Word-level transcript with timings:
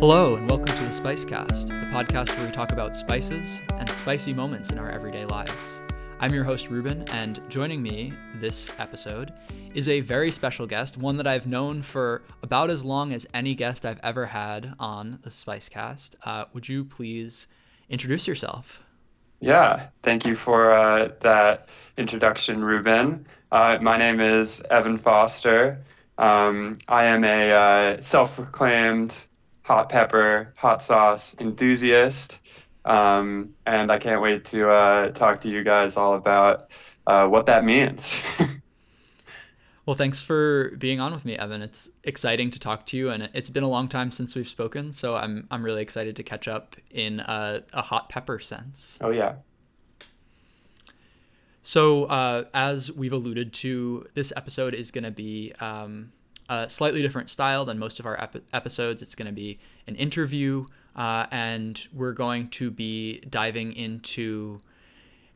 Hello, 0.00 0.36
and 0.36 0.48
welcome 0.48 0.74
to 0.78 0.84
the 0.84 0.88
Spicecast, 0.88 1.66
the 1.66 1.74
podcast 1.94 2.34
where 2.38 2.46
we 2.46 2.52
talk 2.52 2.72
about 2.72 2.96
spices 2.96 3.60
and 3.78 3.86
spicy 3.86 4.32
moments 4.32 4.70
in 4.70 4.78
our 4.78 4.88
everyday 4.88 5.26
lives. 5.26 5.82
I'm 6.20 6.32
your 6.32 6.42
host, 6.42 6.70
Reuben, 6.70 7.04
and 7.12 7.38
joining 7.50 7.82
me 7.82 8.14
this 8.36 8.72
episode 8.78 9.34
is 9.74 9.90
a 9.90 10.00
very 10.00 10.30
special 10.30 10.66
guest, 10.66 10.96
one 10.96 11.18
that 11.18 11.26
I've 11.26 11.46
known 11.46 11.82
for 11.82 12.22
about 12.42 12.70
as 12.70 12.82
long 12.82 13.12
as 13.12 13.26
any 13.34 13.54
guest 13.54 13.84
I've 13.84 14.00
ever 14.02 14.24
had 14.24 14.72
on 14.78 15.18
the 15.20 15.28
Spicecast. 15.28 16.14
Uh, 16.24 16.46
would 16.54 16.66
you 16.66 16.82
please 16.82 17.46
introduce 17.90 18.26
yourself? 18.26 18.82
Yeah, 19.38 19.88
thank 20.02 20.24
you 20.24 20.34
for 20.34 20.72
uh, 20.72 21.10
that 21.20 21.68
introduction, 21.98 22.64
Reuben. 22.64 23.26
Uh, 23.52 23.76
my 23.82 23.98
name 23.98 24.18
is 24.18 24.62
Evan 24.70 24.96
Foster. 24.96 25.84
Um, 26.16 26.78
I 26.88 27.04
am 27.04 27.22
a 27.22 27.52
uh, 27.52 28.00
self 28.00 28.36
proclaimed 28.36 29.26
hot 29.70 29.88
pepper, 29.88 30.52
hot 30.58 30.82
sauce 30.82 31.36
enthusiast. 31.38 32.40
Um, 32.84 33.54
and 33.64 33.92
I 33.92 33.98
can't 33.98 34.20
wait 34.20 34.44
to 34.46 34.68
uh, 34.68 35.10
talk 35.12 35.42
to 35.42 35.48
you 35.48 35.62
guys 35.62 35.96
all 35.96 36.14
about 36.14 36.72
uh, 37.06 37.28
what 37.28 37.46
that 37.46 37.64
means. 37.64 38.20
well, 39.86 39.94
thanks 39.94 40.20
for 40.20 40.72
being 40.76 40.98
on 40.98 41.12
with 41.12 41.24
me, 41.24 41.36
Evan. 41.36 41.62
It's 41.62 41.88
exciting 42.02 42.50
to 42.50 42.58
talk 42.58 42.84
to 42.86 42.96
you, 42.96 43.10
and 43.10 43.30
it's 43.32 43.48
been 43.48 43.62
a 43.62 43.68
long 43.68 43.86
time 43.86 44.10
since 44.10 44.34
we've 44.34 44.48
spoken, 44.48 44.92
so 44.92 45.14
I'm 45.14 45.46
I'm 45.52 45.64
really 45.64 45.82
excited 45.82 46.16
to 46.16 46.24
catch 46.24 46.48
up 46.48 46.74
in 46.90 47.20
a, 47.20 47.62
a 47.72 47.82
hot 47.82 48.08
pepper 48.08 48.40
sense. 48.40 48.98
Oh 49.00 49.10
yeah. 49.10 49.36
So, 51.62 52.06
uh, 52.06 52.44
as 52.52 52.90
we've 52.90 53.12
alluded 53.12 53.52
to, 53.52 54.08
this 54.14 54.32
episode 54.34 54.74
is 54.74 54.90
going 54.90 55.04
to 55.04 55.12
be 55.12 55.52
um, 55.60 56.10
slightly 56.68 57.02
different 57.02 57.30
style 57.30 57.64
than 57.64 57.78
most 57.78 58.00
of 58.00 58.06
our 58.06 58.20
ep- 58.20 58.42
episodes. 58.52 59.02
It's 59.02 59.14
going 59.14 59.26
to 59.26 59.32
be 59.32 59.58
an 59.86 59.96
interview, 59.96 60.66
uh, 60.96 61.26
and 61.30 61.86
we're 61.92 62.12
going 62.12 62.48
to 62.48 62.70
be 62.70 63.20
diving 63.20 63.72
into 63.72 64.58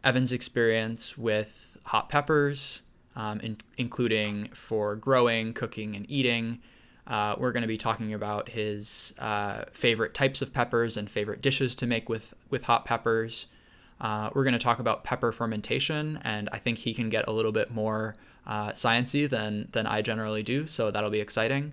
Evan's 0.03 0.33
experience 0.33 1.17
with 1.17 1.77
hot 1.87 2.09
peppers, 2.09 2.83
um, 3.17 3.41
in- 3.41 3.59
including 3.79 4.48
for 4.55 4.97
growing, 4.97 5.53
cooking, 5.53 5.95
and 5.95 6.05
eating. 6.11 6.61
Uh, 7.07 7.35
we're 7.39 7.53
going 7.53 7.62
to 7.62 7.69
be 7.69 7.79
talking 7.79 8.15
about 8.15 8.48
his 8.51 9.15
uh, 9.19 9.65
favorite 9.73 10.15
types 10.15 10.41
of 10.41 10.53
peppers 10.53 10.97
and 10.97 11.11
favorite 11.11 11.42
dishes 11.42 11.75
to 11.75 11.87
make 11.87 12.09
with, 12.09 12.35
with 12.51 12.65
hot 12.65 12.85
peppers. 12.85 13.47
Uh, 14.01 14.31
we're 14.35 14.45
going 14.45 14.55
to 14.55 14.59
talk 14.59 14.79
about 14.79 15.05
pepper 15.05 15.31
fermentation, 15.31 16.19
and 16.23 16.48
I 16.51 16.59
think 16.59 16.79
he 16.79 16.95
can 16.95 17.11
get 17.11 17.29
a 17.29 17.31
little 17.31 17.53
bit 17.53 17.70
more 17.70 18.17
uh, 18.47 18.70
sciency 18.70 19.28
than 19.28 19.69
than 19.73 19.87
I 19.87 20.03
generally 20.03 20.42
do. 20.42 20.67
So 20.67 20.91
that'll 20.91 21.11
be 21.11 21.20
exciting. 21.20 21.73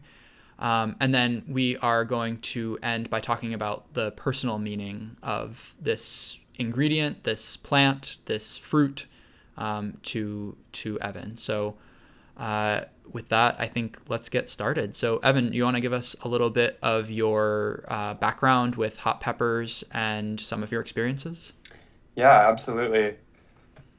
Um, 0.60 0.96
and 1.00 1.14
then 1.14 1.44
we 1.48 1.76
are 1.78 2.06
going 2.06 2.38
to 2.40 2.78
end 2.84 3.10
by 3.10 3.20
talking 3.20 3.54
about 3.54 3.94
the 3.94 4.12
personal 4.12 4.60
meaning 4.60 5.18
of 5.24 5.74
this 5.82 6.38
ingredient, 6.60 7.24
this 7.24 7.58
plant, 7.58 8.20
this 8.26 8.58
fruit 8.58 9.08
um, 9.58 9.98
to 10.04 10.56
to 10.74 11.00
Evan. 11.00 11.36
So 11.38 11.76
uh, 12.38 12.82
with 13.12 13.30
that, 13.30 13.56
I 13.60 13.68
think 13.68 14.00
let's 14.08 14.30
get 14.30 14.48
started. 14.48 14.96
So 14.96 15.18
Evan, 15.18 15.52
you 15.52 15.64
want 15.64 15.78
to 15.78 15.82
give 15.82 15.94
us 15.94 16.16
a 16.24 16.28
little 16.28 16.50
bit 16.50 16.78
of 16.82 17.10
your 17.10 17.84
uh, 17.88 18.14
background 18.14 18.76
with 18.76 19.00
hot 19.00 19.20
peppers 19.20 19.84
and 19.92 20.40
some 20.40 20.64
of 20.64 20.72
your 20.72 20.82
experiences? 20.82 21.54
Yeah, 22.16 22.50
absolutely. 22.50 23.16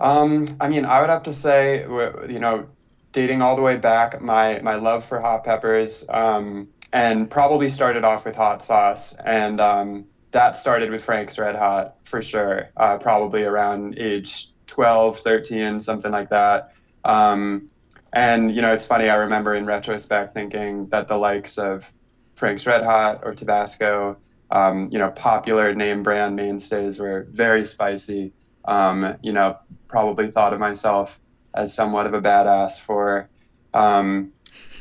Um, 0.02 0.48
I 0.60 0.68
mean, 0.68 0.84
I 0.84 1.00
would 1.00 1.10
have 1.10 1.22
to 1.22 1.32
say, 1.32 1.82
you 1.82 2.40
know, 2.40 2.66
dating 3.12 3.40
all 3.40 3.54
the 3.54 3.62
way 3.62 3.76
back, 3.76 4.20
my 4.20 4.60
my 4.60 4.74
love 4.74 5.04
for 5.04 5.20
hot 5.20 5.44
peppers, 5.44 6.04
um, 6.08 6.68
and 6.92 7.30
probably 7.30 7.68
started 7.68 8.04
off 8.04 8.24
with 8.26 8.34
hot 8.34 8.62
sauce, 8.62 9.14
and 9.20 9.60
um, 9.60 10.06
that 10.32 10.56
started 10.56 10.90
with 10.90 11.04
Frank's 11.04 11.38
Red 11.38 11.54
Hot 11.54 11.96
for 12.02 12.20
sure. 12.20 12.70
Uh, 12.76 12.98
probably 12.98 13.44
around 13.44 13.96
age 13.98 14.48
12, 14.66 15.20
13, 15.20 15.80
something 15.80 16.10
like 16.10 16.30
that. 16.30 16.72
Um, 17.04 17.70
and 18.12 18.54
you 18.54 18.60
know, 18.60 18.72
it's 18.72 18.86
funny. 18.86 19.08
I 19.08 19.14
remember 19.14 19.54
in 19.54 19.66
retrospect 19.66 20.34
thinking 20.34 20.88
that 20.88 21.06
the 21.06 21.16
likes 21.16 21.58
of 21.58 21.92
Frank's 22.34 22.66
Red 22.66 22.82
Hot 22.82 23.20
or 23.22 23.34
Tabasco, 23.34 24.16
um, 24.50 24.88
you 24.90 24.98
know, 24.98 25.10
popular 25.10 25.74
name 25.74 26.02
brand 26.02 26.34
mainstays 26.34 26.98
were 26.98 27.26
very 27.30 27.64
spicy. 27.66 28.32
Um, 28.64 29.16
you 29.22 29.32
know, 29.32 29.58
probably 29.88 30.30
thought 30.30 30.52
of 30.52 30.60
myself 30.60 31.20
as 31.54 31.74
somewhat 31.74 32.06
of 32.06 32.14
a 32.14 32.20
badass 32.20 32.80
for, 32.80 33.28
um, 33.74 34.32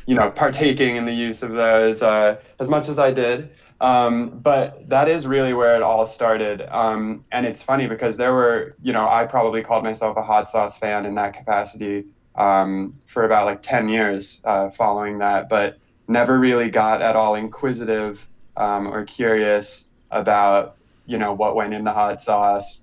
you 0.05 0.15
know, 0.15 0.29
partaking 0.31 0.95
in 0.95 1.05
the 1.05 1.13
use 1.13 1.43
of 1.43 1.51
those 1.51 2.01
uh, 2.01 2.37
as 2.59 2.69
much 2.69 2.87
as 2.87 2.97
I 2.97 3.11
did. 3.11 3.51
Um, 3.81 4.29
but 4.29 4.87
that 4.89 5.09
is 5.09 5.25
really 5.25 5.53
where 5.53 5.75
it 5.75 5.81
all 5.81 6.05
started. 6.05 6.61
Um, 6.69 7.23
and 7.31 7.47
it's 7.47 7.63
funny 7.63 7.87
because 7.87 8.15
there 8.17 8.31
were, 8.31 8.75
you 8.81 8.93
know, 8.93 9.09
I 9.09 9.25
probably 9.25 9.63
called 9.63 9.83
myself 9.83 10.17
a 10.17 10.21
hot 10.21 10.47
sauce 10.47 10.77
fan 10.77 11.05
in 11.05 11.15
that 11.15 11.33
capacity 11.33 12.05
um, 12.35 12.93
for 13.07 13.23
about 13.23 13.47
like 13.47 13.63
10 13.63 13.89
years 13.89 14.41
uh, 14.45 14.69
following 14.69 15.17
that, 15.17 15.49
but 15.49 15.79
never 16.07 16.39
really 16.39 16.69
got 16.69 17.01
at 17.01 17.15
all 17.15 17.33
inquisitive 17.33 18.29
um, 18.55 18.87
or 18.87 19.03
curious 19.03 19.89
about, 20.11 20.77
you 21.07 21.17
know, 21.17 21.33
what 21.33 21.55
went 21.55 21.73
in 21.73 21.83
the 21.83 21.91
hot 21.91 22.21
sauce, 22.21 22.81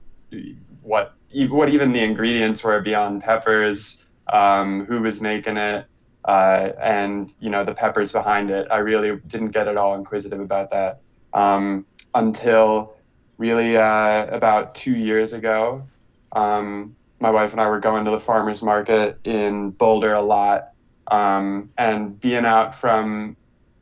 what 0.89 1.15
what 1.51 1.69
even 1.69 1.93
the 1.93 2.03
ingredients 2.03 2.65
were 2.65 2.81
beyond 2.81 3.23
peppers, 3.23 4.05
um, 4.33 4.87
who 4.87 5.03
was 5.03 5.21
making 5.21 5.59
it, 5.59 5.87
uh, 6.25 6.71
and 6.81 7.33
you 7.41 7.51
know 7.51 7.65
the 7.65 7.75
peppers 7.75 8.11
behind 8.11 8.51
it. 8.51 8.67
I 8.71 8.79
really 8.79 9.21
didn't 9.27 9.51
get 9.51 9.69
at 9.69 9.77
all 9.77 9.95
inquisitive 9.95 10.41
about 10.41 10.71
that 10.71 11.01
um, 11.35 11.85
until 12.15 12.95
really 13.37 13.77
uh, 13.77 14.27
about 14.27 14.75
two 14.75 14.97
years 14.97 15.35
ago. 15.35 15.87
Um, 16.33 16.97
my 17.21 17.31
wife 17.31 17.53
and 17.53 17.61
I 17.61 17.69
were 17.69 17.81
going 17.81 18.05
to 18.07 18.11
the 18.11 18.21
farmers 18.21 18.63
market 18.63 19.19
in 19.25 19.71
Boulder 19.71 20.15
a 20.15 20.23
lot, 20.23 20.71
um, 21.09 21.71
and 21.77 22.19
being 22.19 22.47
out 22.47 22.75
from 22.75 23.37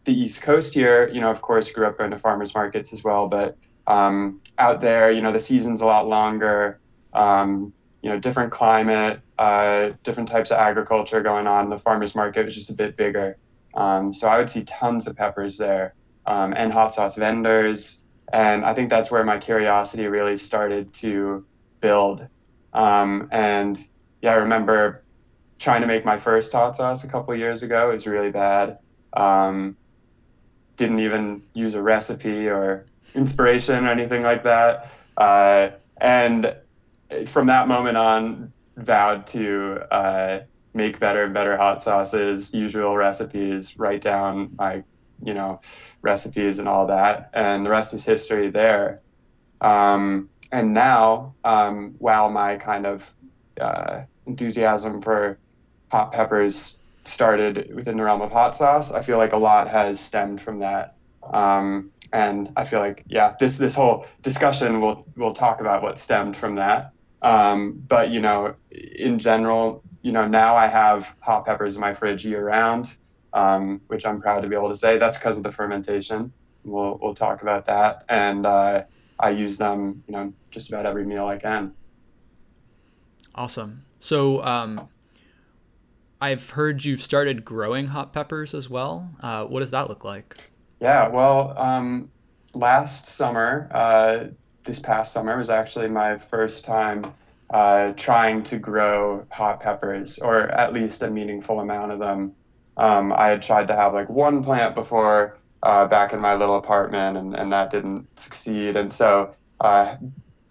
the 0.04 0.12
East 0.12 0.42
Coast 0.42 0.74
here, 0.74 1.08
you 1.08 1.20
know, 1.20 1.30
of 1.30 1.42
course, 1.42 1.70
grew 1.70 1.86
up 1.86 1.98
going 1.98 2.12
to 2.12 2.18
farmers 2.18 2.54
markets 2.54 2.92
as 2.92 3.02
well, 3.04 3.28
but 3.28 3.56
um, 3.88 4.40
out 4.58 4.80
there, 4.80 5.10
you 5.10 5.20
know, 5.20 5.32
the 5.32 5.40
season's 5.40 5.80
a 5.80 5.86
lot 5.86 6.08
longer 6.08 6.80
um, 7.16 7.72
you 8.02 8.10
know, 8.10 8.18
different 8.18 8.52
climate, 8.52 9.20
uh, 9.38 9.90
different 10.04 10.28
types 10.28 10.50
of 10.50 10.58
agriculture 10.58 11.22
going 11.22 11.46
on. 11.46 11.70
The 11.70 11.78
farmers 11.78 12.14
market 12.14 12.44
was 12.44 12.54
just 12.54 12.70
a 12.70 12.74
bit 12.74 12.96
bigger. 12.96 13.36
Um, 13.74 14.14
so 14.14 14.28
I 14.28 14.38
would 14.38 14.48
see 14.48 14.64
tons 14.64 15.06
of 15.06 15.16
peppers 15.16 15.58
there 15.58 15.94
um, 16.26 16.54
and 16.56 16.72
hot 16.72 16.94
sauce 16.94 17.16
vendors. 17.16 18.04
And 18.32 18.64
I 18.64 18.74
think 18.74 18.90
that's 18.90 19.10
where 19.10 19.24
my 19.24 19.38
curiosity 19.38 20.06
really 20.06 20.36
started 20.36 20.92
to 20.94 21.44
build. 21.80 22.28
Um, 22.72 23.28
and 23.32 23.78
yeah, 24.22 24.32
I 24.32 24.36
remember 24.36 25.02
trying 25.58 25.80
to 25.80 25.86
make 25.86 26.04
my 26.04 26.18
first 26.18 26.52
hot 26.52 26.76
sauce 26.76 27.02
a 27.04 27.08
couple 27.08 27.34
years 27.34 27.62
ago. 27.62 27.90
It 27.90 27.94
was 27.94 28.06
really 28.06 28.30
bad. 28.30 28.78
Um, 29.14 29.76
didn't 30.76 31.00
even 31.00 31.42
use 31.54 31.74
a 31.74 31.82
recipe 31.82 32.48
or 32.48 32.84
inspiration 33.14 33.86
or 33.86 33.90
anything 33.90 34.22
like 34.22 34.44
that. 34.44 34.90
Uh, 35.16 35.70
and 35.96 36.54
from 37.26 37.46
that 37.46 37.68
moment 37.68 37.96
on, 37.96 38.52
vowed 38.76 39.26
to 39.28 39.80
uh, 39.90 40.40
make 40.74 40.98
better 41.00 41.24
and 41.24 41.34
better 41.34 41.56
hot 41.56 41.82
sauces, 41.82 42.52
usual 42.52 42.96
recipes, 42.96 43.78
write 43.78 44.02
down 44.02 44.50
my, 44.58 44.82
you 45.22 45.32
know, 45.32 45.60
recipes 46.02 46.58
and 46.58 46.68
all 46.68 46.86
that. 46.86 47.30
And 47.32 47.64
the 47.64 47.70
rest 47.70 47.94
is 47.94 48.04
history 48.04 48.50
there. 48.50 49.00
Um, 49.60 50.28
and 50.52 50.74
now, 50.74 51.34
um, 51.44 51.94
while 51.98 52.30
my 52.30 52.56
kind 52.56 52.86
of 52.86 53.14
uh, 53.60 54.02
enthusiasm 54.26 55.00
for 55.00 55.38
hot 55.90 56.12
peppers 56.12 56.80
started 57.04 57.74
within 57.74 57.96
the 57.96 58.02
realm 58.02 58.20
of 58.20 58.32
hot 58.32 58.54
sauce, 58.54 58.92
I 58.92 59.00
feel 59.00 59.16
like 59.16 59.32
a 59.32 59.38
lot 59.38 59.68
has 59.68 59.98
stemmed 59.98 60.40
from 60.40 60.58
that. 60.58 60.96
Um, 61.32 61.92
and 62.12 62.52
I 62.56 62.64
feel 62.64 62.80
like, 62.80 63.02
yeah, 63.06 63.34
this 63.40 63.58
this 63.58 63.74
whole 63.74 64.06
discussion 64.22 64.80
will 64.80 65.06
will 65.16 65.32
talk 65.32 65.60
about 65.60 65.82
what 65.82 65.98
stemmed 65.98 66.36
from 66.36 66.56
that. 66.56 66.92
Um, 67.22 67.82
but 67.88 68.10
you 68.10 68.20
know, 68.20 68.54
in 68.70 69.18
general, 69.18 69.82
you 70.02 70.12
know, 70.12 70.26
now 70.26 70.54
I 70.56 70.66
have 70.66 71.14
hot 71.20 71.46
peppers 71.46 71.74
in 71.74 71.80
my 71.80 71.94
fridge 71.94 72.24
year 72.24 72.44
round, 72.44 72.96
um, 73.32 73.80
which 73.88 74.06
I'm 74.06 74.20
proud 74.20 74.42
to 74.42 74.48
be 74.48 74.54
able 74.54 74.68
to 74.68 74.76
say. 74.76 74.98
That's 74.98 75.18
because 75.18 75.36
of 75.36 75.42
the 75.42 75.52
fermentation. 75.52 76.32
We'll 76.64 76.98
we'll 77.00 77.14
talk 77.14 77.42
about 77.42 77.64
that, 77.66 78.04
and 78.08 78.46
uh, 78.46 78.84
I 79.18 79.30
use 79.30 79.58
them, 79.58 80.02
you 80.06 80.12
know, 80.12 80.32
just 80.50 80.68
about 80.68 80.86
every 80.86 81.04
meal 81.04 81.26
I 81.26 81.38
can. 81.38 81.72
Awesome. 83.34 83.84
So. 83.98 84.44
Um, 84.44 84.88
I've 86.20 86.50
heard 86.50 86.84
you've 86.84 87.02
started 87.02 87.44
growing 87.44 87.88
hot 87.88 88.12
peppers 88.12 88.54
as 88.54 88.70
well. 88.70 89.10
Uh, 89.20 89.44
what 89.44 89.60
does 89.60 89.70
that 89.72 89.88
look 89.88 90.02
like? 90.02 90.36
Yeah, 90.80 91.08
well, 91.08 91.56
um, 91.58 92.10
last 92.54 93.06
summer, 93.06 93.68
uh, 93.70 94.24
this 94.66 94.80
past 94.80 95.12
summer 95.12 95.38
was 95.38 95.48
actually 95.48 95.88
my 95.88 96.18
first 96.18 96.64
time 96.64 97.14
uh, 97.50 97.92
trying 97.92 98.42
to 98.44 98.58
grow 98.58 99.24
hot 99.30 99.60
peppers, 99.60 100.18
or 100.18 100.48
at 100.50 100.72
least 100.72 101.02
a 101.02 101.10
meaningful 101.10 101.60
amount 101.60 101.92
of 101.92 101.98
them. 101.98 102.32
Um, 102.76 103.12
I 103.12 103.28
had 103.28 103.42
tried 103.42 103.68
to 103.68 103.76
have 103.76 103.94
like 103.94 104.10
one 104.10 104.42
plant 104.42 104.74
before, 104.74 105.38
uh, 105.62 105.86
back 105.86 106.12
in 106.12 106.20
my 106.20 106.34
little 106.34 106.56
apartment, 106.56 107.16
and, 107.16 107.34
and 107.34 107.52
that 107.52 107.70
didn't 107.70 108.18
succeed. 108.18 108.76
And 108.76 108.92
so 108.92 109.34
uh, 109.60 109.96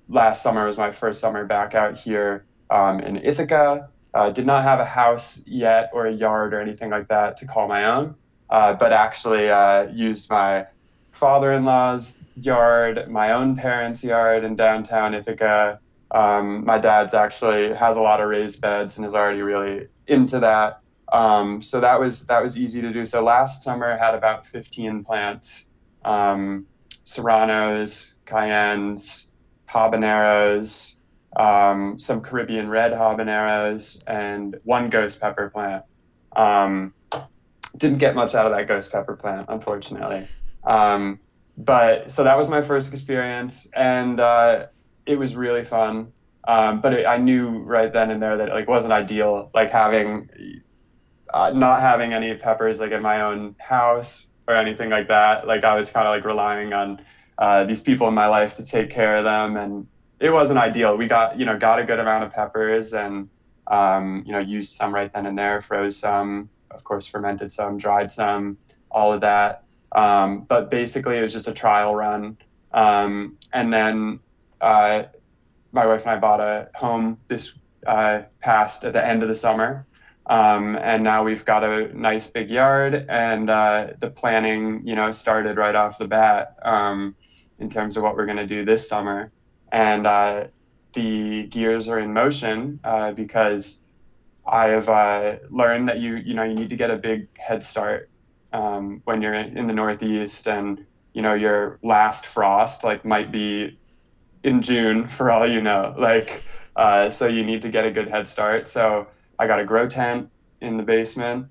last 0.10 0.42
summer 0.42 0.66
was 0.66 0.78
my 0.78 0.92
first 0.92 1.20
summer 1.20 1.46
back 1.46 1.76
out 1.76 1.98
here 1.98 2.46
um, 2.70 3.00
in 3.00 3.18
Ithaca. 3.18 3.90
Uh, 4.14 4.32
did 4.32 4.46
not 4.46 4.64
have 4.64 4.80
a 4.80 4.86
house 4.86 5.42
yet 5.46 5.90
or 5.94 6.08
a 6.08 6.12
yard 6.12 6.54
or 6.54 6.62
anything 6.62 6.90
like 6.90 7.10
that 7.10 7.36
to 7.36 7.46
call 7.46 7.68
my 7.68 7.84
own, 7.84 8.16
uh, 8.50 8.74
but 8.74 8.94
actually 8.94 9.50
uh, 9.50 9.84
used 9.92 10.30
my 10.30 10.66
father 11.16 11.54
in 11.54 11.66
law's 11.66 12.20
yard, 12.36 13.10
my 13.10 13.32
own 13.32 13.56
parents' 13.56 14.04
yard 14.04 14.44
in 14.44 14.56
downtown 14.56 15.14
Ithaca. 15.14 15.80
Um, 16.12 16.66
my 16.66 16.78
dad's 16.78 17.14
actually 17.14 17.74
has 17.74 17.98
a 17.98 18.02
lot 18.02 18.22
of 18.22 18.30
raised 18.30 18.62
beds 18.62 18.98
and 18.98 19.06
is 19.06 19.16
already 19.16 19.42
really 19.42 19.88
into 20.08 20.40
that. 20.40 20.82
Um, 21.12 21.62
so 21.62 21.80
that 21.80 22.00
was 22.00 22.26
that 22.26 22.42
was 22.42 22.58
easy 22.58 22.82
to 22.82 22.92
do. 22.92 23.06
So 23.06 23.24
last 23.24 23.64
summer 23.64 23.92
I 23.92 23.98
had 23.98 24.16
about 24.16 24.46
15 24.46 25.04
plants, 25.04 25.68
um, 26.04 26.66
serranos, 27.04 28.16
cayennes, 28.26 29.32
habaneros, 29.70 31.00
um, 31.36 31.98
some 31.98 32.22
Caribbean 32.22 32.70
red 32.70 32.92
habaneros, 32.92 34.04
and 34.08 34.58
one 34.64 34.90
ghost 34.90 35.22
pepper 35.22 35.50
plant. 35.50 35.86
Um, 36.36 36.94
didn't 37.78 38.00
get 38.00 38.16
much 38.16 38.36
out 38.36 38.46
of 38.46 38.52
that 38.52 38.68
ghost 38.68 38.92
pepper 38.92 39.16
plant, 39.16 39.46
unfortunately. 39.50 40.28
Um, 40.66 41.20
but 41.58 42.12
so 42.12 42.24
that 42.24 42.38
was 42.38 42.50
my 42.50 42.62
first 42.62 42.92
experience, 42.92 43.70
and 43.76 44.20
uh, 44.20 44.68
it 45.06 45.18
was 45.18 45.36
really 45.36 45.64
fun. 45.64 46.12
Um, 46.48 46.82
but 46.82 46.94
it, 46.94 47.06
I 47.08 47.18
knew 47.18 47.60
right 47.60 47.92
then 47.92 48.12
and 48.12 48.22
there 48.22 48.38
that 48.38 48.50
it 48.50 48.54
like 48.54 48.68
wasn't 48.68 48.94
ideal, 48.94 49.50
like 49.54 49.72
having 49.72 50.30
uh, 51.34 51.52
not 51.52 51.82
having 51.82 52.14
any 52.14 52.34
peppers 52.36 52.80
like 52.80 52.92
in 52.92 53.02
my 53.02 53.22
own 53.22 53.56
house 53.60 54.28
or 54.48 54.56
anything 54.56 54.90
like 54.90 55.08
that. 55.08 55.48
Like 55.48 55.64
I 55.64 55.76
was 55.76 55.90
kind 55.92 56.08
of 56.08 56.14
like 56.14 56.26
relying 56.26 56.74
on 56.74 57.02
uh, 57.38 57.64
these 57.66 57.82
people 57.82 58.08
in 58.08 58.14
my 58.14 58.28
life 58.28 58.56
to 58.58 58.66
take 58.66 58.90
care 58.90 59.16
of 59.16 59.24
them, 59.24 59.58
and 59.58 59.88
it 60.20 60.30
wasn't 60.30 60.60
ideal. 60.60 60.98
We 60.98 61.08
got 61.08 61.38
you 61.40 61.46
know 61.46 61.58
got 61.58 61.80
a 61.80 61.84
good 61.84 62.00
amount 62.00 62.24
of 62.24 62.34
peppers 62.34 62.94
and 62.94 63.30
um, 63.68 64.24
you 64.26 64.32
know 64.32 64.40
used 64.40 64.74
some 64.74 64.94
right 64.94 65.12
then 65.14 65.26
and 65.26 65.38
there, 65.38 65.62
froze 65.62 65.98
some, 65.98 66.50
of 66.72 66.84
course 66.84 67.08
fermented 67.08 67.52
some, 67.52 67.78
dried 67.78 68.12
some, 68.12 68.58
all 68.92 69.14
of 69.14 69.22
that. 69.22 69.65
Um, 69.96 70.42
but 70.42 70.70
basically, 70.70 71.18
it 71.18 71.22
was 71.22 71.34
just 71.34 71.48
a 71.48 71.54
trial 71.54 71.96
run, 71.96 72.38
um, 72.74 73.38
and 73.54 73.74
then 73.74 74.20
uh, 74.60 75.04
my 75.72 75.86
wife 75.86 76.02
and 76.02 76.12
I 76.12 76.18
bought 76.18 76.42
a 76.42 76.70
home 76.76 77.18
this 77.28 77.58
uh, 77.88 78.24
past 78.42 78.84
at 78.84 78.94
the 78.94 79.06
end 79.06 79.24
of 79.24 79.30
the 79.30 79.36
summer. 79.36 79.88
Um, 80.28 80.76
and 80.76 81.04
now 81.04 81.24
we've 81.24 81.46
got 81.46 81.64
a 81.64 81.96
nice 81.98 82.28
big 82.28 82.50
yard, 82.50 83.06
and 83.08 83.50
uh, 83.50 83.94
the 84.00 84.10
planning, 84.10 84.86
you 84.86 84.96
know, 84.96 85.12
started 85.12 85.56
right 85.56 85.76
off 85.76 85.98
the 85.98 86.08
bat 86.08 86.58
um, 86.64 87.16
in 87.60 87.70
terms 87.70 87.96
of 87.96 88.04
what 88.04 88.16
we're 88.16 88.26
going 88.26 88.38
to 88.38 88.48
do 88.48 88.66
this 88.66 88.90
summer. 88.90 89.32
And 89.72 90.06
uh, 90.06 90.48
the 90.94 91.44
gears 91.44 91.88
are 91.88 92.00
in 92.00 92.12
motion 92.12 92.80
uh, 92.84 93.12
because 93.12 93.82
I 94.46 94.70
have 94.70 94.90
uh, 94.90 95.38
learned 95.50 95.88
that 95.90 96.00
you, 96.00 96.16
you 96.16 96.34
know, 96.34 96.44
you 96.44 96.56
need 96.56 96.70
to 96.70 96.76
get 96.76 96.90
a 96.90 96.98
big 96.98 97.28
head 97.38 97.64
start 97.64 98.10
um, 98.56 99.02
when 99.04 99.22
you're 99.22 99.34
in 99.34 99.68
the 99.68 99.74
Northeast, 99.74 100.48
and 100.48 100.86
you 101.14 101.22
know, 101.22 101.34
your 101.34 101.78
last 101.84 102.26
frost 102.26 102.84
like 102.84 103.04
might 103.04 103.32
be 103.32 103.78
in 104.44 104.62
June 104.62 105.08
for 105.08 105.30
all 105.30 105.46
you 105.46 105.62
know. 105.62 105.94
Like, 106.00 106.44
uh, 106.76 107.10
so 107.10 107.28
you 107.28 107.44
need 107.44 107.62
to 107.62 107.70
get 107.70 107.86
a 107.86 107.92
good 107.92 108.08
head 108.08 108.28
start. 108.28 108.68
So 108.68 109.08
I 109.38 109.48
got 109.48 109.60
a 109.60 109.66
grow 109.66 109.88
tent 109.88 110.30
in 110.62 110.78
the 110.78 110.84
basement, 110.84 111.48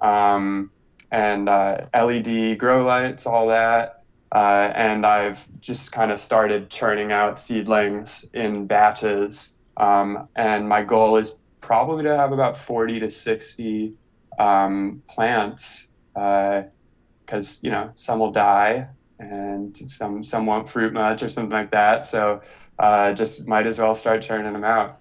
um, 0.00 0.70
and 1.10 1.48
uh, 1.48 1.86
LED 1.94 2.58
grow 2.58 2.84
lights, 2.84 3.26
all 3.26 3.48
that. 3.48 4.02
Uh, 4.32 4.72
and 4.74 5.06
I've 5.06 5.46
just 5.60 5.92
kind 5.92 6.10
of 6.10 6.18
started 6.18 6.68
churning 6.68 7.12
out 7.12 7.38
seedlings 7.38 8.28
in 8.32 8.66
batches. 8.66 9.54
Um, 9.76 10.28
and 10.34 10.68
my 10.68 10.82
goal 10.82 11.16
is 11.16 11.36
probably 11.60 12.04
to 12.04 12.16
have 12.16 12.32
about 12.32 12.56
40 12.56 13.00
to 13.00 13.10
60 13.10 13.94
um, 14.38 15.02
plants 15.06 15.88
because, 16.16 17.58
uh, 17.58 17.60
you 17.62 17.70
know, 17.70 17.92
some 17.94 18.18
will 18.18 18.32
die 18.32 18.88
and 19.18 19.76
some, 19.88 20.24
some 20.24 20.46
won't 20.46 20.68
fruit 20.68 20.92
much 20.92 21.22
or 21.22 21.28
something 21.28 21.52
like 21.52 21.70
that. 21.70 22.04
So 22.04 22.40
uh, 22.78 23.12
just 23.12 23.46
might 23.46 23.66
as 23.66 23.78
well 23.78 23.94
start 23.94 24.22
churning 24.22 24.52
them 24.52 24.64
out. 24.64 24.98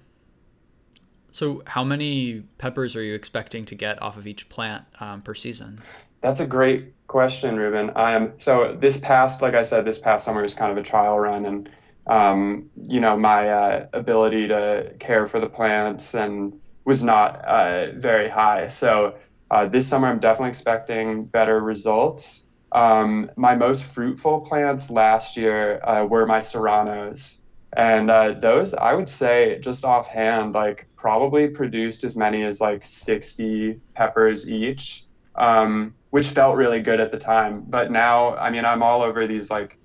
So, 1.32 1.64
how 1.68 1.84
many 1.84 2.44
peppers 2.60 2.96
are 2.96 3.04
you 3.04 3.14
expecting 3.14 3.66
to 3.66 3.76
get 3.76 4.02
off 4.02 4.16
of 4.16 4.26
each 4.26 4.48
plant 4.48 4.86
um, 5.02 5.22
per 5.22 5.34
season? 5.34 5.82
That's 6.22 6.40
a 6.40 6.46
great 6.48 6.94
question, 7.08 7.58
Reuben. 7.58 7.92
Um, 7.96 8.32
so 8.38 8.74
this 8.80 8.98
past, 8.98 9.42
like 9.42 9.54
I 9.54 9.62
said, 9.64 9.84
this 9.84 10.00
past 10.00 10.24
summer 10.24 10.42
was 10.42 10.54
kind 10.54 10.72
of 10.72 10.78
a 10.78 10.82
trial 10.82 11.20
run, 11.20 11.46
and 11.46 11.70
um, 12.08 12.70
you 12.82 13.02
know 13.02 13.18
my 13.18 13.50
uh, 13.50 13.88
ability 13.92 14.48
to 14.48 14.94
care 15.00 15.28
for 15.28 15.42
the 15.42 15.50
plants 15.50 16.14
and 16.14 16.58
was 16.86 17.04
not 17.04 17.44
uh, 17.44 17.92
very 17.96 18.30
high. 18.30 18.70
So 18.70 19.16
uh, 19.52 19.66
this 19.66 19.88
summer, 19.88 20.08
I'm 20.08 20.20
definitely 20.20 20.50
expecting 20.50 21.26
better 21.26 21.60
results. 21.60 22.48
Um, 22.72 23.32
my 23.36 23.56
most 23.56 23.86
fruitful 23.86 24.42
plants 24.42 24.90
last 24.90 25.38
year 25.38 25.80
uh, 25.84 26.06
were 26.06 26.26
my 26.26 26.40
serranos. 26.40 27.44
And 27.76 28.10
uh, 28.10 28.34
those, 28.34 28.74
I 28.74 28.94
would 28.94 29.10
say, 29.10 29.60
just 29.60 29.84
offhand, 29.84 30.54
like 30.54 30.88
probably 30.96 31.48
produced 31.48 32.04
as 32.04 32.16
many 32.16 32.44
as 32.44 32.62
like 32.62 32.84
60 32.86 33.80
peppers 33.94 34.50
each, 34.50 35.06
um, 35.36 35.94
which 36.10 36.28
felt 36.30 36.56
really 36.56 36.82
good 36.82 37.00
at 37.00 37.12
the 37.12 37.18
time. 37.18 37.64
But 37.68 37.92
now, 37.92 38.36
I 38.38 38.50
mean, 38.50 38.66
I'm 38.66 38.82
all 38.82 39.02
over 39.02 39.28
these 39.28 39.52
like 39.52 39.78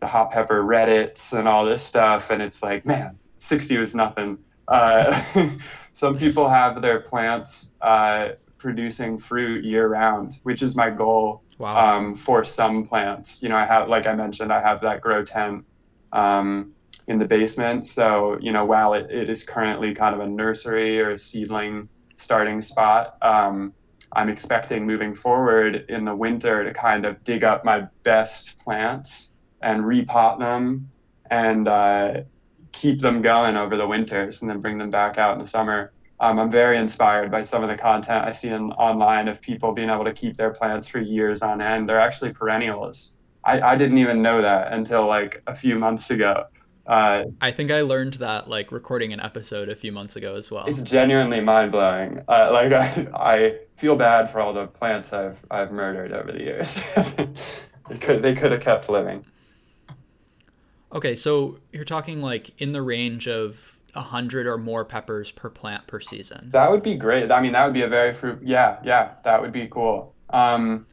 the 0.00 0.06
hot 0.06 0.30
pepper 0.30 0.62
Reddits 0.62 1.36
and 1.38 1.46
all 1.46 1.64
this 1.64 1.82
stuff. 1.82 2.30
And 2.30 2.42
it's 2.42 2.62
like, 2.62 2.84
man, 2.86 3.18
60 3.38 3.76
was 3.78 3.94
nothing. 3.94 4.38
Uh, 4.66 5.22
some 5.92 6.16
people 6.16 6.48
have 6.48 6.80
their 6.80 7.00
plants 7.00 7.72
uh, 7.80 8.30
producing 8.64 9.18
fruit 9.18 9.64
year 9.64 9.86
round, 9.88 10.40
which 10.42 10.62
is 10.62 10.74
my 10.74 10.90
goal 10.90 11.42
wow. 11.58 11.96
um, 11.96 12.14
for 12.14 12.42
some 12.42 12.84
plants. 12.84 13.42
You 13.42 13.50
know, 13.50 13.56
I 13.56 13.66
have, 13.66 13.88
like 13.88 14.06
I 14.06 14.14
mentioned, 14.14 14.50
I 14.52 14.60
have 14.60 14.80
that 14.80 15.00
grow 15.00 15.24
tent. 15.24 15.64
Um, 16.12 16.74
in 17.06 17.18
the 17.18 17.24
basement. 17.26 17.86
So, 17.86 18.38
you 18.40 18.52
know, 18.52 18.64
while 18.64 18.94
it, 18.94 19.10
it 19.10 19.28
is 19.28 19.44
currently 19.44 19.94
kind 19.94 20.14
of 20.14 20.20
a 20.20 20.26
nursery 20.26 21.00
or 21.00 21.10
a 21.10 21.18
seedling 21.18 21.88
starting 22.16 22.62
spot, 22.62 23.18
um, 23.20 23.74
I'm 24.12 24.28
expecting 24.28 24.86
moving 24.86 25.14
forward 25.14 25.84
in 25.88 26.04
the 26.04 26.14
winter 26.14 26.64
to 26.64 26.72
kind 26.72 27.04
of 27.04 27.22
dig 27.24 27.44
up 27.44 27.64
my 27.64 27.88
best 28.04 28.58
plants 28.58 29.32
and 29.60 29.84
repot 29.84 30.38
them 30.38 30.90
and 31.30 31.68
uh, 31.68 32.22
keep 32.72 33.00
them 33.00 33.22
going 33.22 33.56
over 33.56 33.76
the 33.76 33.86
winters 33.86 34.40
and 34.40 34.50
then 34.50 34.60
bring 34.60 34.78
them 34.78 34.90
back 34.90 35.18
out 35.18 35.34
in 35.34 35.38
the 35.40 35.46
summer. 35.46 35.92
Um, 36.20 36.38
I'm 36.38 36.50
very 36.50 36.78
inspired 36.78 37.30
by 37.30 37.42
some 37.42 37.62
of 37.62 37.68
the 37.68 37.76
content 37.76 38.24
I 38.24 38.32
see 38.32 38.48
in, 38.48 38.72
online 38.72 39.28
of 39.28 39.40
people 39.40 39.72
being 39.72 39.90
able 39.90 40.04
to 40.04 40.12
keep 40.12 40.36
their 40.36 40.50
plants 40.50 40.86
for 40.86 41.00
years 41.00 41.42
on 41.42 41.60
end. 41.60 41.88
They're 41.88 42.00
actually 42.00 42.32
perennials. 42.32 43.14
I, 43.44 43.60
I 43.60 43.76
didn't 43.76 43.98
even 43.98 44.22
know 44.22 44.40
that 44.40 44.72
until 44.72 45.06
like 45.06 45.42
a 45.46 45.54
few 45.54 45.78
months 45.78 46.10
ago. 46.10 46.46
Uh, 46.86 47.24
I 47.40 47.50
think 47.50 47.70
I 47.70 47.80
learned 47.80 48.14
that 48.14 48.48
like 48.48 48.70
recording 48.70 49.12
an 49.12 49.20
episode 49.20 49.68
a 49.68 49.76
few 49.76 49.90
months 49.90 50.16
ago 50.16 50.36
as 50.36 50.50
well. 50.50 50.66
It's 50.66 50.82
genuinely 50.82 51.40
mind 51.40 51.72
blowing. 51.72 52.22
Uh, 52.28 52.50
like 52.52 52.72
I, 52.72 53.08
I 53.14 53.58
feel 53.76 53.96
bad 53.96 54.30
for 54.30 54.40
all 54.40 54.52
the 54.52 54.66
plants 54.66 55.12
I've 55.12 55.44
I've 55.50 55.72
murdered 55.72 56.12
over 56.12 56.30
the 56.30 56.40
years. 56.40 56.82
they 57.88 57.98
could 57.98 58.22
they 58.22 58.34
could 58.34 58.52
have 58.52 58.60
kept 58.60 58.88
living. 58.88 59.24
Okay, 60.92 61.16
so 61.16 61.58
you're 61.72 61.84
talking 61.84 62.20
like 62.20 62.60
in 62.60 62.72
the 62.72 62.82
range 62.82 63.26
of 63.28 63.73
a 63.94 64.02
hundred 64.02 64.46
or 64.46 64.58
more 64.58 64.84
peppers 64.84 65.30
per 65.30 65.50
plant 65.50 65.86
per 65.86 66.00
season. 66.00 66.50
That 66.50 66.70
would 66.70 66.82
be 66.82 66.94
great. 66.94 67.30
I 67.30 67.40
mean, 67.40 67.52
that 67.52 67.64
would 67.64 67.74
be 67.74 67.82
a 67.82 67.88
very 67.88 68.12
fruit. 68.12 68.40
Yeah, 68.42 68.78
yeah, 68.84 69.12
that 69.24 69.40
would 69.40 69.52
be 69.52 69.66
cool. 69.68 70.14
Um, 70.30 70.86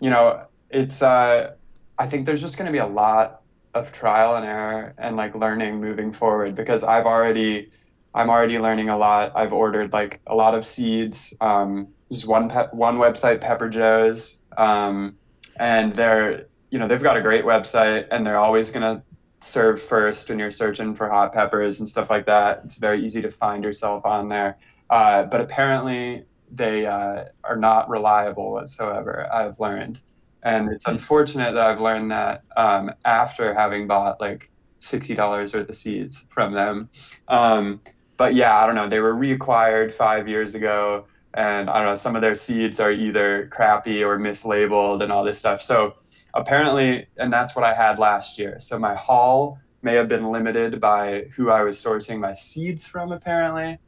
you 0.00 0.10
know, 0.10 0.46
it's. 0.70 1.02
Uh, 1.02 1.52
I 1.98 2.06
think 2.06 2.26
there's 2.26 2.40
just 2.40 2.56
going 2.58 2.66
to 2.66 2.72
be 2.72 2.78
a 2.78 2.86
lot 2.86 3.42
of 3.72 3.92
trial 3.92 4.36
and 4.36 4.46
error 4.46 4.94
and 4.98 5.16
like 5.16 5.34
learning 5.34 5.80
moving 5.80 6.12
forward 6.12 6.54
because 6.54 6.82
I've 6.84 7.06
already 7.06 7.70
I'm 8.14 8.30
already 8.30 8.58
learning 8.58 8.88
a 8.88 8.96
lot. 8.96 9.32
I've 9.34 9.52
ordered 9.52 9.92
like 9.92 10.20
a 10.26 10.36
lot 10.36 10.54
of 10.54 10.64
seeds. 10.64 11.34
Um, 11.40 11.88
one 12.26 12.48
pe- 12.48 12.68
one 12.68 12.98
website, 12.98 13.40
Pepper 13.40 13.68
Joe's, 13.68 14.44
um, 14.56 15.16
and 15.56 15.92
they're 15.94 16.46
you 16.70 16.78
know 16.78 16.86
they've 16.86 17.02
got 17.02 17.16
a 17.16 17.22
great 17.22 17.44
website 17.44 18.06
and 18.10 18.24
they're 18.24 18.38
always 18.38 18.70
gonna 18.70 19.02
serve 19.44 19.80
first 19.80 20.28
when 20.28 20.38
you're 20.38 20.50
searching 20.50 20.94
for 20.94 21.08
hot 21.08 21.32
peppers 21.32 21.80
and 21.80 21.88
stuff 21.88 22.10
like 22.10 22.26
that. 22.26 22.62
It's 22.64 22.78
very 22.78 23.04
easy 23.04 23.22
to 23.22 23.30
find 23.30 23.62
yourself 23.62 24.04
on 24.04 24.28
there. 24.28 24.58
Uh, 24.90 25.24
but 25.24 25.40
apparently 25.40 26.24
they 26.50 26.86
uh, 26.86 27.24
are 27.42 27.56
not 27.56 27.88
reliable 27.88 28.52
whatsoever. 28.52 29.28
I've 29.32 29.58
learned 29.58 30.00
and 30.44 30.70
it's 30.70 30.86
unfortunate 30.86 31.54
that 31.54 31.62
I've 31.62 31.80
learned 31.80 32.10
that 32.10 32.44
um, 32.56 32.92
after 33.04 33.54
having 33.54 33.86
bought 33.86 34.20
like 34.20 34.50
sixty 34.78 35.14
dollars 35.14 35.54
worth 35.54 35.68
of 35.68 35.74
seeds 35.74 36.26
from 36.28 36.52
them. 36.52 36.90
Um, 37.28 37.80
but 38.16 38.34
yeah, 38.34 38.56
I 38.56 38.66
don't 38.66 38.76
know. 38.76 38.88
They 38.88 39.00
were 39.00 39.14
reacquired 39.14 39.90
five 39.90 40.28
years 40.28 40.54
ago, 40.54 41.06
and 41.32 41.70
I 41.70 41.78
don't 41.78 41.86
know. 41.86 41.94
Some 41.94 42.14
of 42.14 42.20
their 42.20 42.34
seeds 42.34 42.78
are 42.78 42.92
either 42.92 43.48
crappy 43.48 44.04
or 44.04 44.18
mislabeled 44.18 45.02
and 45.02 45.10
all 45.10 45.24
this 45.24 45.38
stuff. 45.38 45.62
So 45.62 45.94
apparently, 46.34 47.06
and 47.16 47.32
that's 47.32 47.56
what 47.56 47.64
I 47.64 47.74
had 47.74 47.98
last 47.98 48.38
year. 48.38 48.58
So 48.60 48.78
my 48.78 48.94
haul 48.94 49.58
may 49.82 49.94
have 49.94 50.08
been 50.08 50.30
limited 50.30 50.80
by 50.80 51.26
who 51.36 51.50
I 51.50 51.62
was 51.62 51.82
sourcing 51.82 52.18
my 52.20 52.32
seeds 52.32 52.86
from, 52.86 53.12
apparently 53.12 53.78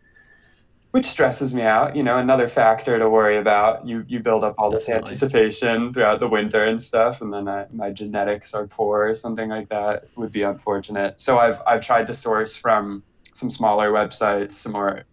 which 0.96 1.04
stresses 1.04 1.54
me 1.54 1.60
out. 1.60 1.94
You 1.94 2.02
know, 2.02 2.16
another 2.16 2.48
factor 2.48 2.98
to 2.98 3.10
worry 3.10 3.36
about. 3.36 3.86
You 3.86 4.06
you 4.08 4.20
build 4.20 4.42
up 4.42 4.54
all 4.56 4.70
this 4.70 4.86
Definitely. 4.86 5.10
anticipation 5.10 5.92
throughout 5.92 6.20
the 6.20 6.28
winter 6.28 6.64
and 6.64 6.80
stuff, 6.80 7.20
and 7.20 7.30
then 7.30 7.46
I, 7.48 7.66
my 7.70 7.90
genetics 7.90 8.54
are 8.54 8.66
poor 8.66 9.06
or 9.06 9.14
something 9.14 9.50
like 9.50 9.68
that 9.68 10.06
would 10.16 10.32
be 10.32 10.40
unfortunate. 10.40 11.20
So 11.20 11.38
I've 11.38 11.60
I've 11.66 11.82
tried 11.82 12.06
to 12.06 12.14
source 12.14 12.56
from 12.56 13.02
some 13.34 13.50
smaller 13.50 13.92
websites, 13.92 14.52
some 14.52 14.72
more. 14.72 15.04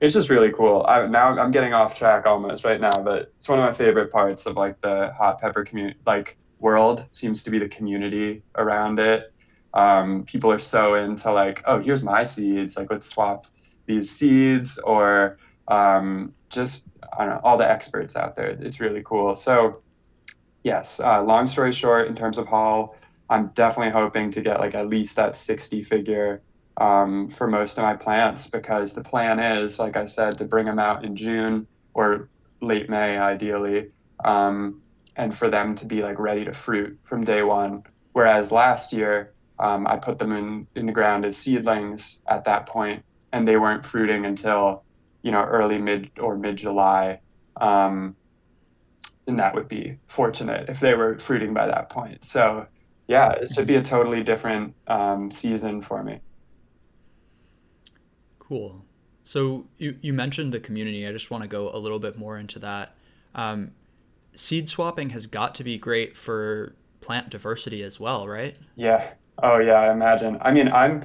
It's 0.00 0.14
just 0.14 0.30
really 0.30 0.50
cool. 0.50 0.86
I, 0.88 1.06
now 1.06 1.38
I'm 1.38 1.50
getting 1.50 1.74
off 1.74 1.98
track 1.98 2.24
almost 2.24 2.64
right 2.64 2.80
now, 2.80 3.02
but 3.02 3.34
it's 3.36 3.46
one 3.46 3.58
of 3.58 3.64
my 3.66 3.74
favorite 3.74 4.10
parts 4.10 4.46
of 4.46 4.56
like 4.56 4.80
the 4.80 5.12
hot 5.18 5.38
pepper 5.38 5.66
community, 5.66 5.98
like 6.06 6.38
world 6.60 7.06
seems 7.12 7.42
to 7.44 7.50
be 7.50 7.58
the 7.58 7.68
community 7.68 8.42
around 8.56 8.98
it. 8.98 9.32
Um, 9.72 10.24
people 10.24 10.50
are 10.50 10.58
so 10.58 10.94
into 10.94 11.32
like, 11.32 11.62
oh, 11.66 11.78
here's 11.78 12.04
my 12.04 12.24
seeds. 12.24 12.76
Like, 12.76 12.90
let's 12.90 13.08
swap 13.08 13.46
these 13.86 14.10
seeds 14.10 14.78
or 14.78 15.38
um, 15.68 16.34
just 16.48 16.88
I 17.16 17.24
don't 17.24 17.34
know 17.34 17.40
all 17.42 17.58
the 17.58 17.68
experts 17.68 18.16
out 18.16 18.36
there. 18.36 18.48
It's 18.48 18.80
really 18.80 19.02
cool. 19.04 19.34
So 19.34 19.82
yes, 20.62 21.00
uh, 21.00 21.22
long 21.22 21.46
story 21.46 21.72
short, 21.72 22.08
in 22.08 22.14
terms 22.14 22.38
of 22.38 22.46
haul, 22.46 22.96
I'm 23.28 23.48
definitely 23.48 23.92
hoping 23.92 24.30
to 24.32 24.40
get 24.40 24.60
like 24.60 24.74
at 24.74 24.88
least 24.88 25.16
that 25.16 25.36
60 25.36 25.82
figure 25.82 26.42
um, 26.76 27.28
for 27.28 27.46
most 27.46 27.78
of 27.78 27.84
my 27.84 27.94
plants 27.94 28.48
because 28.48 28.94
the 28.94 29.02
plan 29.02 29.38
is, 29.38 29.78
like 29.78 29.96
I 29.96 30.06
said, 30.06 30.38
to 30.38 30.44
bring 30.44 30.66
them 30.66 30.78
out 30.78 31.04
in 31.04 31.14
June 31.14 31.66
or 31.94 32.28
late 32.60 32.88
May 32.88 33.18
ideally, 33.18 33.90
um, 34.24 34.82
and 35.16 35.36
for 35.36 35.50
them 35.50 35.74
to 35.76 35.86
be 35.86 36.02
like 36.02 36.18
ready 36.18 36.44
to 36.44 36.52
fruit 36.52 36.98
from 37.04 37.24
day 37.24 37.42
one. 37.42 37.84
Whereas 38.12 38.52
last 38.52 38.92
year, 38.92 39.32
um, 39.58 39.86
I 39.86 39.96
put 39.96 40.18
them 40.18 40.32
in, 40.32 40.66
in 40.74 40.86
the 40.86 40.92
ground 40.92 41.24
as 41.24 41.36
seedlings 41.36 42.20
at 42.26 42.44
that 42.44 42.66
point 42.66 43.04
and 43.32 43.46
they 43.46 43.56
weren't 43.56 43.84
fruiting 43.84 44.26
until 44.26 44.82
you 45.22 45.30
know 45.30 45.42
early 45.42 45.78
mid 45.78 46.10
or 46.18 46.36
mid 46.36 46.56
July. 46.56 47.20
Um, 47.60 48.16
and 49.26 49.38
that 49.38 49.54
would 49.54 49.68
be 49.68 49.98
fortunate 50.06 50.68
if 50.68 50.80
they 50.80 50.94
were 50.94 51.18
fruiting 51.18 51.54
by 51.54 51.66
that 51.66 51.88
point. 51.88 52.24
So 52.24 52.66
yeah, 53.06 53.32
it 53.32 53.52
should 53.52 53.66
be 53.66 53.76
a 53.76 53.82
totally 53.82 54.22
different 54.22 54.74
um, 54.86 55.30
season 55.30 55.82
for 55.82 56.02
me. 56.02 56.20
Cool. 58.38 58.84
So 59.22 59.66
you, 59.78 59.96
you 60.00 60.12
mentioned 60.12 60.52
the 60.52 60.58
community. 60.58 61.06
I 61.06 61.12
just 61.12 61.30
want 61.30 61.42
to 61.42 61.48
go 61.48 61.70
a 61.72 61.78
little 61.78 61.98
bit 61.98 62.18
more 62.18 62.38
into 62.38 62.58
that. 62.60 62.96
Um, 63.34 63.72
seed 64.40 64.68
swapping 64.68 65.10
has 65.10 65.26
got 65.26 65.54
to 65.56 65.64
be 65.64 65.78
great 65.78 66.16
for 66.16 66.74
plant 67.00 67.28
diversity 67.28 67.82
as 67.82 68.00
well, 68.00 68.26
right? 68.26 68.56
Yeah. 68.74 69.12
Oh 69.42 69.58
yeah, 69.58 69.74
I 69.74 69.92
imagine. 69.92 70.38
I 70.40 70.50
mean, 70.50 70.68
I'm 70.68 71.04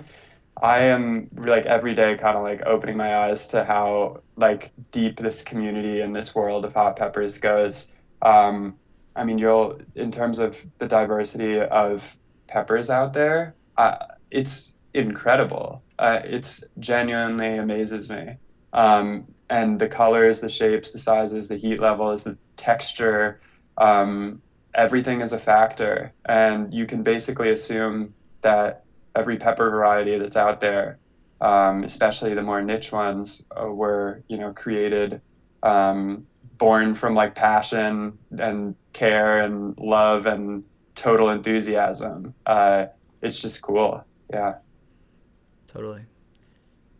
I 0.61 0.79
am 0.79 1.29
like 1.35 1.65
every 1.65 1.93
day 1.93 2.15
kind 2.15 2.37
of 2.37 2.43
like 2.43 2.61
opening 2.65 2.95
my 2.95 3.17
eyes 3.17 3.47
to 3.47 3.65
how 3.65 4.21
like 4.37 4.71
deep 4.91 5.17
this 5.19 5.43
community 5.43 5.99
and 5.99 6.15
this 6.15 6.33
world 6.33 6.63
of 6.63 6.73
hot 6.73 6.95
peppers 6.95 7.37
goes. 7.37 7.89
Um, 8.21 8.75
I 9.15 9.25
mean, 9.25 9.37
you'll 9.37 9.79
in 9.95 10.11
terms 10.11 10.39
of 10.39 10.65
the 10.77 10.87
diversity 10.87 11.59
of 11.59 12.17
peppers 12.47 12.89
out 12.89 13.13
there, 13.13 13.55
uh, 13.77 13.97
it's 14.31 14.77
incredible. 14.93 15.83
Uh, 15.99 16.21
it's 16.23 16.63
genuinely 16.79 17.57
amazes 17.57 18.09
me. 18.09 18.37
Um, 18.71 19.27
and 19.49 19.79
the 19.79 19.87
colors, 19.87 20.41
the 20.41 20.49
shapes, 20.49 20.91
the 20.91 20.99
sizes, 20.99 21.49
the 21.49 21.57
heat 21.57 21.79
levels, 21.79 22.23
the 22.23 22.37
texture, 22.55 23.39
um, 23.77 24.41
everything 24.73 25.21
is 25.21 25.33
a 25.33 25.37
factor. 25.37 26.13
And 26.25 26.73
you 26.73 26.85
can 26.85 27.03
basically 27.03 27.51
assume 27.51 28.13
that 28.41 28.83
every 29.15 29.37
pepper 29.37 29.69
variety 29.69 30.17
that's 30.17 30.37
out 30.37 30.59
there, 30.61 30.99
um, 31.41 31.83
especially 31.83 32.33
the 32.33 32.41
more 32.41 32.61
niche 32.61 32.91
ones, 32.91 33.43
uh, 33.59 33.65
were 33.67 34.23
you 34.27 34.37
know 34.37 34.53
created, 34.53 35.21
um, 35.63 36.27
born 36.57 36.93
from 36.93 37.15
like 37.15 37.35
passion 37.35 38.17
and 38.37 38.75
care 38.93 39.43
and 39.43 39.77
love 39.77 40.25
and 40.25 40.63
total 40.95 41.29
enthusiasm. 41.29 42.33
Uh, 42.45 42.85
it's 43.21 43.41
just 43.41 43.61
cool. 43.61 44.05
Yeah. 44.29 44.55
Totally. 45.67 46.03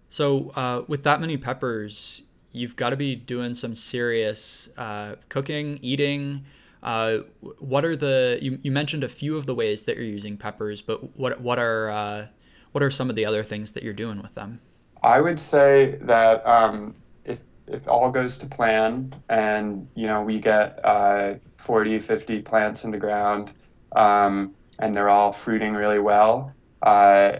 So 0.10 0.50
uh, 0.56 0.84
with 0.88 1.04
that 1.04 1.22
many 1.22 1.38
peppers, 1.38 2.24
you've 2.56 2.76
got 2.76 2.92
to 2.92 2.98
be 2.98 3.16
doing 3.16 3.54
some 3.54 3.76
serious 3.76 4.70
uh, 4.78 5.16
cooking, 5.30 5.80
eating. 5.82 6.46
Uh, 6.82 7.20
what 7.60 7.84
are 7.84 7.96
the 7.96 8.40
you, 8.42 8.60
you 8.62 8.72
mentioned 8.72 9.04
a 9.04 9.10
few 9.10 9.38
of 9.38 9.46
the 9.46 9.56
ways 9.56 9.84
that 9.84 9.98
you're 9.98 10.06
using 10.06 10.38
peppers, 10.38 10.82
but 10.82 11.18
what 11.18 11.42
what 11.42 11.60
are 11.60 11.90
uh, 11.90 12.28
what 12.72 12.84
are 12.84 12.92
some 12.92 13.10
of 13.10 13.16
the 13.16 13.26
other 13.26 13.44
things 13.44 13.72
that 13.72 13.84
you're 13.84 13.94
doing 13.94 14.22
with 14.22 14.34
them? 14.36 14.62
I 15.04 15.22
would 15.22 15.40
say 15.40 15.98
that 16.02 16.46
um, 16.46 16.96
if 17.24 17.44
if 17.68 17.88
all 17.88 18.12
goes 18.12 18.38
to 18.40 18.48
plan 18.48 19.16
and 19.30 19.88
you 19.96 20.08
know 20.08 20.22
we 20.22 20.40
get 20.40 20.84
uh, 20.86 21.36
40, 21.58 22.00
50 22.00 22.42
plants 22.42 22.84
in 22.84 22.92
the 22.92 22.98
ground 22.98 23.52
um, 23.96 24.54
and 24.80 24.96
they're 24.96 25.10
all 25.10 25.32
fruiting 25.32 25.74
really 25.74 26.00
well, 26.00 26.54
uh, 26.84 27.38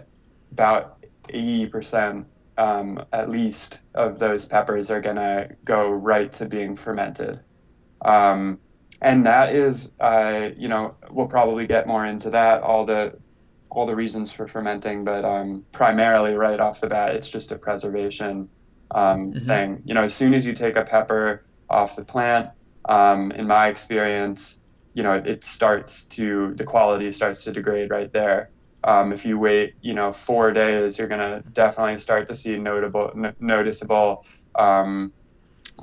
about 0.52 1.04
80% 1.28 2.24
um, 2.58 3.04
at 3.12 3.30
least 3.30 3.80
of 3.94 4.18
those 4.18 4.46
peppers 4.46 4.90
are 4.90 5.00
going 5.00 5.16
to 5.16 5.50
go 5.64 5.90
right 5.90 6.32
to 6.32 6.46
being 6.46 6.76
fermented. 6.76 7.40
Um, 8.04 8.60
and 9.00 9.26
that 9.26 9.54
is, 9.54 9.92
uh, 10.00 10.50
you 10.56 10.68
know, 10.68 10.94
we'll 11.10 11.26
probably 11.26 11.66
get 11.66 11.86
more 11.86 12.06
into 12.06 12.30
that, 12.30 12.62
all 12.62 12.84
the 12.84 13.18
all 13.68 13.84
the 13.84 13.94
reasons 13.94 14.32
for 14.32 14.46
fermenting, 14.46 15.04
but 15.04 15.24
um, 15.24 15.64
primarily 15.70 16.34
right 16.34 16.60
off 16.60 16.80
the 16.80 16.86
bat, 16.86 17.14
it's 17.14 17.28
just 17.28 17.52
a 17.52 17.56
preservation 17.56 18.48
um, 18.92 19.32
mm-hmm. 19.32 19.44
thing. 19.44 19.82
You 19.84 19.92
know, 19.92 20.02
as 20.02 20.14
soon 20.14 20.32
as 20.32 20.46
you 20.46 20.54
take 20.54 20.76
a 20.76 20.82
pepper 20.82 21.44
off 21.68 21.94
the 21.94 22.04
plant, 22.04 22.48
um, 22.86 23.32
in 23.32 23.46
my 23.46 23.68
experience, 23.68 24.62
you 24.94 25.02
know, 25.02 25.12
it, 25.12 25.44
starts 25.44 26.04
to 26.04 26.54
the 26.54 26.64
quality 26.64 27.10
starts 27.10 27.44
to 27.44 27.52
degrade 27.52 27.90
right 27.90 28.10
there. 28.12 28.50
Um, 28.86 29.12
if 29.12 29.26
you 29.26 29.38
wait, 29.38 29.74
you 29.82 29.94
know, 29.94 30.12
four 30.12 30.52
days, 30.52 30.98
you're 30.98 31.08
gonna 31.08 31.42
definitely 31.52 31.98
start 31.98 32.28
to 32.28 32.34
see 32.34 32.56
notable, 32.56 33.10
n- 33.14 33.34
noticeable 33.40 34.24
um, 34.54 35.12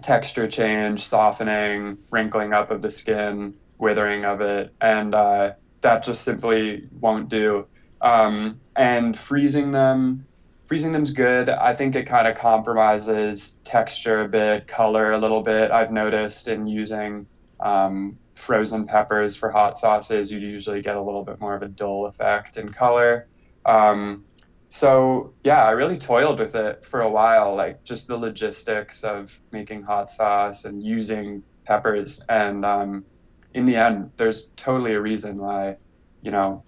texture 0.01 0.48
change, 0.48 1.05
softening, 1.05 1.98
wrinkling 2.10 2.53
up 2.53 2.72
of 2.72 2.81
the 2.81 2.89
skin, 2.89 3.53
withering 3.77 4.24
of 4.25 4.41
it, 4.41 4.74
and 4.81 5.13
uh, 5.13 5.51
that 5.81 6.03
just 6.03 6.24
simply 6.24 6.88
won't 7.00 7.29
do. 7.29 7.67
Um, 8.01 8.60
and 8.75 9.17
freezing 9.17 9.72
them, 9.72 10.25
freezing 10.65 10.93
them's 10.93 11.13
good. 11.13 11.50
I 11.50 11.74
think 11.74 11.95
it 11.95 12.05
kind 12.05 12.27
of 12.27 12.36
compromises 12.36 13.60
texture 13.63 14.22
a 14.22 14.27
bit, 14.27 14.67
color 14.67 15.12
a 15.12 15.17
little 15.17 15.41
bit. 15.41 15.72
I've 15.72 15.91
noticed 15.91 16.48
in 16.48 16.67
using 16.67 17.27
um, 17.60 18.17
frozen 18.43 18.85
peppers 18.85 19.35
for 19.35 19.50
hot 19.51 19.77
sauces, 19.77 20.31
you 20.31 20.39
usually 20.39 20.81
get 20.81 20.95
a 20.97 21.01
little 21.01 21.23
bit 21.23 21.39
more 21.39 21.55
of 21.55 21.63
a 21.63 21.67
dull 21.67 22.05
effect 22.05 22.57
in 22.57 22.71
color. 22.71 23.27
Um, 23.65 24.25
so 24.67 25.33
yeah, 25.43 25.63
I 25.63 25.71
really 25.71 25.97
toiled 25.97 26.39
with 26.39 26.55
it 26.55 26.83
for 26.83 27.01
a 27.01 27.09
while, 27.09 27.55
like 27.55 27.83
just 27.83 28.07
the 28.07 28.17
logistics 28.17 29.03
of 29.03 29.39
making 29.51 29.83
hot 29.83 30.12
sauce 30.12 30.65
and 30.65 30.83
using 30.83 31.43
peppers. 31.63 32.21
And 32.27 32.65
um, 32.65 33.05
in 33.53 33.65
the 33.65 33.77
end, 33.77 34.12
there's 34.17 34.47
totally 34.55 34.93
a 34.93 35.01
reason 35.01 35.38
why, 35.38 35.77
you 36.21 36.31
know, 36.31 36.63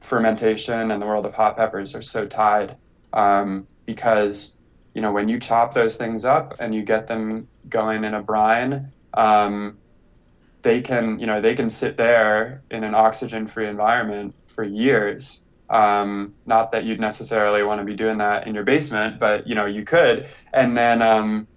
fermentation 0.00 0.90
and 0.90 1.00
the 1.00 1.06
world 1.06 1.24
of 1.24 1.34
hot 1.34 1.56
peppers 1.56 1.94
are 1.94 2.02
so 2.02 2.26
tied. 2.26 2.76
Um, 3.12 3.66
because, 3.86 4.58
you 4.94 5.00
know, 5.00 5.12
when 5.12 5.28
you 5.28 5.38
chop 5.38 5.72
those 5.72 5.96
things 5.96 6.24
up 6.24 6.56
and 6.58 6.74
you 6.74 6.82
get 6.82 7.06
them 7.06 7.48
going 7.68 8.04
in 8.04 8.12
a 8.14 8.22
brine, 8.22 8.92
um, 9.14 9.78
they 10.64 10.80
can, 10.80 11.20
you 11.20 11.26
know, 11.26 11.40
they 11.40 11.54
can 11.54 11.70
sit 11.70 11.96
there 11.96 12.64
in 12.70 12.82
an 12.82 12.94
oxygen-free 12.94 13.68
environment 13.68 14.34
for 14.48 14.64
years 14.64 15.44
um, 15.70 16.34
not 16.46 16.70
that 16.72 16.84
you'd 16.84 17.00
necessarily 17.00 17.62
want 17.62 17.80
to 17.80 17.84
be 17.84 17.94
doing 17.94 18.18
that 18.18 18.46
in 18.46 18.54
your 18.54 18.64
basement, 18.64 19.18
but 19.18 19.46
you 19.46 19.54
know 19.54 19.66
you 19.66 19.84
could. 19.84 20.28
And 20.52 20.76
then 20.76 21.00
um, 21.02 21.48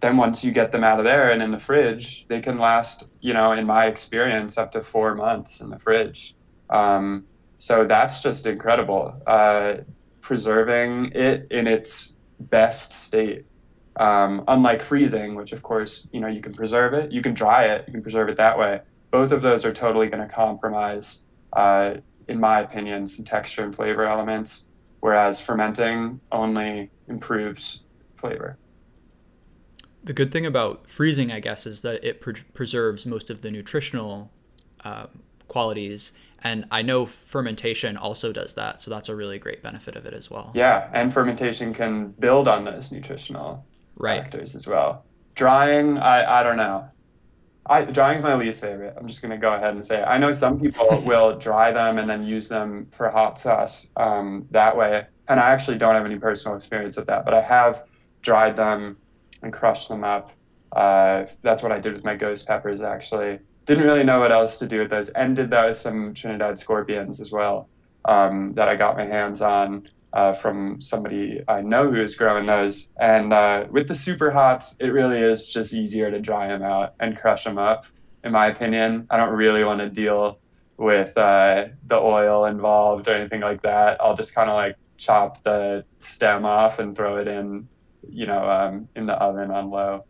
then 0.00 0.16
once 0.16 0.44
you 0.44 0.52
get 0.52 0.72
them 0.72 0.84
out 0.84 0.98
of 0.98 1.04
there 1.04 1.30
and 1.30 1.42
in 1.42 1.50
the 1.50 1.58
fridge, 1.58 2.26
they 2.28 2.40
can 2.40 2.58
last, 2.58 3.08
you 3.20 3.32
know, 3.32 3.52
in 3.52 3.66
my 3.66 3.86
experience, 3.86 4.58
up 4.58 4.72
to 4.72 4.82
four 4.82 5.14
months 5.14 5.60
in 5.60 5.70
the 5.70 5.78
fridge. 5.78 6.36
Um, 6.68 7.24
so 7.58 7.84
that's 7.84 8.22
just 8.22 8.46
incredible. 8.46 9.20
Uh, 9.26 9.78
preserving 10.20 11.12
it 11.14 11.46
in 11.50 11.66
its 11.66 12.16
best 12.38 12.92
state. 12.92 13.46
Um, 13.98 14.44
unlike 14.46 14.82
freezing, 14.82 15.34
which 15.34 15.52
of 15.52 15.62
course, 15.62 16.08
you 16.12 16.20
know, 16.20 16.28
you 16.28 16.40
can 16.40 16.52
preserve 16.52 16.92
it, 16.92 17.12
you 17.12 17.22
can 17.22 17.34
dry 17.34 17.64
it, 17.64 17.84
you 17.86 17.92
can 17.92 18.02
preserve 18.02 18.28
it 18.28 18.36
that 18.36 18.58
way. 18.58 18.80
Both 19.10 19.32
of 19.32 19.40
those 19.40 19.64
are 19.64 19.72
totally 19.72 20.08
going 20.08 20.26
to 20.26 20.32
compromise 20.32 21.24
uh, 21.52 21.94
in 22.28 22.40
my 22.40 22.60
opinion, 22.60 23.08
some 23.08 23.24
texture 23.24 23.62
and 23.62 23.74
flavor 23.74 24.04
elements, 24.04 24.66
whereas 25.00 25.40
fermenting 25.40 26.20
only 26.32 26.90
improves 27.08 27.82
flavor. 28.16 28.58
The 30.02 30.12
good 30.12 30.30
thing 30.30 30.46
about 30.46 30.88
freezing, 30.88 31.32
I 31.32 31.40
guess, 31.40 31.66
is 31.66 31.82
that 31.82 32.04
it 32.04 32.20
pre- 32.20 32.42
preserves 32.54 33.06
most 33.06 33.30
of 33.30 33.42
the 33.42 33.50
nutritional 33.50 34.30
uh, 34.84 35.06
qualities. 35.48 36.12
And 36.42 36.66
I 36.70 36.82
know 36.82 37.06
fermentation 37.06 37.96
also 37.96 38.32
does 38.32 38.54
that, 38.54 38.80
so 38.80 38.90
that's 38.90 39.08
a 39.08 39.16
really 39.16 39.38
great 39.38 39.62
benefit 39.62 39.96
of 39.96 40.06
it 40.06 40.14
as 40.14 40.30
well. 40.30 40.52
Yeah, 40.54 40.88
and 40.92 41.12
fermentation 41.12 41.74
can 41.74 42.10
build 42.10 42.46
on 42.46 42.64
those 42.64 42.92
nutritional 42.92 43.64
right. 43.96 44.22
factors 44.22 44.54
as 44.54 44.66
well. 44.66 45.04
Drying, 45.34 45.98
I, 45.98 46.40
I 46.40 46.42
don't 46.42 46.56
know. 46.56 46.88
I 47.68 47.82
drying 47.82 48.18
is 48.18 48.22
my 48.22 48.34
least 48.34 48.60
favorite. 48.60 48.94
I'm 48.96 49.08
just 49.08 49.22
gonna 49.22 49.38
go 49.38 49.52
ahead 49.52 49.74
and 49.74 49.84
say 49.84 50.00
it. 50.00 50.04
I 50.06 50.18
know 50.18 50.32
some 50.32 50.60
people 50.60 51.02
will 51.06 51.36
dry 51.36 51.72
them 51.72 51.98
and 51.98 52.08
then 52.08 52.24
use 52.24 52.48
them 52.48 52.86
for 52.92 53.10
hot 53.10 53.38
sauce 53.38 53.88
um, 53.96 54.46
that 54.52 54.76
way, 54.76 55.06
and 55.28 55.40
I 55.40 55.50
actually 55.50 55.78
don't 55.78 55.94
have 55.94 56.06
any 56.06 56.18
personal 56.18 56.56
experience 56.56 56.96
with 56.96 57.06
that, 57.06 57.24
but 57.24 57.34
I 57.34 57.40
have 57.40 57.84
dried 58.22 58.56
them 58.56 58.98
and 59.42 59.52
crushed 59.52 59.88
them 59.88 60.04
up. 60.04 60.32
Uh, 60.72 61.26
that's 61.42 61.62
what 61.62 61.72
I 61.72 61.78
did 61.80 61.92
with 61.92 62.04
my 62.04 62.14
ghost 62.14 62.46
peppers 62.46 62.80
actually. 62.80 63.40
Didn't 63.64 63.84
really 63.84 64.04
know 64.04 64.20
what 64.20 64.30
else 64.30 64.58
to 64.58 64.66
do 64.66 64.78
with 64.78 64.90
those, 64.90 65.08
and 65.10 65.34
did 65.34 65.50
that 65.50 65.66
with 65.66 65.76
some 65.76 66.14
Trinidad 66.14 66.58
scorpions 66.58 67.20
as 67.20 67.32
well 67.32 67.68
um, 68.04 68.52
that 68.54 68.68
I 68.68 68.76
got 68.76 68.96
my 68.96 69.06
hands 69.06 69.42
on 69.42 69.88
uh, 70.16 70.32
from 70.32 70.80
somebody 70.80 71.42
I 71.46 71.60
know 71.60 71.90
who 71.92 72.00
is 72.02 72.16
growing 72.16 72.46
those. 72.46 72.88
And 72.98 73.32
uh, 73.34 73.66
with 73.70 73.86
the 73.86 73.94
super 73.94 74.30
hots, 74.30 74.74
it 74.80 74.86
really 74.88 75.20
is 75.20 75.46
just 75.46 75.74
easier 75.74 76.10
to 76.10 76.18
dry 76.20 76.48
them 76.48 76.62
out 76.62 76.94
and 76.98 77.14
crush 77.16 77.44
them 77.44 77.58
up. 77.58 77.84
In 78.24 78.32
my 78.32 78.46
opinion, 78.46 79.06
I 79.10 79.18
don't 79.18 79.34
really 79.34 79.62
want 79.62 79.80
to 79.80 79.90
deal 79.90 80.38
with 80.78 81.16
uh, 81.18 81.66
the 81.86 81.96
oil 81.96 82.46
involved 82.46 83.08
or 83.08 83.14
anything 83.14 83.42
like 83.42 83.60
that. 83.62 84.00
I'll 84.00 84.16
just 84.16 84.34
kind 84.34 84.48
of 84.48 84.56
like 84.56 84.76
chop 84.96 85.42
the 85.42 85.84
stem 85.98 86.46
off 86.46 86.78
and 86.78 86.96
throw 86.96 87.18
it 87.18 87.28
in, 87.28 87.68
you 88.08 88.26
know, 88.26 88.48
um, 88.50 88.88
in 88.96 89.04
the 89.04 89.14
oven 89.14 89.50
on 89.50 89.68
low. 89.70 90.04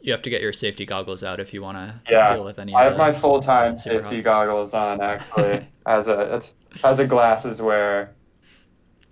You 0.00 0.10
have 0.10 0.22
to 0.22 0.30
get 0.30 0.42
your 0.42 0.52
safety 0.52 0.84
goggles 0.84 1.22
out 1.22 1.38
if 1.38 1.54
you 1.54 1.62
want 1.62 1.78
to 1.78 2.00
Yeah, 2.10 2.34
deal 2.34 2.44
with 2.44 2.58
any. 2.58 2.72
Of 2.72 2.76
that. 2.76 2.80
I 2.80 2.84
have 2.86 2.98
my 2.98 3.12
full 3.12 3.40
time 3.40 3.78
safety 3.78 4.16
hots. 4.16 4.24
goggles 4.24 4.74
on 4.74 5.00
actually 5.00 5.68
as 5.86 6.08
a 6.08 6.42
as 6.82 6.98
a 6.98 7.06
glasses 7.06 7.62
wearer. 7.62 8.10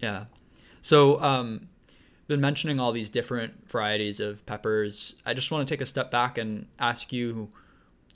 Yeah. 0.01 0.25
So, 0.81 1.21
um, 1.21 1.69
been 2.27 2.41
mentioning 2.41 2.79
all 2.79 2.93
these 2.93 3.11
different 3.11 3.69
varieties 3.69 4.21
of 4.21 4.47
peppers. 4.47 5.17
I 5.27 5.35
just 5.35 5.51
want 5.51 5.67
to 5.67 5.75
take 5.75 5.81
a 5.81 5.87
step 5.87 6.13
back 6.13 6.39
and 6.39 6.67
ask 6.79 7.13
you 7.13 7.51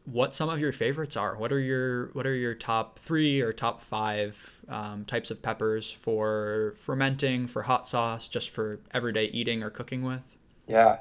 what 0.04 0.34
some 0.34 0.48
of 0.48 0.60
your 0.60 0.72
favorites 0.72 1.16
are. 1.16 1.36
What 1.36 1.52
are 1.52 1.60
your 1.60 2.08
what 2.12 2.26
are 2.26 2.34
your 2.34 2.54
top 2.54 2.98
three 2.98 3.40
or 3.40 3.52
top 3.52 3.80
five 3.80 4.60
um, 4.68 5.04
types 5.04 5.30
of 5.30 5.42
peppers 5.42 5.90
for 5.90 6.74
fermenting, 6.76 7.46
for 7.46 7.62
hot 7.62 7.88
sauce, 7.88 8.28
just 8.28 8.50
for 8.50 8.80
everyday 8.92 9.24
eating 9.26 9.62
or 9.62 9.70
cooking 9.70 10.02
with? 10.02 10.36
Yeah, 10.68 10.98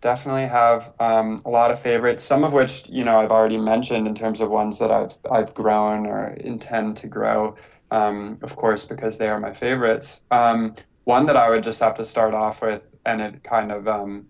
definitely 0.00 0.46
have 0.46 0.92
um, 1.00 1.40
a 1.44 1.50
lot 1.50 1.70
of 1.70 1.80
favorites. 1.80 2.22
Some 2.22 2.44
of 2.44 2.52
which 2.52 2.88
you 2.88 3.04
know 3.04 3.16
I've 3.16 3.32
already 3.32 3.58
mentioned 3.58 4.06
in 4.06 4.14
terms 4.14 4.40
of 4.40 4.50
ones 4.50 4.78
that 4.80 4.90
I've 4.90 5.16
I've 5.30 5.54
grown 5.54 6.06
or 6.06 6.28
intend 6.28 6.96
to 6.98 7.06
grow. 7.06 7.56
Um, 7.94 8.38
of 8.42 8.56
course, 8.56 8.88
because 8.88 9.18
they 9.18 9.28
are 9.28 9.38
my 9.38 9.52
favorites. 9.52 10.22
Um, 10.32 10.74
one 11.04 11.26
that 11.26 11.36
I 11.36 11.48
would 11.48 11.62
just 11.62 11.80
have 11.80 11.94
to 11.94 12.04
start 12.04 12.34
off 12.34 12.60
with, 12.60 12.92
and 13.06 13.20
it 13.20 13.44
kind 13.44 13.70
of 13.70 13.86
um, 13.86 14.26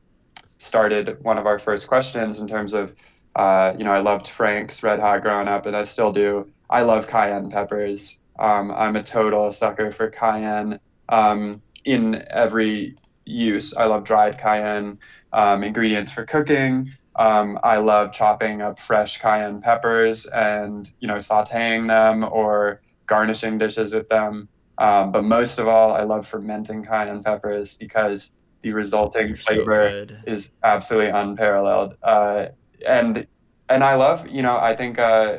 started 0.58 1.16
one 1.24 1.38
of 1.38 1.46
our 1.46 1.58
first 1.58 1.88
questions 1.88 2.40
in 2.40 2.46
terms 2.46 2.74
of, 2.74 2.94
uh, 3.34 3.72
you 3.78 3.84
know, 3.84 3.92
I 3.92 4.00
loved 4.00 4.28
Frank's 4.28 4.82
Red 4.82 5.00
Hot 5.00 5.22
growing 5.22 5.48
up, 5.48 5.64
and 5.64 5.74
I 5.74 5.84
still 5.84 6.12
do. 6.12 6.50
I 6.68 6.82
love 6.82 7.06
cayenne 7.06 7.48
peppers. 7.48 8.18
Um, 8.38 8.70
I'm 8.70 8.96
a 8.96 9.02
total 9.02 9.50
sucker 9.50 9.90
for 9.90 10.10
cayenne 10.10 10.78
um, 11.08 11.62
in 11.86 12.22
every 12.28 12.96
use. 13.24 13.74
I 13.74 13.86
love 13.86 14.04
dried 14.04 14.36
cayenne 14.36 14.98
um, 15.32 15.64
ingredients 15.64 16.12
for 16.12 16.26
cooking. 16.26 16.92
Um, 17.16 17.58
I 17.62 17.78
love 17.78 18.12
chopping 18.12 18.60
up 18.60 18.78
fresh 18.78 19.20
cayenne 19.20 19.60
peppers 19.62 20.26
and 20.26 20.92
you 20.98 21.06
know 21.06 21.16
sautéing 21.16 21.86
them 21.86 22.28
or 22.30 22.82
garnishing 23.06 23.58
dishes 23.58 23.94
with 23.94 24.08
them. 24.08 24.48
Um, 24.78 25.12
but 25.12 25.22
most 25.22 25.58
of 25.58 25.68
all, 25.68 25.92
I 25.92 26.02
love 26.02 26.26
fermenting 26.26 26.84
cayenne 26.84 27.22
peppers 27.22 27.74
because 27.74 28.32
the 28.62 28.72
resulting 28.72 29.34
so 29.34 29.54
flavor 29.54 30.06
is 30.26 30.50
absolutely 30.62 31.10
unparalleled. 31.10 31.96
Uh, 32.02 32.46
and 32.86 33.26
and 33.68 33.84
I 33.84 33.94
love, 33.94 34.26
you 34.28 34.42
know, 34.42 34.56
I 34.56 34.74
think 34.74 34.98
uh, 34.98 35.38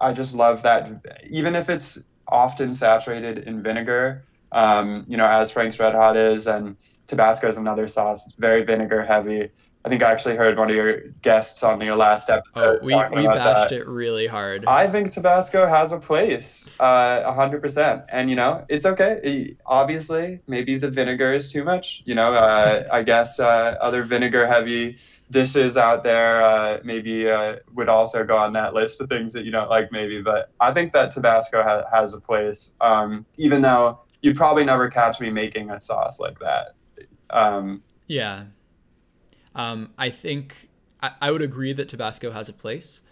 I 0.00 0.12
just 0.12 0.34
love 0.34 0.62
that 0.62 0.88
even 1.28 1.54
if 1.54 1.68
it's 1.68 2.08
often 2.28 2.74
saturated 2.74 3.38
in 3.38 3.62
vinegar, 3.62 4.24
um, 4.52 5.04
you 5.08 5.16
know, 5.16 5.26
as 5.26 5.50
Frank's 5.50 5.78
Red 5.78 5.94
Hot 5.94 6.16
is, 6.16 6.46
and 6.46 6.76
Tabasco 7.06 7.48
is 7.48 7.56
another 7.56 7.86
sauce. 7.88 8.26
It's 8.26 8.36
very 8.36 8.62
vinegar 8.64 9.04
heavy. 9.04 9.50
I 9.82 9.88
think 9.88 10.02
I 10.02 10.12
actually 10.12 10.36
heard 10.36 10.58
one 10.58 10.68
of 10.68 10.76
your 10.76 11.00
guests 11.22 11.62
on 11.62 11.80
your 11.80 11.96
last 11.96 12.28
Oh, 12.28 12.34
episode 12.34 12.82
we 12.82 12.92
talking 12.92 13.16
we 13.18 13.24
about 13.24 13.36
bashed 13.36 13.70
that. 13.70 13.76
it 13.80 13.86
really 13.88 14.26
hard. 14.26 14.66
I 14.66 14.86
think 14.86 15.10
Tabasco 15.12 15.66
has 15.66 15.92
a 15.92 15.98
place, 15.98 16.68
uh, 16.78 17.22
a 17.24 17.32
hundred 17.32 17.62
percent, 17.62 18.04
and 18.10 18.28
you 18.28 18.36
know 18.36 18.66
it's 18.68 18.84
okay. 18.84 19.20
E- 19.24 19.56
Obviously, 19.64 20.40
maybe 20.46 20.76
the 20.76 20.90
vinegar 20.90 21.32
is 21.32 21.50
too 21.50 21.64
much. 21.64 22.02
You 22.04 22.14
know, 22.14 22.30
uh, 22.30 22.84
I 22.92 23.02
guess 23.02 23.40
uh, 23.40 23.78
other 23.80 24.02
vinegar-heavy 24.02 24.98
dishes 25.30 25.78
out 25.78 26.02
there 26.02 26.42
uh, 26.42 26.80
maybe 26.84 27.30
uh, 27.30 27.56
would 27.72 27.88
also 27.88 28.22
go 28.24 28.36
on 28.36 28.52
that 28.52 28.74
list 28.74 29.00
of 29.00 29.08
things 29.08 29.32
that 29.32 29.44
you 29.46 29.50
don't 29.50 29.70
like, 29.70 29.90
maybe. 29.92 30.20
But 30.20 30.50
I 30.60 30.72
think 30.74 30.92
that 30.92 31.10
Tabasco 31.12 31.62
ha- 31.62 31.84
has 31.90 32.12
a 32.12 32.20
place, 32.20 32.74
um, 32.82 33.24
even 33.38 33.62
though 33.62 34.00
you'd 34.20 34.36
probably 34.36 34.64
never 34.64 34.90
catch 34.90 35.20
me 35.20 35.30
making 35.30 35.70
a 35.70 35.78
sauce 35.78 36.20
like 36.20 36.38
that. 36.40 36.74
Um, 37.30 37.82
Yeah. 38.08 38.44
Um, 39.54 39.92
I 39.98 40.10
think 40.10 40.68
I, 41.02 41.12
I 41.20 41.30
would 41.30 41.42
agree 41.42 41.72
that 41.72 41.88
Tabasco 41.88 42.30
has 42.30 42.48
a 42.48 42.52
place. 42.52 43.02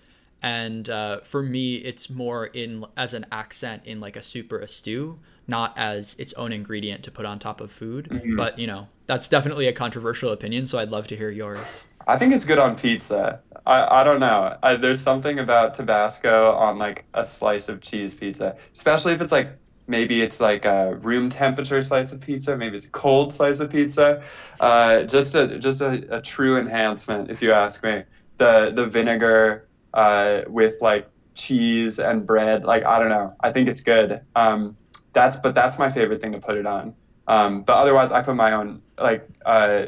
And 0.41 0.89
uh, 0.89 1.21
for 1.21 1.43
me, 1.43 1.77
it's 1.77 2.09
more 2.09 2.47
in 2.47 2.85
as 2.97 3.13
an 3.13 3.27
accent 3.33 3.83
in 3.85 4.01
like 4.01 4.15
a 4.17 4.23
soup 4.23 4.53
or 4.53 4.59
a 4.61 4.69
stew, 4.69 5.19
not 5.49 5.73
as 5.77 6.15
its 6.19 6.33
own 6.35 6.53
ingredient 6.53 7.03
to 7.05 7.11
put 7.11 7.27
on 7.27 7.39
top 7.39 7.61
of 7.61 7.73
food. 7.73 8.09
Mhm. 8.09 8.37
But, 8.37 8.59
you 8.59 8.67
know, 8.67 8.89
that's 9.07 9.29
definitely 9.29 9.67
a 9.67 9.73
controversial 9.73 10.31
opinion. 10.31 10.67
So 10.67 10.79
I'd 10.79 10.91
love 10.91 11.09
to 11.09 11.17
hear 11.17 11.31
yours. 11.31 11.83
I 12.07 12.17
think 12.17 12.33
it's 12.33 12.45
good 12.45 12.59
on 12.59 12.77
pizza. 12.77 13.41
I, 13.67 14.01
I 14.01 14.05
don't 14.05 14.21
know. 14.21 14.57
I, 14.63 14.77
there's 14.77 15.01
something 15.01 15.41
about 15.41 15.75
Tabasco 15.75 16.53
on 16.53 16.79
like 16.79 17.05
a 17.15 17.27
slice 17.27 17.69
of 17.69 17.81
cheese 17.81 18.15
pizza, 18.15 18.57
especially 18.73 19.13
if 19.13 19.21
it's 19.21 19.33
like 19.33 19.51
maybe 19.89 20.23
it's 20.23 20.41
like 20.41 20.65
a 20.65 20.95
room 20.97 21.31
temperature 21.31 21.83
slice 21.83 22.13
of 22.13 22.21
pizza, 22.21 22.57
maybe 22.57 22.77
it's 22.77 22.87
a 22.87 22.91
cold 22.91 23.35
slice 23.35 23.61
of 23.61 23.71
pizza. 23.71 24.23
Uh, 24.61 25.03
just 25.05 25.35
a 25.35 25.59
just 25.59 25.81
a, 25.81 26.17
a 26.17 26.21
true 26.21 26.59
enhancement, 26.59 27.31
if 27.31 27.43
you 27.43 27.53
ask 27.53 27.83
me. 27.83 28.05
The 28.37 28.71
the 28.73 28.87
vinegar 28.87 29.69
uh, 29.95 30.43
with 30.47 30.81
like 30.81 31.11
cheese 31.35 31.99
and 31.99 32.25
bread, 32.25 32.65
like 32.65 32.85
I 32.85 32.99
don't 32.99 33.09
know. 33.09 33.35
I 33.41 33.51
think 33.51 33.69
it's 33.69 33.81
good. 33.81 34.21
Um, 34.37 34.77
that's 35.13 35.37
but 35.39 35.55
that's 35.55 35.79
my 35.79 35.91
favorite 35.91 36.21
thing 36.21 36.33
to 36.33 36.39
put 36.39 36.57
it 36.57 36.67
on. 36.67 36.95
Um, 37.27 37.63
but 37.63 37.77
otherwise, 37.77 38.13
I 38.13 38.23
put 38.23 38.37
my 38.37 38.53
own 38.53 38.83
like. 38.99 39.29
Uh, 39.45 39.87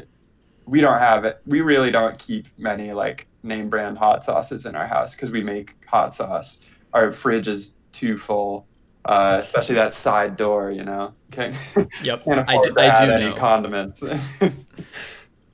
we 0.65 0.79
don't 0.79 0.99
have 0.99 1.25
it. 1.25 1.41
We 1.45 1.61
really 1.61 1.91
don't 1.91 2.17
keep 2.17 2.47
many 2.57 2.93
like 2.93 3.27
name 3.43 3.69
brand 3.69 3.97
hot 3.97 4.23
sauces 4.23 4.65
in 4.65 4.75
our 4.75 4.87
house 4.87 5.15
because 5.15 5.31
we 5.31 5.43
make 5.43 5.75
hot 5.85 6.13
sauce. 6.13 6.61
Our 6.93 7.11
fridge 7.11 7.47
is 7.47 7.75
too 7.91 8.17
full, 8.17 8.67
uh, 9.05 9.39
especially 9.41 9.75
that 9.75 9.93
side 9.93 10.35
door. 10.37 10.71
You 10.71 10.83
know, 10.83 11.13
can't, 11.31 11.55
Yep. 12.03 12.25
can't 12.25 12.49
I 12.49 12.61
do, 12.61 12.73
to 12.73 12.81
I 12.81 12.85
add 12.85 13.05
do 13.05 13.11
any 13.11 13.25
know. 13.29 13.35
condiments. 13.35 14.03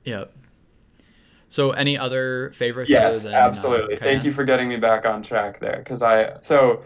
Yep. 0.04 0.32
So 1.50 1.70
any 1.72 1.96
other 1.98 2.50
favorites 2.54 2.90
yes, 2.90 3.24
other 3.24 3.30
than 3.30 3.42
absolutely. 3.42 3.96
Uh, 3.96 4.00
Thank 4.00 4.24
you 4.24 4.32
for 4.32 4.44
getting 4.44 4.68
me 4.68 4.76
back 4.76 5.06
on 5.06 5.22
track 5.22 5.60
there 5.60 5.78
because 5.78 6.02
I 6.02 6.38
so 6.40 6.84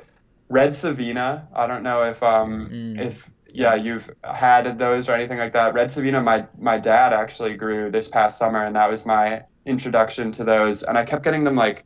red 0.48 0.74
Savina. 0.74 1.48
I 1.54 1.66
don't 1.66 1.82
know 1.82 2.02
if 2.04 2.22
um 2.22 2.68
Mm. 2.68 3.00
if 3.00 3.30
yeah 3.52 3.74
you've 3.74 4.10
had 4.24 4.78
those 4.78 5.08
or 5.08 5.12
anything 5.14 5.38
like 5.38 5.52
that. 5.52 5.74
Red 5.74 5.90
Savina, 5.90 6.20
my 6.20 6.46
my 6.58 6.78
dad 6.78 7.12
actually 7.12 7.54
grew 7.54 7.90
this 7.90 8.08
past 8.08 8.38
summer, 8.38 8.64
and 8.64 8.74
that 8.76 8.88
was 8.90 9.04
my 9.04 9.42
introduction 9.66 10.30
to 10.32 10.44
those. 10.44 10.82
And 10.84 10.96
I 10.96 11.04
kept 11.04 11.22
getting 11.24 11.44
them 11.44 11.56
like 11.56 11.84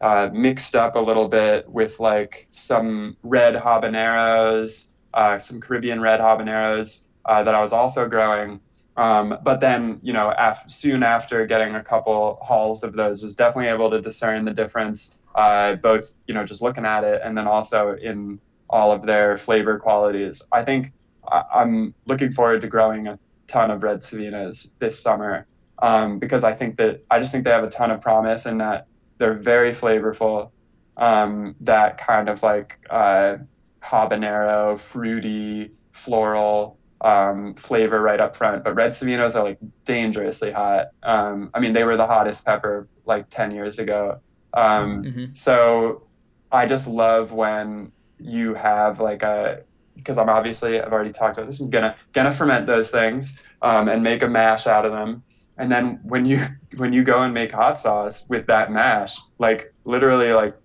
uh, 0.00 0.30
mixed 0.32 0.76
up 0.76 0.94
a 0.94 1.00
little 1.00 1.28
bit 1.28 1.68
with 1.68 1.98
like 2.00 2.46
some 2.50 3.16
red 3.22 3.54
habaneros, 3.54 4.92
uh, 5.14 5.38
some 5.38 5.60
Caribbean 5.60 6.00
red 6.00 6.20
habaneros 6.20 7.06
uh, 7.24 7.42
that 7.42 7.54
I 7.54 7.60
was 7.60 7.72
also 7.72 8.08
growing. 8.08 8.60
Um, 8.96 9.38
but 9.42 9.60
then, 9.60 10.00
you 10.02 10.12
know, 10.12 10.34
af- 10.36 10.64
soon 10.68 11.02
after 11.02 11.46
getting 11.46 11.74
a 11.74 11.82
couple 11.82 12.38
hauls 12.42 12.82
of 12.82 12.94
those, 12.94 13.22
was 13.22 13.36
definitely 13.36 13.68
able 13.68 13.90
to 13.90 14.00
discern 14.00 14.44
the 14.44 14.52
difference, 14.52 15.20
uh, 15.36 15.76
both, 15.76 16.14
you 16.26 16.34
know, 16.34 16.44
just 16.44 16.60
looking 16.62 16.84
at 16.84 17.04
it 17.04 17.20
and 17.24 17.38
then 17.38 17.46
also 17.46 17.94
in 17.96 18.40
all 18.68 18.90
of 18.90 19.02
their 19.06 19.36
flavor 19.36 19.78
qualities. 19.78 20.42
I 20.50 20.64
think 20.64 20.92
I- 21.30 21.44
I'm 21.54 21.94
looking 22.06 22.30
forward 22.32 22.60
to 22.62 22.66
growing 22.66 23.06
a 23.06 23.18
ton 23.46 23.70
of 23.70 23.82
red 23.82 23.98
Savinas 24.00 24.72
this 24.78 24.98
summer 25.00 25.46
um, 25.80 26.18
because 26.18 26.42
I 26.42 26.52
think 26.52 26.76
that 26.76 27.04
I 27.10 27.18
just 27.18 27.30
think 27.32 27.44
they 27.44 27.50
have 27.50 27.64
a 27.64 27.70
ton 27.70 27.90
of 27.90 28.00
promise 28.00 28.46
and 28.46 28.60
that 28.60 28.86
they're 29.18 29.34
very 29.34 29.72
flavorful. 29.72 30.50
Um, 30.96 31.54
that 31.60 31.98
kind 31.98 32.28
of 32.28 32.42
like 32.42 32.78
uh, 32.90 33.38
habanero, 33.82 34.78
fruity, 34.78 35.72
floral 35.92 36.78
um, 37.00 37.54
flavor 37.54 38.00
right 38.00 38.20
up 38.20 38.34
front. 38.36 38.64
But 38.64 38.74
red 38.74 38.90
Savinas 38.90 39.36
are 39.36 39.44
like 39.44 39.58
dangerously 39.84 40.50
hot. 40.50 40.86
Um, 41.02 41.50
I 41.54 41.60
mean, 41.60 41.72
they 41.72 41.84
were 41.84 41.96
the 41.96 42.06
hottest 42.06 42.44
pepper 42.44 42.88
like 43.04 43.28
10 43.30 43.52
years 43.52 43.78
ago. 43.78 44.20
Um, 44.52 45.04
hmm 45.04 45.24
so 45.32 46.04
I 46.50 46.66
just 46.66 46.86
love 46.88 47.32
when 47.32 47.92
you 48.18 48.54
have 48.54 49.00
like 49.00 49.22
a 49.22 49.62
because 49.94 50.16
I'm 50.16 50.28
obviously 50.28 50.80
I've 50.80 50.92
already 50.92 51.12
talked 51.12 51.36
about 51.36 51.46
this. 51.46 51.60
I'm 51.60 51.70
gonna 51.70 51.96
gonna 52.12 52.32
ferment 52.32 52.66
those 52.66 52.90
things 52.90 53.36
um, 53.62 53.88
and 53.88 54.02
make 54.02 54.22
a 54.22 54.28
mash 54.28 54.66
out 54.66 54.86
of 54.86 54.92
them. 54.92 55.24
And 55.58 55.70
then 55.70 56.00
when 56.02 56.24
you 56.24 56.40
when 56.76 56.92
you 56.92 57.02
go 57.02 57.22
and 57.22 57.34
make 57.34 57.52
hot 57.52 57.78
sauce 57.78 58.26
with 58.28 58.46
that 58.46 58.70
mash, 58.72 59.18
like 59.38 59.74
literally 59.84 60.32
like 60.32 60.56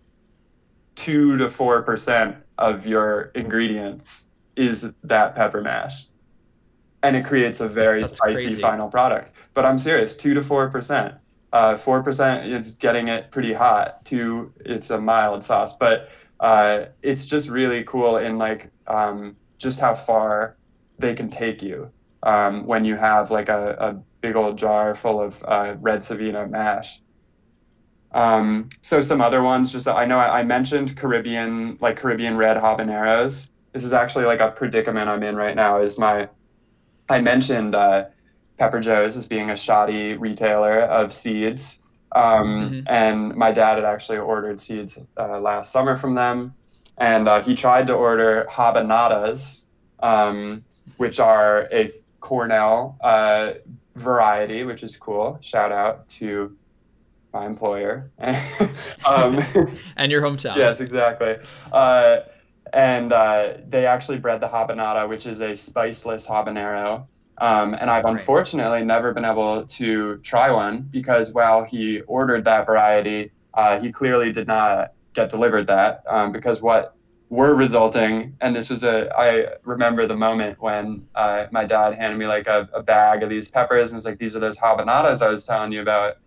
two 0.95 1.37
to 1.37 1.49
four 1.49 1.81
percent 1.81 2.37
of 2.57 2.85
your 2.85 3.31
ingredients 3.35 4.29
is 4.55 4.93
that 5.03 5.35
pepper 5.35 5.61
mash, 5.61 6.05
and 7.01 7.15
it 7.15 7.25
creates 7.25 7.59
a 7.59 7.67
very 7.67 8.01
That's 8.01 8.15
spicy 8.17 8.43
crazy. 8.45 8.61
final 8.61 8.87
product. 8.89 9.31
But 9.53 9.65
I'm 9.65 9.79
serious, 9.79 10.15
two 10.15 10.33
to 10.35 10.43
four 10.43 10.69
percent. 10.69 11.15
Uh, 11.51 11.77
Four 11.77 12.01
percent 12.01 12.51
is 12.51 12.71
getting 12.71 13.09
it 13.09 13.29
pretty 13.29 13.53
hot. 13.53 14.03
Two, 14.05 14.51
it's 14.65 14.89
a 14.89 14.99
mild 14.99 15.43
sauce, 15.43 15.75
but 15.75 16.09
uh, 16.39 16.85
it's 17.03 17.27
just 17.27 17.47
really 17.47 17.83
cool 17.83 18.17
in 18.17 18.39
like 18.39 18.71
um, 18.87 19.35
just 19.59 19.79
how 19.79 19.93
far 19.93 20.57
they 20.97 21.13
can 21.13 21.29
take 21.29 21.61
you 21.61 21.91
um, 22.23 22.65
when 22.65 22.85
you 22.85 22.95
have 22.95 23.29
like 23.29 23.49
a, 23.49 23.77
a 23.79 24.03
big 24.23 24.35
old 24.37 24.57
jar 24.57 24.95
full 24.95 25.21
of 25.21 25.43
uh, 25.45 25.75
red 25.81 26.01
Savina 26.01 26.47
mash. 26.47 27.01
Um, 28.13 28.69
so 28.81 29.01
some 29.01 29.19
other 29.21 29.43
ones, 29.43 29.71
just 29.71 29.87
I 29.87 30.05
know 30.05 30.17
I, 30.17 30.39
I 30.39 30.43
mentioned 30.43 30.95
Caribbean, 30.95 31.77
like 31.81 31.97
Caribbean 31.97 32.37
red 32.37 32.55
habaneros. 32.57 33.49
This 33.73 33.83
is 33.83 33.91
actually 33.91 34.25
like 34.25 34.39
a 34.39 34.49
predicament 34.49 35.09
I'm 35.09 35.23
in 35.23 35.35
right 35.35 35.55
now. 35.55 35.81
Is 35.81 35.99
my 35.99 36.29
I 37.09 37.19
mentioned 37.19 37.75
uh, 37.75 38.05
Pepper 38.57 38.79
Joe's 38.79 39.17
as 39.17 39.27
being 39.27 39.49
a 39.49 39.57
shoddy 39.57 40.13
retailer 40.15 40.79
of 40.79 41.13
seeds, 41.13 41.83
um, 42.13 42.47
Mhm. 42.47 42.83
and 42.87 43.35
my 43.35 43.51
dad 43.51 43.75
had 43.75 43.83
actually 43.85 44.19
ordered 44.19 44.59
seeds 44.61 44.97
uh, 45.17 45.39
last 45.39 45.71
summer 45.71 45.97
from 45.97 46.15
them, 46.15 46.53
and 46.97 47.27
uh, 47.27 47.41
he 47.43 47.55
tried 47.55 47.87
to 47.87 47.93
order 47.93 48.47
habanadas, 48.49 49.65
um, 49.99 50.63
which 50.95 51.19
are 51.19 51.67
a 51.73 51.91
Cornell 52.21 52.95
uh, 53.01 53.53
variety, 53.95 54.63
which 54.63 54.83
is 54.83 54.97
cool. 54.97 55.37
Shout 55.41 55.71
out 55.71 56.07
to 56.19 56.55
my 57.33 57.45
employer. 57.45 58.11
um, 59.07 59.43
And 59.97 60.11
your 60.11 60.21
hometown. 60.21 60.55
yes, 60.55 60.79
exactly. 60.81 61.37
Uh, 61.71 62.17
and 62.71 63.13
uh, 63.13 63.53
they 63.67 63.85
actually 63.85 64.17
bred 64.17 64.41
the 64.41 64.47
habanada, 64.47 65.07
which 65.07 65.27
is 65.27 65.41
a 65.41 65.51
spiceless 65.51 66.27
habanero. 66.27 67.07
Um, 67.39 67.73
and 67.73 67.89
I've 67.89 68.05
unfortunately 68.05 68.83
never 68.85 69.13
been 69.13 69.25
able 69.25 69.65
to 69.65 70.17
try 70.17 70.51
one 70.51 70.81
because 70.81 71.33
while 71.33 71.63
he 71.63 72.01
ordered 72.01 72.45
that 72.45 72.65
variety, 72.65 73.31
uh, 73.53 73.79
he 73.79 73.91
clearly 73.91 74.31
did 74.31 74.47
not 74.47 74.93
get 75.13 75.29
delivered 75.29 75.67
that 75.67 76.03
um, 76.07 76.31
because 76.31 76.61
what 76.61 76.95
were 77.33 77.55
resulting, 77.55 78.35
and 78.41 78.55
this 78.55 78.69
was 78.69 78.83
a, 78.83 79.11
I 79.17 79.55
remember 79.63 80.05
the 80.05 80.15
moment 80.15 80.61
when 80.61 81.07
uh, 81.15 81.47
my 81.51 81.65
dad 81.65 81.95
handed 81.95 82.17
me 82.17 82.27
like 82.27 82.45
a, 82.45 82.69
a 82.73 82.83
bag 82.83 83.23
of 83.23 83.29
these 83.29 83.49
peppers 83.49 83.89
and 83.89 83.95
was 83.95 84.05
like, 84.05 84.19
these 84.19 84.35
are 84.35 84.39
those 84.39 84.59
habanadas 84.59 85.23
I 85.23 85.29
was 85.29 85.43
telling 85.43 85.71
you 85.71 85.81
about 85.81 86.17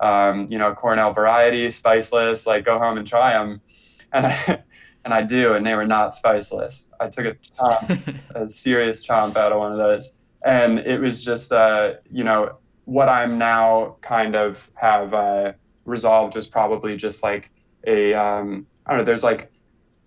um, 0.00 0.46
you 0.50 0.58
know, 0.58 0.74
Cornell 0.74 1.12
variety, 1.12 1.68
spiceless, 1.68 2.46
like 2.46 2.64
go 2.64 2.78
home 2.78 2.98
and 2.98 3.06
try 3.06 3.32
them. 3.32 3.60
And 4.12 4.26
I, 4.26 4.62
and 5.04 5.14
I 5.14 5.22
do, 5.22 5.54
and 5.54 5.64
they 5.64 5.74
were 5.74 5.86
not 5.86 6.10
spiceless. 6.10 6.90
I 6.98 7.08
took 7.08 7.26
a 7.26 7.34
chomp, 7.34 8.18
a 8.34 8.50
serious 8.50 9.06
chomp 9.06 9.36
out 9.36 9.52
of 9.52 9.58
one 9.58 9.72
of 9.72 9.78
those. 9.78 10.14
And 10.44 10.80
it 10.80 11.00
was 11.00 11.24
just, 11.24 11.52
uh, 11.52 11.94
you 12.10 12.24
know, 12.24 12.58
what 12.84 13.08
I'm 13.08 13.38
now 13.38 13.96
kind 14.00 14.34
of 14.34 14.70
have 14.74 15.14
uh, 15.14 15.52
resolved 15.84 16.34
was 16.34 16.48
probably 16.48 16.96
just 16.96 17.22
like 17.22 17.50
a, 17.86 18.14
um, 18.14 18.66
I 18.84 18.90
don't 18.90 18.98
know, 18.98 19.04
there's 19.04 19.24
like 19.24 19.52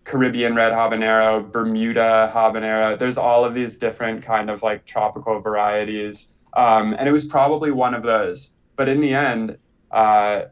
Caribbean 0.09 0.55
red 0.55 0.73
habanero, 0.73 1.51
Bermuda 1.51 2.31
habanero. 2.33 2.97
There's 2.97 3.17
all 3.17 3.45
of 3.45 3.53
these 3.53 3.77
different 3.77 4.23
kind 4.23 4.49
of 4.49 4.63
like 4.63 4.83
tropical 4.83 5.39
varieties. 5.39 6.33
Um, 6.53 6.95
and 6.97 7.07
it 7.07 7.11
was 7.11 7.27
probably 7.27 7.69
one 7.69 7.93
of 7.93 8.01
those. 8.01 8.55
But 8.75 8.89
in 8.89 9.01
the 9.01 9.13
end, 9.13 9.59
uh, 9.91 10.45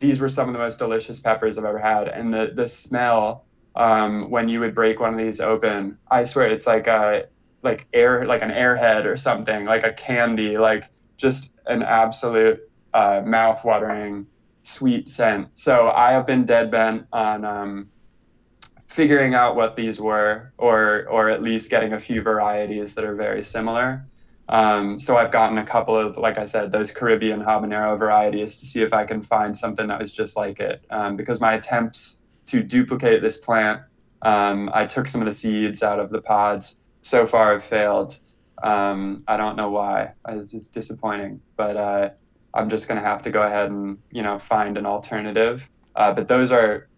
these 0.00 0.20
were 0.20 0.28
some 0.28 0.48
of 0.48 0.54
the 0.54 0.58
most 0.58 0.80
delicious 0.80 1.20
peppers 1.20 1.56
I've 1.56 1.64
ever 1.64 1.78
had. 1.78 2.08
And 2.08 2.34
the, 2.34 2.50
the 2.52 2.66
smell 2.66 3.44
um, 3.76 4.28
when 4.28 4.48
you 4.48 4.58
would 4.58 4.74
break 4.74 4.98
one 4.98 5.12
of 5.12 5.18
these 5.20 5.40
open, 5.40 5.98
I 6.10 6.24
swear 6.24 6.48
it's 6.48 6.66
like 6.66 6.88
a 6.88 7.26
like 7.62 7.86
air 7.92 8.26
like 8.26 8.42
an 8.42 8.50
airhead 8.50 9.04
or 9.04 9.16
something, 9.16 9.66
like 9.66 9.84
a 9.84 9.92
candy, 9.92 10.58
like 10.58 10.90
just 11.16 11.54
an 11.66 11.84
absolute 11.84 12.58
uh, 12.92 13.22
mouth 13.24 13.64
watering 13.64 14.26
sweet 14.64 15.08
scent. 15.08 15.50
So 15.54 15.90
I 15.90 16.10
have 16.10 16.26
been 16.26 16.44
dead 16.44 16.72
bent 16.72 17.06
on 17.12 17.44
um, 17.44 17.88
figuring 18.96 19.34
out 19.34 19.56
what 19.56 19.76
these 19.76 20.00
were, 20.00 20.52
or 20.56 21.06
or 21.10 21.28
at 21.30 21.42
least 21.42 21.70
getting 21.70 21.92
a 21.92 22.00
few 22.00 22.22
varieties 22.22 22.94
that 22.94 23.04
are 23.04 23.14
very 23.14 23.44
similar. 23.44 24.06
Um, 24.48 24.98
so 24.98 25.16
I've 25.16 25.32
gotten 25.32 25.58
a 25.58 25.66
couple 25.66 25.96
of, 25.98 26.16
like 26.16 26.38
I 26.38 26.46
said, 26.46 26.72
those 26.72 26.92
Caribbean 26.92 27.40
habanero 27.42 27.98
varieties 27.98 28.56
to 28.58 28.64
see 28.66 28.80
if 28.80 28.92
I 28.92 29.04
can 29.04 29.20
find 29.20 29.56
something 29.56 29.88
that 29.88 29.98
was 29.98 30.12
just 30.12 30.36
like 30.36 30.60
it. 30.60 30.84
Um, 30.88 31.16
because 31.16 31.40
my 31.40 31.54
attempts 31.54 32.22
to 32.46 32.62
duplicate 32.62 33.22
this 33.22 33.38
plant, 33.38 33.82
um, 34.22 34.70
I 34.72 34.86
took 34.86 35.08
some 35.08 35.20
of 35.20 35.26
the 35.26 35.32
seeds 35.32 35.82
out 35.82 35.98
of 35.98 36.10
the 36.10 36.22
pods. 36.22 36.76
So 37.02 37.26
far, 37.26 37.52
have 37.52 37.64
failed. 37.64 38.18
Um, 38.62 39.24
I 39.28 39.36
don't 39.36 39.56
know 39.56 39.70
why. 39.70 40.12
It's 40.28 40.52
just 40.52 40.72
disappointing. 40.72 41.40
But 41.56 41.76
uh, 41.76 42.10
I'm 42.54 42.70
just 42.70 42.88
going 42.88 43.00
to 43.02 43.06
have 43.06 43.22
to 43.22 43.30
go 43.30 43.42
ahead 43.42 43.70
and 43.70 43.98
you 44.10 44.22
know 44.22 44.38
find 44.38 44.78
an 44.78 44.86
alternative. 44.86 45.68
Uh, 45.94 46.12
but 46.14 46.28
those 46.28 46.50
are 46.52 46.88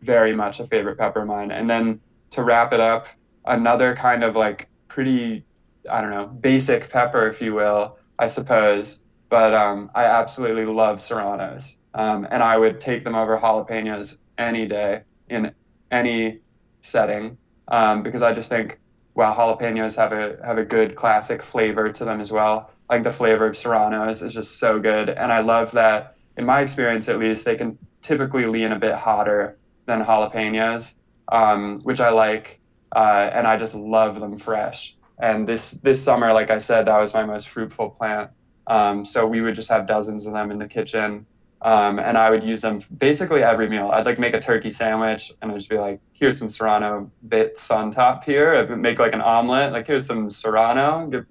very 0.00 0.34
much 0.34 0.60
a 0.60 0.66
favorite 0.66 0.98
pepper 0.98 1.20
of 1.20 1.28
mine. 1.28 1.50
And 1.50 1.68
then 1.68 2.00
to 2.30 2.42
wrap 2.42 2.72
it 2.72 2.80
up, 2.80 3.06
another 3.44 3.94
kind 3.94 4.24
of 4.24 4.36
like 4.36 4.68
pretty 4.88 5.44
I 5.90 6.00
don't 6.00 6.10
know, 6.10 6.26
basic 6.26 6.90
pepper, 6.90 7.26
if 7.26 7.40
you 7.40 7.54
will, 7.54 7.96
I 8.18 8.26
suppose. 8.26 9.02
But 9.28 9.54
um, 9.54 9.90
I 9.94 10.04
absolutely 10.04 10.66
love 10.66 11.00
serranos, 11.00 11.78
um, 11.94 12.26
and 12.30 12.42
I 12.42 12.58
would 12.58 12.80
take 12.80 13.02
them 13.02 13.14
over 13.14 13.38
jalapenos 13.38 14.18
any 14.36 14.66
day 14.66 15.02
in 15.28 15.54
any 15.90 16.40
setting 16.82 17.38
um, 17.68 18.02
because 18.02 18.20
I 18.22 18.34
just 18.34 18.50
think, 18.50 18.78
well, 19.14 19.34
jalapenos 19.34 19.96
have 19.96 20.12
a 20.12 20.38
have 20.44 20.58
a 20.58 20.64
good 20.64 20.94
classic 20.96 21.42
flavor 21.42 21.90
to 21.90 22.04
them 22.04 22.20
as 22.20 22.30
well. 22.30 22.70
Like 22.90 23.04
the 23.04 23.10
flavor 23.10 23.46
of 23.46 23.56
serranos 23.56 24.22
is 24.22 24.34
just 24.34 24.58
so 24.58 24.78
good, 24.78 25.08
and 25.08 25.32
I 25.32 25.40
love 25.40 25.72
that. 25.72 26.16
In 26.36 26.44
my 26.44 26.60
experience, 26.60 27.08
at 27.08 27.18
least, 27.18 27.46
they 27.46 27.56
can 27.56 27.78
typically 28.02 28.44
lean 28.44 28.72
a 28.72 28.78
bit 28.78 28.94
hotter 28.96 29.56
than 29.86 30.04
jalapenos, 30.04 30.94
um, 31.30 31.80
which 31.80 32.00
I 32.00 32.10
like, 32.10 32.60
uh, 32.94 33.30
and 33.32 33.46
I 33.46 33.56
just 33.56 33.74
love 33.74 34.20
them 34.20 34.36
fresh. 34.36 34.96
And 35.18 35.48
this 35.48 35.72
this 35.72 36.02
summer 36.02 36.32
like 36.32 36.50
i 36.50 36.58
said 36.58 36.86
that 36.86 36.98
was 36.98 37.14
my 37.14 37.24
most 37.24 37.48
fruitful 37.48 37.90
plant. 37.90 38.30
Um, 38.66 39.04
so 39.04 39.26
we 39.26 39.40
would 39.40 39.54
just 39.54 39.70
have 39.70 39.86
dozens 39.86 40.26
of 40.26 40.32
them 40.32 40.50
in 40.50 40.58
the 40.58 40.68
kitchen. 40.68 41.26
Um, 41.60 42.00
and 42.00 42.18
i 42.18 42.28
would 42.28 42.42
use 42.42 42.60
them 42.62 42.80
basically 42.96 43.42
every 43.42 43.68
meal. 43.68 43.90
I'd 43.92 44.04
like 44.04 44.18
make 44.18 44.34
a 44.34 44.40
turkey 44.40 44.70
sandwich 44.70 45.32
and 45.40 45.52
i'd 45.52 45.58
just 45.58 45.70
be 45.70 45.78
like 45.78 46.00
here's 46.12 46.38
some 46.38 46.48
serrano 46.48 47.10
bits 47.28 47.70
on 47.70 47.92
top 47.92 48.24
here. 48.24 48.54
I'd 48.54 48.76
make 48.78 48.98
like 48.98 49.12
an 49.12 49.20
omelet 49.20 49.72
like 49.72 49.86
here's 49.86 50.06
some 50.06 50.28
serrano. 50.28 51.06
Give, 51.06 51.26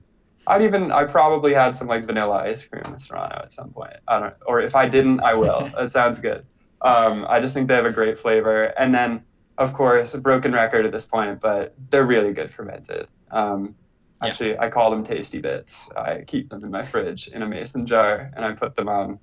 i'd 0.48 0.62
even 0.62 0.92
i 0.92 1.04
probably 1.04 1.54
had 1.54 1.76
some 1.76 1.88
like 1.88 2.06
vanilla 2.06 2.38
ice 2.38 2.66
cream 2.66 2.84
with 2.90 3.02
serrano 3.02 3.36
at 3.44 3.52
some 3.52 3.72
point. 3.72 3.98
I 4.08 4.20
don't 4.20 4.34
or 4.46 4.62
if 4.62 4.74
i 4.74 4.88
didn't 4.88 5.20
i 5.22 5.34
will. 5.34 5.70
That 5.78 5.92
sounds 5.92 6.22
good 6.22 6.46
um, 6.82 7.26
i 7.30 7.40
just 7.40 7.54
think 7.54 7.68
they 7.68 7.76
have 7.76 7.86
a 7.86 7.92
great 7.92 8.18
flavor 8.18 8.66
and 8.78 8.94
then 8.94 9.24
of 9.58 9.74
course, 9.74 10.16
a 10.16 10.18
broken 10.18 10.54
record 10.54 10.86
at 10.88 10.92
this 10.92 11.06
point, 11.06 11.40
but 11.40 11.76
they're 11.92 12.06
really 12.06 12.34
good 12.34 12.52
fermented. 12.52 13.08
Um, 13.30 13.76
Yeah. 14.22 14.28
actually, 14.30 14.58
I 14.58 14.70
call 14.70 14.90
them 14.90 15.04
tasty 15.04 15.40
bits. 15.40 15.92
I 15.96 16.24
keep 16.26 16.50
them 16.50 16.64
in 16.64 16.72
my 16.72 16.82
fridge 16.82 17.28
in 17.28 17.44
a 17.44 17.48
mason 17.48 17.86
jar, 17.86 18.32
and 18.36 18.44
I 18.44 18.54
put 18.54 18.76
them 18.76 18.90
on 18.90 19.20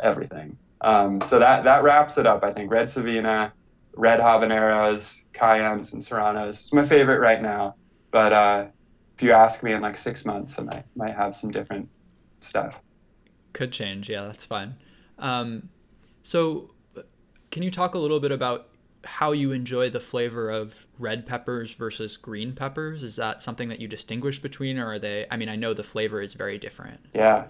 everything. 0.00 0.58
Um, 0.82 1.20
so 1.22 1.40
that 1.40 1.64
that 1.64 1.82
wraps 1.82 2.18
it 2.18 2.26
up. 2.26 2.44
I 2.44 2.52
think 2.52 2.70
red 2.70 2.88
Savina, 2.88 3.52
red 3.96 4.20
habaneros, 4.20 5.24
cayennes, 5.32 5.92
and 5.92 6.04
serranos. 6.04 6.60
It's 6.60 6.72
my 6.72 6.84
favorite 6.84 7.18
right 7.18 7.42
now. 7.42 7.74
But 8.12 8.32
uh, 8.32 8.66
if 9.16 9.22
you 9.24 9.32
ask 9.32 9.62
me 9.64 9.72
in 9.72 9.80
like 9.82 9.98
six 9.98 10.24
months, 10.24 10.58
I 10.58 10.62
might 10.62 10.84
might 10.94 11.16
have 11.16 11.34
some 11.34 11.50
different 11.50 11.88
stuff. 12.40 12.80
Could 13.54 13.72
change. 13.72 14.08
Yeah, 14.08 14.24
that's 14.24 14.46
fine. 14.46 14.76
Um, 15.18 15.70
so, 16.22 16.74
can 17.50 17.62
you 17.62 17.70
talk 17.70 17.94
a 17.94 17.98
little 17.98 18.20
bit 18.20 18.32
about 18.32 18.68
how 19.04 19.32
you 19.32 19.52
enjoy 19.52 19.88
the 19.90 20.00
flavor 20.00 20.50
of 20.50 20.86
red 20.98 21.26
peppers 21.26 21.74
versus 21.74 22.16
green 22.16 22.52
peppers? 22.54 23.02
Is 23.02 23.16
that 23.16 23.42
something 23.42 23.68
that 23.68 23.80
you 23.80 23.88
distinguish 23.88 24.38
between, 24.38 24.78
or 24.78 24.92
are 24.92 24.98
they? 24.98 25.26
I 25.30 25.36
mean, 25.36 25.48
I 25.48 25.56
know 25.56 25.74
the 25.74 25.82
flavor 25.82 26.20
is 26.20 26.34
very 26.34 26.58
different. 26.58 27.00
Yeah, 27.14 27.46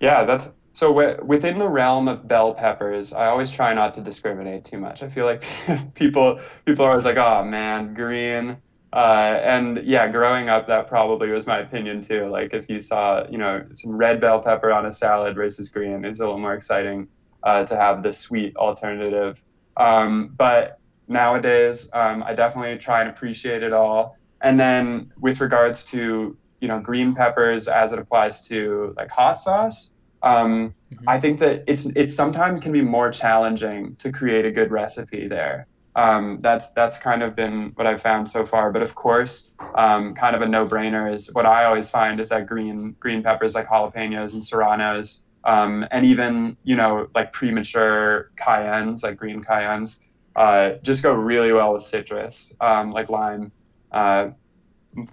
yeah. 0.00 0.24
That's 0.24 0.50
so 0.72 0.88
wi- 0.88 1.20
within 1.22 1.58
the 1.58 1.68
realm 1.68 2.08
of 2.08 2.28
bell 2.28 2.54
peppers. 2.54 3.12
I 3.12 3.26
always 3.26 3.50
try 3.50 3.74
not 3.74 3.94
to 3.94 4.00
discriminate 4.00 4.64
too 4.64 4.78
much. 4.78 5.02
I 5.02 5.08
feel 5.08 5.24
like 5.24 5.44
people 5.94 6.40
people 6.64 6.84
are 6.84 6.90
always 6.90 7.04
like, 7.04 7.16
"Oh 7.16 7.44
man, 7.44 7.94
green." 7.94 8.58
Uh, 8.90 9.38
and 9.42 9.84
yeah, 9.84 10.08
growing 10.08 10.48
up, 10.48 10.66
that 10.66 10.88
probably 10.88 11.28
was 11.30 11.46
my 11.46 11.58
opinion 11.58 12.00
too. 12.00 12.26
Like 12.28 12.54
if 12.54 12.70
you 12.70 12.80
saw, 12.80 13.26
you 13.28 13.36
know, 13.36 13.64
some 13.74 13.94
red 13.96 14.18
bell 14.18 14.40
pepper 14.40 14.72
on 14.72 14.86
a 14.86 14.92
salad 14.92 15.36
versus 15.36 15.68
green, 15.68 16.04
it's 16.06 16.20
a 16.20 16.22
little 16.22 16.38
more 16.38 16.54
exciting 16.54 17.06
uh, 17.42 17.64
to 17.64 17.76
have 17.76 18.02
the 18.02 18.12
sweet 18.12 18.56
alternative. 18.56 19.42
Um, 19.76 20.34
but 20.36 20.78
nowadays. 21.08 21.88
Um, 21.92 22.22
I 22.22 22.34
definitely 22.34 22.76
try 22.78 23.00
and 23.00 23.10
appreciate 23.10 23.62
it 23.62 23.72
all. 23.72 24.16
And 24.42 24.60
then 24.60 25.12
with 25.18 25.40
regards 25.40 25.84
to 25.86 26.36
you 26.60 26.68
know 26.68 26.80
green 26.80 27.14
peppers 27.14 27.68
as 27.68 27.92
it 27.92 27.98
applies 27.98 28.46
to 28.48 28.94
like 28.96 29.10
hot 29.10 29.38
sauce, 29.38 29.90
um, 30.22 30.74
mm-hmm. 30.92 31.08
I 31.08 31.18
think 31.18 31.40
that 31.40 31.64
it's 31.66 31.86
it's 31.86 32.14
sometimes 32.14 32.62
can 32.62 32.72
be 32.72 32.82
more 32.82 33.10
challenging 33.10 33.96
to 33.96 34.12
create 34.12 34.44
a 34.44 34.52
good 34.52 34.70
recipe 34.70 35.26
there. 35.26 35.66
Um, 35.96 36.38
that's 36.40 36.70
that's 36.72 36.98
kind 36.98 37.24
of 37.24 37.34
been 37.34 37.72
what 37.74 37.88
I've 37.88 38.00
found 38.00 38.28
so 38.28 38.46
far. 38.46 38.70
But 38.70 38.82
of 38.82 38.94
course, 38.94 39.52
um, 39.74 40.14
kind 40.14 40.36
of 40.36 40.42
a 40.42 40.46
no-brainer 40.46 41.12
is 41.12 41.32
what 41.34 41.46
I 41.46 41.64
always 41.64 41.90
find 41.90 42.20
is 42.20 42.28
that 42.28 42.46
green 42.46 42.94
green 43.00 43.22
peppers 43.22 43.56
like 43.56 43.66
jalapenos 43.66 44.34
and 44.34 44.44
serranos, 44.44 45.24
um, 45.44 45.86
and 45.90 46.04
even 46.04 46.56
you 46.64 46.76
know 46.76 47.08
like 47.14 47.32
premature 47.32 48.30
cayennes 48.36 49.02
like 49.02 49.16
green 49.16 49.42
cayennes, 49.42 50.00
uh, 50.36 50.72
just 50.82 51.02
go 51.02 51.12
really 51.12 51.52
well 51.52 51.74
with 51.74 51.82
citrus 51.82 52.54
um, 52.60 52.92
like 52.92 53.08
lime. 53.08 53.52
Uh, 53.90 54.30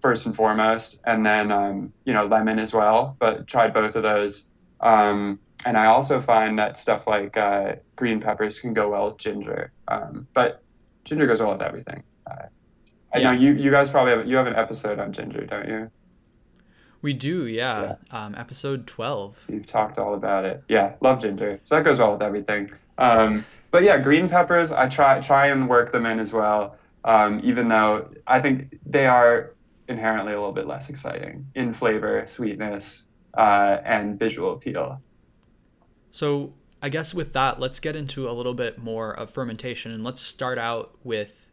first 0.02 0.26
and 0.26 0.36
foremost, 0.36 1.02
and 1.06 1.26
then 1.26 1.52
um, 1.52 1.94
you 2.06 2.14
know 2.14 2.26
lemon 2.26 2.60
as 2.60 2.74
well. 2.74 3.16
But 3.20 3.48
tried 3.48 3.74
both 3.74 3.96
of 3.96 4.04
those. 4.04 4.50
Um, 4.82 5.40
and 5.66 5.78
I 5.78 5.88
also 5.88 6.20
find 6.22 6.60
that 6.60 6.78
stuff 6.78 7.08
like 7.08 7.38
uh, 7.38 7.76
green 7.96 8.20
peppers 8.20 8.60
can 8.60 8.74
go 8.74 8.90
well 8.90 9.08
with 9.08 9.18
ginger. 9.18 9.72
Um, 9.88 10.28
but 10.34 10.62
ginger 11.06 11.26
goes 11.26 11.42
well 11.42 11.52
with 11.52 11.62
everything. 11.62 12.04
Uh, 12.30 12.48
I 13.14 13.20
know 13.20 13.32
you, 13.32 13.54
you 13.54 13.72
guys 13.72 13.90
probably 13.90 14.14
have 14.14 14.28
you 14.28 14.36
have 14.36 14.48
an 14.48 14.56
episode 14.56 15.00
on 15.00 15.14
ginger, 15.14 15.46
don't 15.46 15.68
you? 15.68 15.92
We 17.06 17.14
do, 17.14 17.46
yeah. 17.46 17.98
yeah. 18.12 18.26
Um, 18.26 18.34
episode 18.34 18.88
twelve. 18.88 19.38
So 19.46 19.54
you've 19.54 19.68
talked 19.68 20.00
all 20.00 20.16
about 20.16 20.44
it. 20.44 20.64
Yeah, 20.68 20.96
love 21.02 21.22
ginger. 21.22 21.60
So 21.64 21.76
that 21.76 21.86
goes 21.86 22.00
well 22.00 22.14
with 22.14 22.24
everything. 22.24 22.72
Um, 22.98 23.46
but 23.70 23.84
yeah, 23.84 24.00
green 24.00 24.28
peppers, 24.28 24.72
I 24.72 24.90
try 24.90 25.20
try 25.22 25.50
and 25.50 25.70
work 25.70 25.92
them 25.92 26.08
in 26.08 26.18
as 26.18 26.34
well. 26.34 26.78
Um, 27.04 27.42
even 27.44 27.68
though 27.68 28.10
I 28.26 28.40
think 28.40 28.80
they 28.88 29.06
are 29.06 29.54
inherently 29.88 30.34
a 30.34 30.38
little 30.38 30.52
bit 30.52 30.66
less 30.66 30.90
exciting 30.90 31.46
in 31.54 31.74
flavor, 31.74 32.24
sweetness, 32.26 33.06
uh, 33.38 33.78
and 33.86 34.18
visual 34.18 34.54
appeal. 34.54 35.00
So 36.10 36.56
I 36.82 36.90
guess 36.90 37.14
with 37.14 37.34
that, 37.34 37.60
let's 37.60 37.80
get 37.80 37.96
into 37.96 38.28
a 38.28 38.34
little 38.34 38.56
bit 38.56 38.80
more 38.80 39.12
of 39.12 39.30
fermentation, 39.30 39.92
and 39.92 40.04
let's 40.04 40.22
start 40.22 40.58
out 40.58 40.98
with 41.04 41.45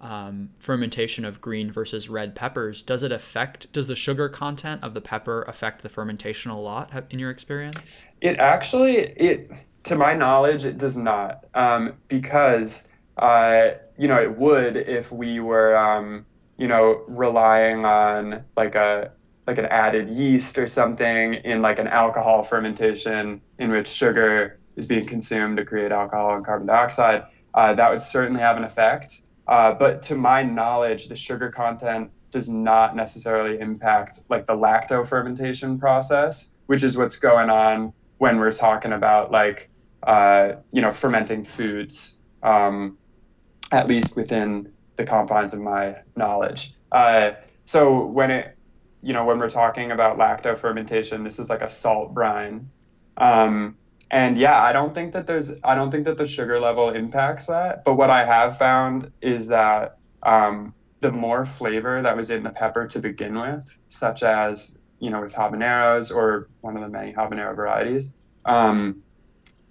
um, 0.00 0.50
fermentation 0.58 1.24
of 1.24 1.40
green 1.40 1.70
versus 1.70 2.08
red 2.08 2.34
peppers. 2.34 2.82
Does 2.82 3.02
it 3.02 3.12
affect? 3.12 3.72
Does 3.72 3.86
the 3.86 3.96
sugar 3.96 4.28
content 4.28 4.82
of 4.82 4.94
the 4.94 5.00
pepper 5.00 5.42
affect 5.42 5.82
the 5.82 5.88
fermentation 5.88 6.50
a 6.50 6.60
lot 6.60 6.90
in 7.10 7.18
your 7.18 7.30
experience? 7.30 8.04
It 8.20 8.38
actually, 8.38 8.96
it 8.96 9.50
to 9.84 9.96
my 9.96 10.14
knowledge, 10.14 10.64
it 10.64 10.78
does 10.78 10.96
not, 10.96 11.44
um, 11.54 11.94
because 12.08 12.86
uh, 13.16 13.70
you 13.98 14.08
know 14.08 14.20
it 14.20 14.36
would 14.36 14.76
if 14.76 15.12
we 15.12 15.40
were. 15.40 15.76
Um, 15.76 16.26
you 16.56 16.68
know, 16.68 17.02
relying 17.06 17.84
on 17.84 18.44
like 18.56 18.74
a 18.74 19.12
like 19.46 19.58
an 19.58 19.66
added 19.66 20.08
yeast 20.08 20.58
or 20.58 20.66
something 20.66 21.34
in 21.34 21.62
like 21.62 21.78
an 21.78 21.86
alcohol 21.86 22.42
fermentation 22.42 23.40
in 23.58 23.70
which 23.70 23.86
sugar 23.86 24.58
is 24.74 24.86
being 24.86 25.06
consumed 25.06 25.56
to 25.56 25.64
create 25.64 25.92
alcohol 25.92 26.34
and 26.34 26.44
carbon 26.44 26.66
dioxide, 26.66 27.24
uh, 27.54 27.72
that 27.72 27.90
would 27.90 28.02
certainly 28.02 28.40
have 28.40 28.56
an 28.56 28.64
effect. 28.64 29.22
Uh, 29.46 29.72
but 29.74 30.02
to 30.02 30.14
my 30.14 30.42
knowledge, 30.42 31.08
the 31.08 31.16
sugar 31.16 31.50
content 31.50 32.10
does 32.30 32.48
not 32.48 32.96
necessarily 32.96 33.58
impact 33.60 34.22
like 34.28 34.46
the 34.46 34.52
lacto 34.52 35.06
fermentation 35.06 35.78
process, 35.78 36.50
which 36.66 36.82
is 36.82 36.96
what's 36.96 37.16
going 37.16 37.48
on 37.48 37.92
when 38.18 38.38
we're 38.38 38.52
talking 38.52 38.92
about 38.92 39.30
like 39.30 39.70
uh, 40.02 40.52
you 40.72 40.80
know 40.80 40.92
fermenting 40.92 41.44
foods, 41.44 42.20
um, 42.42 42.98
at 43.72 43.88
least 43.88 44.16
within 44.16 44.72
the 44.96 45.04
confines 45.04 45.52
of 45.52 45.60
my 45.60 45.96
knowledge. 46.16 46.74
Uh, 46.92 47.32
so 47.64 48.06
when 48.06 48.30
it, 48.30 48.56
you 49.02 49.12
know, 49.12 49.24
when 49.24 49.38
we're 49.38 49.50
talking 49.50 49.90
about 49.90 50.18
lacto 50.18 50.56
fermentation, 50.56 51.24
this 51.24 51.38
is 51.38 51.50
like 51.50 51.62
a 51.62 51.68
salt 51.70 52.14
brine. 52.14 52.70
Um, 53.16 53.76
and 54.10 54.38
yeah, 54.38 54.62
I 54.62 54.72
don't 54.72 54.94
think 54.94 55.12
that 55.12 55.26
there's, 55.26 55.52
I 55.64 55.74
don't 55.74 55.90
think 55.90 56.04
that 56.04 56.18
the 56.18 56.26
sugar 56.26 56.60
level 56.60 56.90
impacts 56.90 57.46
that. 57.46 57.84
But 57.84 57.94
what 57.94 58.10
I 58.10 58.24
have 58.24 58.58
found 58.58 59.10
is 59.20 59.48
that 59.48 59.98
um, 60.22 60.74
the 61.00 61.12
more 61.12 61.44
flavor 61.44 62.02
that 62.02 62.16
was 62.16 62.30
in 62.30 62.42
the 62.42 62.50
pepper 62.50 62.86
to 62.86 62.98
begin 62.98 63.38
with, 63.38 63.76
such 63.88 64.22
as, 64.22 64.78
you 65.00 65.10
know, 65.10 65.20
with 65.20 65.34
habaneros 65.34 66.14
or 66.14 66.48
one 66.60 66.76
of 66.76 66.82
the 66.82 66.88
many 66.88 67.12
habanero 67.12 67.54
varieties, 67.54 68.12
um, 68.44 69.02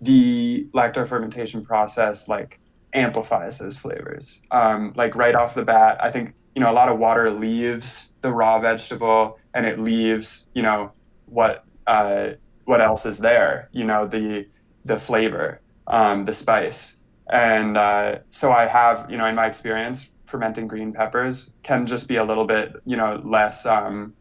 the 0.01 0.67
lacto 0.73 1.07
fermentation 1.07 1.63
process, 1.63 2.27
like, 2.27 2.59
amplifies 2.95 3.59
those 3.59 3.77
flavors. 3.77 4.41
Um, 4.51 4.93
like 4.95 5.15
right 5.15 5.35
off 5.35 5.53
the 5.53 5.63
bat, 5.63 5.97
I 6.01 6.09
think 6.09 6.33
you 6.55 6.61
know 6.61 6.71
a 6.71 6.73
lot 6.73 6.89
of 6.89 6.97
water 6.97 7.29
leaves 7.29 8.13
the 8.21 8.31
raw 8.31 8.59
vegetable, 8.59 9.37
and 9.53 9.65
it 9.65 9.79
leaves 9.79 10.47
you 10.53 10.63
know 10.63 10.91
what 11.25 11.65
uh, 11.85 12.31
what 12.65 12.82
else 12.82 13.06
is 13.06 13.19
there. 13.19 13.69
You 13.71 13.86
know 13.86 14.08
the 14.08 14.47
the 14.84 14.99
flavor, 14.99 15.62
um, 15.88 16.25
the 16.25 16.34
spice, 16.34 16.97
and 17.30 17.78
uh, 17.78 18.19
so 18.30 18.51
I 18.51 18.67
have 18.67 19.10
you 19.10 19.17
know 19.17 19.25
in 19.25 19.36
my 19.36 19.47
experience 19.47 20.12
fermenting 20.25 20.67
green 20.67 20.91
peppers 20.91 21.51
can 21.63 21.86
just 21.86 22.08
be 22.08 22.15
a 22.15 22.23
little 22.23 22.45
bit 22.45 22.73
you 22.86 22.97
know 22.97 23.21
less 23.23 23.65
um, 23.65 24.13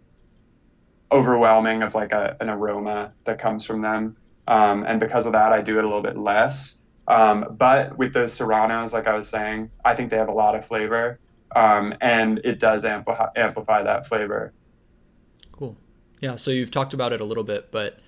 overwhelming 1.10 1.82
of 1.82 1.94
like 1.94 2.12
a, 2.12 2.36
an 2.40 2.48
aroma 2.48 3.12
that 3.24 3.38
comes 3.38 3.64
from 3.64 3.82
them. 3.82 4.16
Um, 4.46 4.84
and 4.84 5.00
because 5.00 5.26
of 5.26 5.32
that, 5.32 5.52
I 5.52 5.62
do 5.62 5.78
it 5.78 5.84
a 5.84 5.86
little 5.86 6.02
bit 6.02 6.16
less. 6.16 6.80
Um, 7.06 7.56
but 7.56 7.96
with 7.98 8.12
those 8.12 8.32
serranos, 8.32 8.92
like 8.92 9.06
I 9.06 9.14
was 9.14 9.28
saying, 9.28 9.70
I 9.84 9.94
think 9.94 10.10
they 10.10 10.16
have 10.16 10.28
a 10.28 10.32
lot 10.32 10.54
of 10.54 10.64
flavor, 10.66 11.18
um, 11.54 11.94
and 12.00 12.40
it 12.44 12.58
does 12.58 12.84
amplify 12.84 13.28
amplify 13.36 13.82
that 13.82 14.06
flavor. 14.06 14.52
Cool. 15.52 15.76
Yeah. 16.20 16.36
So 16.36 16.50
you've 16.50 16.70
talked 16.70 16.94
about 16.94 17.12
it 17.12 17.20
a 17.20 17.24
little 17.24 17.44
bit, 17.44 17.70
but 17.70 18.00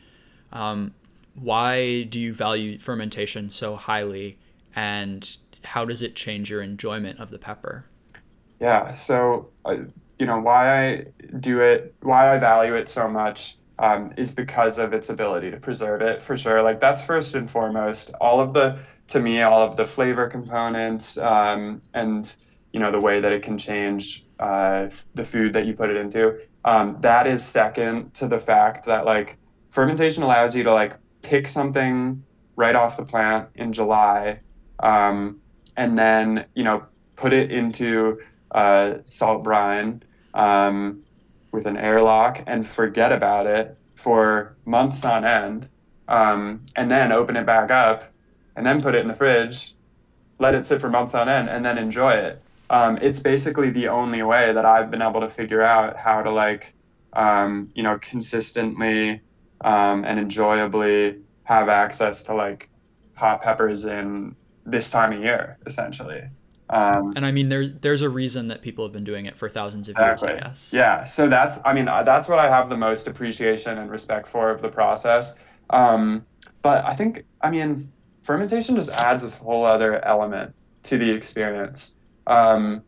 um, 0.52 0.94
why 1.35 2.04
do 2.04 2.18
you 2.18 2.32
value 2.32 2.78
fermentation 2.78 3.50
so 3.50 3.76
highly, 3.76 4.38
and 4.74 5.37
how 5.64 5.85
does 5.85 6.02
it 6.02 6.16
change 6.16 6.50
your 6.50 6.62
enjoyment 6.62 7.18
of 7.20 7.30
the 7.30 7.38
pepper? 7.38 7.85
Yeah. 8.61 8.92
So 8.92 9.50
uh, 9.64 9.76
you 10.18 10.26
know 10.26 10.38
why 10.38 10.88
I 10.88 11.04
do 11.38 11.61
it, 11.61 11.94
why 12.00 12.35
I 12.35 12.38
value 12.38 12.74
it 12.74 12.88
so 12.88 13.09
much 13.09 13.59
um, 13.78 14.12
is 14.16 14.35
because 14.35 14.78
of 14.78 14.92
its 14.92 15.11
ability 15.11 15.50
to 15.50 15.59
preserve 15.59 16.00
it 16.00 16.22
for 16.22 16.37
sure. 16.37 16.62
Like 16.62 16.80
that's 16.80 17.04
first 17.04 17.35
and 17.35 17.50
foremost. 17.50 18.14
All 18.20 18.40
of 18.40 18.52
the 18.52 18.78
to 19.09 19.20
me, 19.20 19.42
all 19.42 19.62
of 19.62 19.76
the 19.76 19.87
flavor 19.87 20.28
components 20.28 21.18
um, 21.18 21.80
and 21.94 22.35
you 22.72 22.80
know 22.80 22.90
the 22.90 23.00
way 23.00 23.20
that 23.20 23.32
it 23.32 23.42
can 23.42 23.59
change 23.59 24.24
uh, 24.40 24.88
the 25.14 25.24
food 25.24 25.52
that 25.52 25.66
you 25.66 25.74
put 25.74 25.90
it 25.90 25.96
into. 25.96 26.38
Um, 26.64 26.96
that 27.00 27.26
is 27.26 27.44
second 27.44 28.14
to 28.14 28.26
the 28.26 28.38
fact 28.38 28.87
that 28.87 29.04
like 29.04 29.38
fermentation 29.70 30.22
allows 30.22 30.57
you 30.57 30.62
to 30.64 30.72
like 30.72 30.96
pick 31.22 31.48
something 31.48 32.24
right 32.57 32.74
off 32.74 32.96
the 32.96 33.05
plant 33.05 33.48
in 33.55 33.72
July, 33.72 34.40
um, 34.81 35.40
and 35.76 35.98
then 35.98 36.46
you 36.55 36.64
know 36.64 36.85
put 37.16 37.33
it 37.33 37.50
into 37.50 38.18
uh, 38.50 38.94
salt 39.05 39.42
brine 39.42 40.02
um, 40.35 41.02
with 41.52 41.66
an 41.66 41.76
airlock 41.76 42.42
and 42.46 42.66
forget 42.66 43.12
about 43.12 43.46
it 43.46 43.76
for 43.94 44.57
months 44.64 45.05
on 45.05 45.24
end, 45.24 45.68
um, 46.09 46.62
and 46.76 46.90
then 46.90 47.12
open 47.12 47.37
it 47.37 47.46
back 47.46 47.70
up, 47.70 48.05
and 48.55 48.66
then 48.66 48.83
put 48.83 48.94
it 48.94 49.00
in 49.00 49.09
the 49.09 49.14
fridge, 49.14 49.74
let 50.38 50.55
it 50.55 50.64
sit 50.64 50.81
for 50.81 50.88
months 50.88 51.14
on 51.14 51.29
end, 51.29 51.48
and 51.48 51.64
then 51.64 51.79
enjoy 51.79 52.12
it. 52.12 52.42
Um, 52.68 52.98
it's 53.00 53.20
basically 53.20 53.70
the 53.70 53.88
only 53.88 54.22
way 54.22 54.52
that 54.52 54.64
I've 54.64 54.90
been 54.90 55.02
able 55.02 55.20
to 55.20 55.29
figure 55.29 55.62
out 55.62 55.96
how 55.96 56.22
to 56.22 56.31
like, 56.31 56.74
um, 57.12 57.70
you 57.74 57.83
know, 57.83 57.98
consistently 57.98 59.22
um, 59.62 60.04
and 60.04 60.18
enjoyably 60.18 61.18
have 61.44 61.68
access 61.68 62.24
to 62.24 62.34
like 62.34 62.68
hot 63.14 63.42
peppers 63.42 63.84
in 63.84 64.36
this 64.64 64.90
time 64.90 65.12
of 65.12 65.20
year, 65.20 65.58
essentially. 65.66 66.22
Um, 66.68 67.12
and 67.14 67.24
I 67.24 67.30
mean, 67.30 67.48
there's 67.48 67.74
there's 67.74 68.02
a 68.02 68.10
reason 68.10 68.48
that 68.48 68.60
people 68.60 68.84
have 68.84 68.92
been 68.92 69.04
doing 69.04 69.26
it 69.26 69.38
for 69.38 69.48
thousands 69.48 69.88
of 69.88 69.92
exactly. 69.92 70.30
years, 70.30 70.40
I 70.40 70.44
guess. 70.48 70.72
Yeah. 70.72 71.04
So 71.04 71.28
that's, 71.28 71.60
I 71.64 71.72
mean, 71.72 71.86
uh, 71.86 72.02
that's 72.02 72.28
what 72.28 72.40
I 72.40 72.48
have 72.48 72.68
the 72.68 72.76
most 72.76 73.06
appreciation 73.06 73.78
and 73.78 73.90
respect 73.90 74.26
for 74.26 74.50
of 74.50 74.62
the 74.62 74.68
process. 74.68 75.36
Um, 75.70 76.26
but 76.62 76.84
I 76.84 76.94
think, 76.94 77.24
I 77.40 77.50
mean, 77.50 77.92
fermentation 78.22 78.74
just 78.74 78.90
adds 78.90 79.22
this 79.22 79.36
whole 79.36 79.64
other 79.64 80.04
element 80.04 80.54
to 80.84 80.98
the 80.98 81.08
experience. 81.08 81.94
Um, 82.26 82.82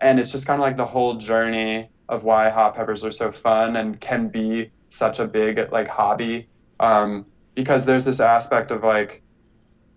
and 0.00 0.18
it's 0.18 0.32
just 0.32 0.46
kind 0.46 0.60
of 0.60 0.62
like 0.62 0.76
the 0.76 0.86
whole 0.86 1.14
journey 1.14 1.90
of 2.08 2.24
why 2.24 2.50
hot 2.50 2.74
peppers 2.74 3.04
are 3.04 3.12
so 3.12 3.30
fun 3.30 3.76
and 3.76 4.00
can 4.00 4.28
be 4.28 4.72
such 4.90 5.18
a 5.18 5.26
big 5.26 5.72
like 5.72 5.88
hobby. 5.88 6.48
Um, 6.78 7.26
because 7.54 7.86
there's 7.86 8.04
this 8.04 8.20
aspect 8.20 8.70
of 8.70 8.84
like 8.84 9.22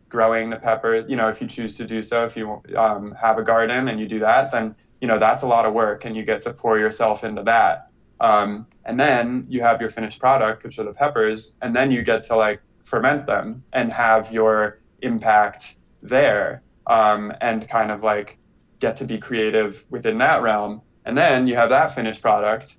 growing 0.09 0.49
the 0.49 0.57
pepper 0.57 1.05
you 1.07 1.15
know 1.15 1.27
if 1.27 1.41
you 1.41 1.47
choose 1.47 1.75
to 1.77 1.85
do 1.85 2.03
so 2.03 2.23
if 2.23 2.37
you 2.37 2.61
um, 2.75 3.15
have 3.19 3.37
a 3.37 3.43
garden 3.43 3.87
and 3.87 3.99
you 3.99 4.07
do 4.07 4.19
that 4.19 4.51
then 4.51 4.75
you 5.01 5.07
know 5.07 5.17
that's 5.17 5.41
a 5.41 5.47
lot 5.47 5.65
of 5.65 5.73
work 5.73 6.05
and 6.05 6.15
you 6.15 6.23
get 6.23 6.41
to 6.41 6.53
pour 6.53 6.77
yourself 6.77 7.23
into 7.23 7.41
that 7.41 7.87
um, 8.19 8.67
and 8.85 8.99
then 8.99 9.45
you 9.49 9.61
have 9.61 9.81
your 9.81 9.89
finished 9.89 10.19
product 10.19 10.63
which 10.63 10.77
are 10.77 10.83
the 10.83 10.93
peppers 10.93 11.55
and 11.63 11.75
then 11.75 11.89
you 11.89 12.03
get 12.03 12.23
to 12.23 12.35
like 12.35 12.61
ferment 12.83 13.25
them 13.25 13.63
and 13.73 13.91
have 13.91 14.31
your 14.31 14.79
impact 15.01 15.77
there 16.01 16.61
um, 16.87 17.33
and 17.41 17.67
kind 17.67 17.91
of 17.91 18.03
like 18.03 18.37
get 18.79 18.97
to 18.97 19.05
be 19.05 19.17
creative 19.17 19.85
within 19.89 20.17
that 20.17 20.41
realm. 20.41 20.81
And 21.05 21.17
then 21.17 21.47
you 21.47 21.55
have 21.55 21.69
that 21.69 21.93
finished 21.93 22.21
product. 22.21 22.77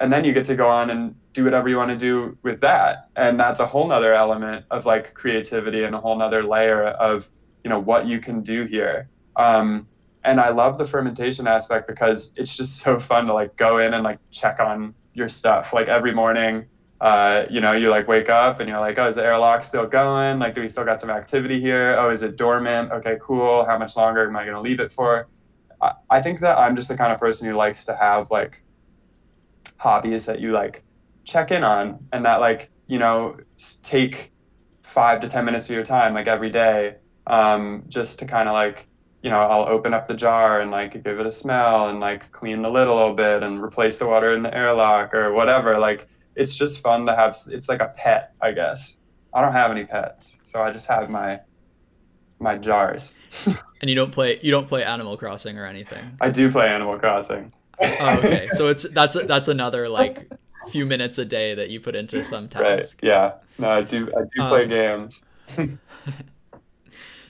And 0.00 0.12
then 0.12 0.24
you 0.24 0.32
get 0.32 0.46
to 0.46 0.56
go 0.56 0.68
on 0.68 0.90
and 0.90 1.14
do 1.32 1.44
whatever 1.44 1.68
you 1.68 1.76
want 1.76 1.90
to 1.90 1.96
do 1.96 2.36
with 2.42 2.60
that. 2.60 3.10
And 3.16 3.38
that's 3.38 3.60
a 3.60 3.66
whole 3.66 3.86
nother 3.86 4.14
element 4.14 4.64
of 4.70 4.86
like 4.86 5.14
creativity 5.14 5.84
and 5.84 5.94
a 5.94 6.00
whole 6.00 6.16
nother 6.16 6.42
layer 6.42 6.84
of, 6.84 7.30
you 7.62 7.70
know, 7.70 7.78
what 7.78 8.06
you 8.06 8.18
can 8.18 8.40
do 8.40 8.64
here. 8.64 9.08
Um, 9.36 9.86
and 10.24 10.40
I 10.40 10.50
love 10.50 10.78
the 10.78 10.84
fermentation 10.84 11.46
aspect 11.46 11.86
because 11.86 12.32
it's 12.36 12.56
just 12.56 12.78
so 12.78 12.98
fun 12.98 13.26
to 13.26 13.34
like 13.34 13.56
go 13.56 13.78
in 13.78 13.94
and 13.94 14.02
like 14.02 14.18
check 14.30 14.58
on 14.58 14.94
your 15.14 15.28
stuff. 15.28 15.72
Like 15.72 15.88
every 15.88 16.12
morning, 16.12 16.66
uh, 17.00 17.44
you 17.48 17.60
know, 17.60 17.72
you 17.72 17.90
like 17.90 18.08
wake 18.08 18.28
up 18.28 18.60
and 18.60 18.68
you're 18.68 18.80
like, 18.80 18.98
oh, 18.98 19.06
is 19.06 19.16
the 19.16 19.24
airlock 19.24 19.64
still 19.64 19.86
going? 19.86 20.38
Like, 20.38 20.54
do 20.54 20.60
we 20.60 20.68
still 20.68 20.84
got 20.84 21.00
some 21.00 21.10
activity 21.10 21.60
here? 21.60 21.96
Oh, 21.98 22.10
is 22.10 22.22
it 22.22 22.36
dormant? 22.36 22.92
Okay, 22.92 23.16
cool. 23.20 23.64
How 23.64 23.78
much 23.78 23.96
longer 23.96 24.26
am 24.26 24.36
I 24.36 24.44
going 24.44 24.54
to 24.56 24.60
leave 24.60 24.80
it 24.80 24.92
for? 24.92 25.28
I, 25.80 25.92
I 26.10 26.20
think 26.20 26.40
that 26.40 26.58
I'm 26.58 26.76
just 26.76 26.88
the 26.88 26.96
kind 26.96 27.12
of 27.12 27.18
person 27.18 27.48
who 27.48 27.54
likes 27.54 27.86
to 27.86 27.96
have 27.96 28.30
like 28.30 28.62
hobbies 29.80 30.26
that 30.26 30.40
you 30.40 30.52
like 30.52 30.84
check 31.24 31.50
in 31.50 31.64
on 31.64 32.06
and 32.12 32.24
that 32.26 32.40
like, 32.40 32.70
you 32.86 32.98
know, 32.98 33.36
take 33.82 34.30
five 34.82 35.20
to 35.22 35.28
10 35.28 35.44
minutes 35.44 35.70
of 35.70 35.74
your 35.74 35.84
time, 35.84 36.12
like 36.12 36.26
every 36.26 36.50
day, 36.50 36.96
um, 37.26 37.84
just 37.88 38.18
to 38.18 38.26
kind 38.26 38.46
of 38.46 38.52
like, 38.52 38.88
you 39.22 39.30
know, 39.30 39.38
I'll 39.38 39.68
open 39.68 39.94
up 39.94 40.06
the 40.06 40.14
jar 40.14 40.60
and 40.60 40.70
like 40.70 41.02
give 41.02 41.18
it 41.18 41.26
a 41.26 41.30
smell 41.30 41.88
and 41.88 41.98
like 41.98 42.30
clean 42.30 42.60
the 42.60 42.70
lid 42.70 42.88
a 42.88 42.94
little 42.94 43.14
bit 43.14 43.42
and 43.42 43.62
replace 43.62 43.98
the 43.98 44.06
water 44.06 44.34
in 44.34 44.42
the 44.42 44.54
airlock 44.54 45.14
or 45.14 45.32
whatever. 45.32 45.78
Like, 45.78 46.08
it's 46.36 46.54
just 46.54 46.80
fun 46.82 47.06
to 47.06 47.16
have. 47.16 47.36
It's 47.50 47.68
like 47.68 47.80
a 47.80 47.88
pet, 47.96 48.34
I 48.40 48.52
guess. 48.52 48.96
I 49.32 49.42
don't 49.42 49.52
have 49.52 49.70
any 49.70 49.84
pets, 49.84 50.40
so 50.44 50.62
I 50.62 50.72
just 50.72 50.86
have 50.88 51.08
my 51.10 51.40
my 52.38 52.56
jars. 52.56 53.14
and 53.80 53.90
you 53.90 53.96
don't 53.96 54.12
play 54.12 54.38
you 54.42 54.50
don't 54.50 54.66
play 54.66 54.84
Animal 54.84 55.16
Crossing 55.16 55.58
or 55.58 55.66
anything. 55.66 56.16
I 56.20 56.30
do 56.30 56.50
play 56.50 56.68
Animal 56.68 56.98
Crossing. 56.98 57.52
Oh, 57.82 58.18
okay, 58.18 58.48
so 58.52 58.68
it's 58.68 58.88
that's 58.90 59.20
that's 59.24 59.48
another 59.48 59.88
like 59.88 60.30
few 60.68 60.86
minutes 60.86 61.18
a 61.18 61.24
day 61.24 61.54
that 61.54 61.70
you 61.70 61.80
put 61.80 61.96
into 61.96 62.22
some 62.24 62.48
task. 62.48 63.00
Right. 63.02 63.08
Yeah. 63.08 63.32
No, 63.58 63.70
I 63.70 63.82
do. 63.82 64.10
I 64.16 64.22
do 64.22 64.48
play 64.48 64.62
um, 64.64 64.68
games. 64.68 65.22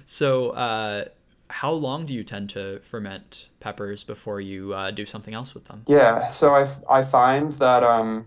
so, 0.07 0.51
uh, 0.51 1.05
how 1.49 1.73
long 1.73 2.07
do 2.07 2.15
you 2.15 2.23
tend 2.23 2.51
to 2.51 2.81
ferment 2.81 3.49
peppers 3.59 4.05
before 4.05 4.41
you 4.41 4.73
uh, 4.73 4.91
do 4.91 5.05
something 5.05 5.35
else 5.35 5.55
with 5.55 5.65
them? 5.65 5.85
Yeah. 5.87 6.29
So 6.29 6.55
I 6.55 6.69
I 6.89 7.03
find 7.03 7.53
that 7.55 7.83
um 7.83 8.27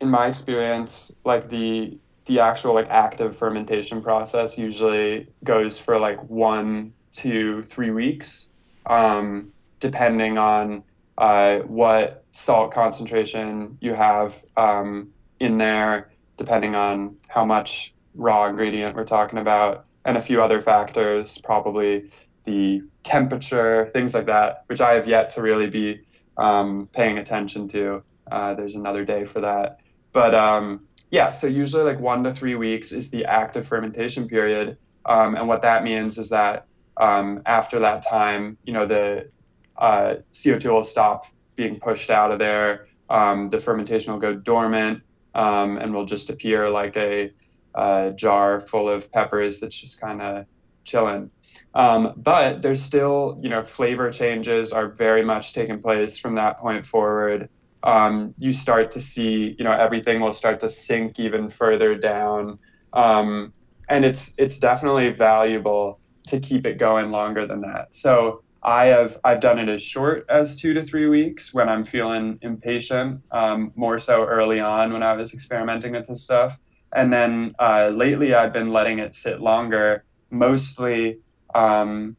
in 0.00 0.08
my 0.08 0.26
experience, 0.26 1.12
like 1.24 1.48
the 1.48 1.98
the 2.26 2.40
actual 2.40 2.74
like 2.74 2.88
active 2.90 3.36
fermentation 3.36 4.02
process 4.02 4.58
usually 4.58 5.28
goes 5.44 5.78
for 5.78 5.98
like 5.98 6.22
one 6.28 6.92
to 7.10 7.62
three 7.62 7.90
weeks, 7.90 8.48
um, 8.86 9.50
depending 9.80 10.36
on 10.36 10.84
uh, 11.18 11.58
what 11.60 12.24
salt 12.30 12.72
concentration 12.72 13.76
you 13.80 13.92
have 13.92 14.44
um, 14.56 15.10
in 15.40 15.58
there, 15.58 16.10
depending 16.36 16.76
on 16.76 17.16
how 17.28 17.44
much 17.44 17.92
raw 18.14 18.46
ingredient 18.46 18.94
we're 18.94 19.04
talking 19.04 19.40
about, 19.40 19.84
and 20.04 20.16
a 20.16 20.20
few 20.20 20.40
other 20.40 20.60
factors, 20.60 21.38
probably 21.38 22.08
the 22.44 22.82
temperature, 23.02 23.86
things 23.92 24.14
like 24.14 24.26
that, 24.26 24.62
which 24.68 24.80
I 24.80 24.94
have 24.94 25.08
yet 25.08 25.28
to 25.30 25.42
really 25.42 25.66
be 25.66 26.00
um, 26.36 26.88
paying 26.92 27.18
attention 27.18 27.66
to. 27.68 28.02
Uh, 28.30 28.54
there's 28.54 28.76
another 28.76 29.04
day 29.04 29.24
for 29.24 29.40
that. 29.40 29.80
But 30.12 30.36
um, 30.36 30.86
yeah, 31.10 31.32
so 31.32 31.48
usually 31.48 31.82
like 31.82 31.98
one 31.98 32.22
to 32.24 32.32
three 32.32 32.54
weeks 32.54 32.92
is 32.92 33.10
the 33.10 33.24
active 33.24 33.66
fermentation 33.66 34.28
period. 34.28 34.78
Um, 35.04 35.34
and 35.34 35.48
what 35.48 35.62
that 35.62 35.82
means 35.82 36.16
is 36.16 36.30
that 36.30 36.66
um, 36.96 37.42
after 37.44 37.80
that 37.80 38.02
time, 38.02 38.56
you 38.64 38.72
know, 38.72 38.86
the 38.86 39.30
uh, 39.78 40.16
CO2 40.32 40.70
will 40.70 40.82
stop 40.82 41.26
being 41.56 41.78
pushed 41.78 42.10
out 42.10 42.30
of 42.30 42.38
there. 42.38 42.86
Um, 43.08 43.50
the 43.50 43.58
fermentation 43.58 44.12
will 44.12 44.20
go 44.20 44.34
dormant 44.34 45.02
um, 45.34 45.78
and 45.78 45.94
will 45.94 46.04
just 46.04 46.30
appear 46.30 46.68
like 46.68 46.96
a, 46.96 47.32
a 47.74 48.12
jar 48.14 48.60
full 48.60 48.88
of 48.88 49.10
peppers 49.12 49.60
that's 49.60 49.76
just 49.76 50.00
kind 50.00 50.20
of 50.20 50.46
chilling. 50.84 51.30
Um, 51.74 52.12
but 52.16 52.62
there's 52.62 52.82
still, 52.82 53.38
you 53.40 53.48
know, 53.48 53.62
flavor 53.62 54.10
changes 54.10 54.72
are 54.72 54.88
very 54.88 55.24
much 55.24 55.54
taking 55.54 55.80
place 55.80 56.18
from 56.18 56.34
that 56.34 56.58
point 56.58 56.84
forward 56.84 57.48
um, 57.82 58.34
you 58.38 58.52
start 58.52 58.90
to 58.92 59.00
see, 59.00 59.54
you 59.58 59.64
know, 59.64 59.70
everything 59.70 60.20
will 60.20 60.32
start 60.32 60.60
to 60.60 60.68
sink 60.68 61.20
even 61.20 61.48
further 61.48 61.94
down. 61.94 62.58
Um, 62.92 63.52
and 63.88 64.04
it's 64.04 64.34
it's 64.38 64.58
definitely 64.58 65.10
valuable 65.10 66.00
to 66.26 66.40
keep 66.40 66.66
it 66.66 66.78
going 66.78 67.10
longer 67.10 67.46
than 67.46 67.62
that. 67.62 67.94
So 67.94 68.42
I 68.62 68.86
have 68.86 69.18
I've 69.24 69.40
done 69.40 69.58
it 69.58 69.68
as 69.68 69.82
short 69.82 70.26
as 70.28 70.56
two 70.56 70.74
to 70.74 70.82
three 70.82 71.06
weeks 71.06 71.54
when 71.54 71.68
I'm 71.68 71.84
feeling 71.84 72.38
impatient. 72.42 73.22
Um, 73.30 73.72
more 73.76 73.98
so 73.98 74.24
early 74.24 74.60
on 74.60 74.92
when 74.92 75.02
I 75.02 75.14
was 75.14 75.32
experimenting 75.32 75.92
with 75.92 76.08
this 76.08 76.22
stuff, 76.22 76.58
and 76.92 77.12
then 77.12 77.54
uh, 77.58 77.90
lately 77.94 78.34
I've 78.34 78.52
been 78.52 78.72
letting 78.72 78.98
it 78.98 79.14
sit 79.14 79.40
longer, 79.40 80.04
mostly 80.30 81.20
um, 81.54 82.16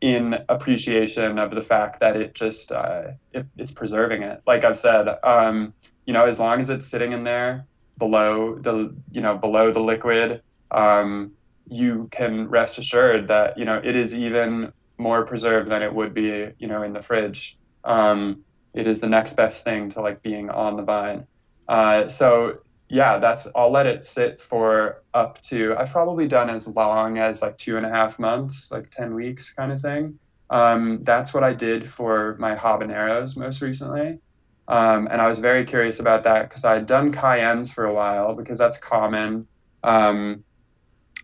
in 0.00 0.38
appreciation 0.48 1.38
of 1.38 1.50
the 1.50 1.62
fact 1.62 2.00
that 2.00 2.16
it 2.16 2.34
just 2.34 2.72
uh, 2.72 3.12
it, 3.32 3.46
it's 3.56 3.72
preserving 3.72 4.22
it. 4.22 4.42
Like 4.46 4.64
I've 4.64 4.78
said, 4.78 5.08
um, 5.22 5.74
you 6.06 6.12
know, 6.12 6.24
as 6.24 6.40
long 6.40 6.60
as 6.60 6.70
it's 6.70 6.86
sitting 6.86 7.12
in 7.12 7.24
there 7.24 7.66
below 7.98 8.56
the 8.58 8.94
you 9.10 9.20
know 9.20 9.36
below 9.36 9.72
the 9.72 9.80
liquid, 9.80 10.42
um, 10.70 11.32
you 11.68 12.08
can 12.10 12.48
rest 12.48 12.78
assured 12.78 13.28
that 13.28 13.58
you 13.58 13.64
know 13.64 13.80
it 13.82 13.94
is 13.94 14.14
even 14.14 14.72
more 14.98 15.24
preserved 15.24 15.68
than 15.68 15.82
it 15.82 15.94
would 15.94 16.12
be 16.14 16.50
you 16.58 16.66
know 16.66 16.82
in 16.82 16.92
the 16.92 17.02
fridge. 17.02 17.58
Um, 17.84 18.44
it 18.74 18.86
is 18.86 19.00
the 19.00 19.08
next 19.08 19.34
best 19.34 19.64
thing 19.64 19.90
to 19.90 20.00
like 20.00 20.22
being 20.22 20.50
on 20.50 20.76
the 20.76 20.82
vine. 20.82 21.26
Uh, 21.68 22.08
so 22.08 22.58
yeah, 22.88 23.18
that's 23.18 23.48
I'll 23.54 23.70
let 23.70 23.86
it 23.86 24.04
sit 24.04 24.40
for 24.40 25.02
up 25.14 25.40
to 25.42 25.74
I've 25.76 25.90
probably 25.90 26.26
done 26.26 26.50
as 26.50 26.66
long 26.66 27.18
as 27.18 27.42
like 27.42 27.58
two 27.58 27.76
and 27.76 27.84
a 27.84 27.90
half 27.90 28.18
months, 28.18 28.70
like 28.72 28.90
ten 28.90 29.14
weeks 29.14 29.52
kind 29.52 29.72
of 29.72 29.80
thing. 29.80 30.18
Um, 30.50 31.04
that's 31.04 31.34
what 31.34 31.44
I 31.44 31.52
did 31.52 31.88
for 31.88 32.36
my 32.38 32.54
habaneros 32.54 33.36
most 33.36 33.60
recently. 33.60 34.20
Um, 34.66 35.08
and 35.10 35.20
I 35.20 35.28
was 35.28 35.38
very 35.38 35.64
curious 35.64 35.98
about 36.00 36.24
that 36.24 36.48
because 36.48 36.64
I 36.64 36.74
had 36.74 36.86
done 36.86 37.12
cayennes 37.12 37.72
for 37.72 37.84
a 37.84 37.92
while 37.92 38.34
because 38.34 38.58
that's 38.58 38.78
common. 38.78 39.46
Um, 39.82 40.44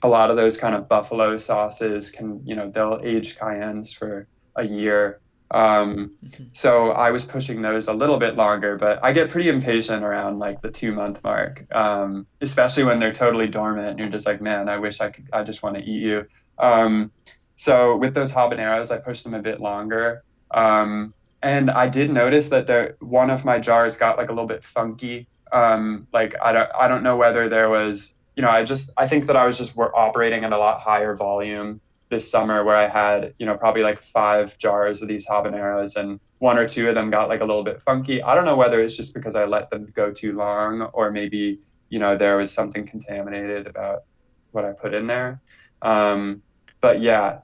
a 0.05 0.09
lot 0.09 0.31
of 0.31 0.37
those 0.37 0.59
kind 0.59 0.75
of 0.75 0.87
buffalo 0.87 1.39
sauces 1.39 2.11
can, 2.11 2.43
you 2.45 2.55
know, 2.55 2.71
they'll 2.71 3.01
age 3.03 3.39
cayennes 3.39 3.97
for 3.97 4.29
a 4.55 4.63
year. 4.63 5.19
Um, 5.51 6.13
mm-hmm. 6.23 6.45
so 6.53 6.91
I 6.91 7.11
was 7.11 7.27
pushing 7.27 7.63
those 7.63 7.89
a 7.89 7.95
little 7.95 8.19
bit 8.19 8.37
longer, 8.37 8.77
but 8.77 9.03
I 9.03 9.13
get 9.13 9.31
pretty 9.31 9.49
impatient 9.49 10.05
around 10.05 10.39
like 10.39 10.61
the 10.61 10.71
two 10.71 10.93
month 10.93 11.25
mark, 11.25 11.65
um, 11.75 12.27
especially 12.43 12.85
when 12.85 12.99
they're 12.99 13.15
totally 13.15 13.49
dormant 13.49 13.89
and 13.89 13.99
you're 13.99 14.11
just 14.11 14.27
like, 14.27 14.43
man, 14.43 14.69
I 14.69 14.77
wish 14.77 15.01
I 15.01 15.09
could, 15.09 15.27
I 15.33 15.43
just 15.43 15.63
want 15.63 15.77
to 15.77 15.83
eat 15.83 16.03
you. 16.03 16.27
Um, 16.59 17.11
so 17.57 17.97
with 17.97 18.13
those 18.13 18.31
habaneros, 18.31 18.95
I 18.95 18.99
pushed 18.99 19.25
them 19.25 19.33
a 19.33 19.41
bit 19.41 19.59
longer. 19.59 20.23
Um, 20.51 21.15
and 21.43 21.71
I 21.71 21.89
did 21.89 22.11
notice 22.11 22.51
that 22.51 22.67
there, 22.67 22.97
one 23.01 23.31
of 23.31 23.47
my 23.47 23.59
jars 23.59 23.97
got 23.97 24.19
like 24.19 24.29
a 24.29 24.33
little 24.33 24.49
bit 24.49 24.65
funky. 24.65 25.29
Um, 25.51 26.09
like 26.13 26.35
I 26.43 26.53
don't, 26.53 26.71
I 26.79 26.89
don't 26.89 27.03
know 27.03 27.17
whether 27.17 27.49
there 27.49 27.71
was, 27.71 28.13
you 28.37 28.43
know, 28.43 28.51
I 28.51 28.65
just, 28.65 28.91
I 28.97 29.07
think 29.07 29.27
that 29.27 29.37
I 29.37 29.47
was 29.47 29.59
just 29.59 29.77
we're 29.77 29.95
operating 29.95 30.45
at 30.45 30.53
a 30.53 30.59
lot 30.59 30.81
higher 30.81 31.15
volume 31.15 31.81
this 32.11 32.31
summer 32.31 32.65
where 32.65 32.77
I 32.77 32.89
had, 32.89 33.35
you 33.39 33.47
know, 33.47 33.57
probably 33.57 33.83
like 33.83 33.99
five 33.99 34.59
jars 34.59 35.03
of 35.03 35.09
these 35.09 35.27
habaneros 35.27 35.97
and 35.97 36.21
one 36.39 36.59
or 36.59 36.69
two 36.69 36.89
of 36.89 36.95
them 36.95 37.11
got 37.11 37.29
like 37.29 37.41
a 37.41 37.45
little 37.45 37.65
bit 37.65 37.81
funky. 37.81 38.23
I 38.23 38.35
don't 38.35 38.45
know 38.45 38.57
whether 38.57 38.81
it's 38.81 38.97
just 38.97 39.15
because 39.15 39.37
I 39.37 39.45
let 39.45 39.71
them 39.71 39.91
go 39.95 40.13
too 40.13 40.33
long 40.33 40.83
or 40.93 41.11
maybe, 41.11 41.61
you 41.89 41.99
know, 41.99 42.17
there 42.17 42.37
was 42.37 42.53
something 42.53 42.87
contaminated 42.87 43.67
about 43.67 44.05
what 44.53 44.65
I 44.65 44.73
put 44.73 44.95
in 44.95 45.07
there. 45.07 45.41
Um, 45.83 46.43
but 46.81 47.01
yeah, 47.01 47.39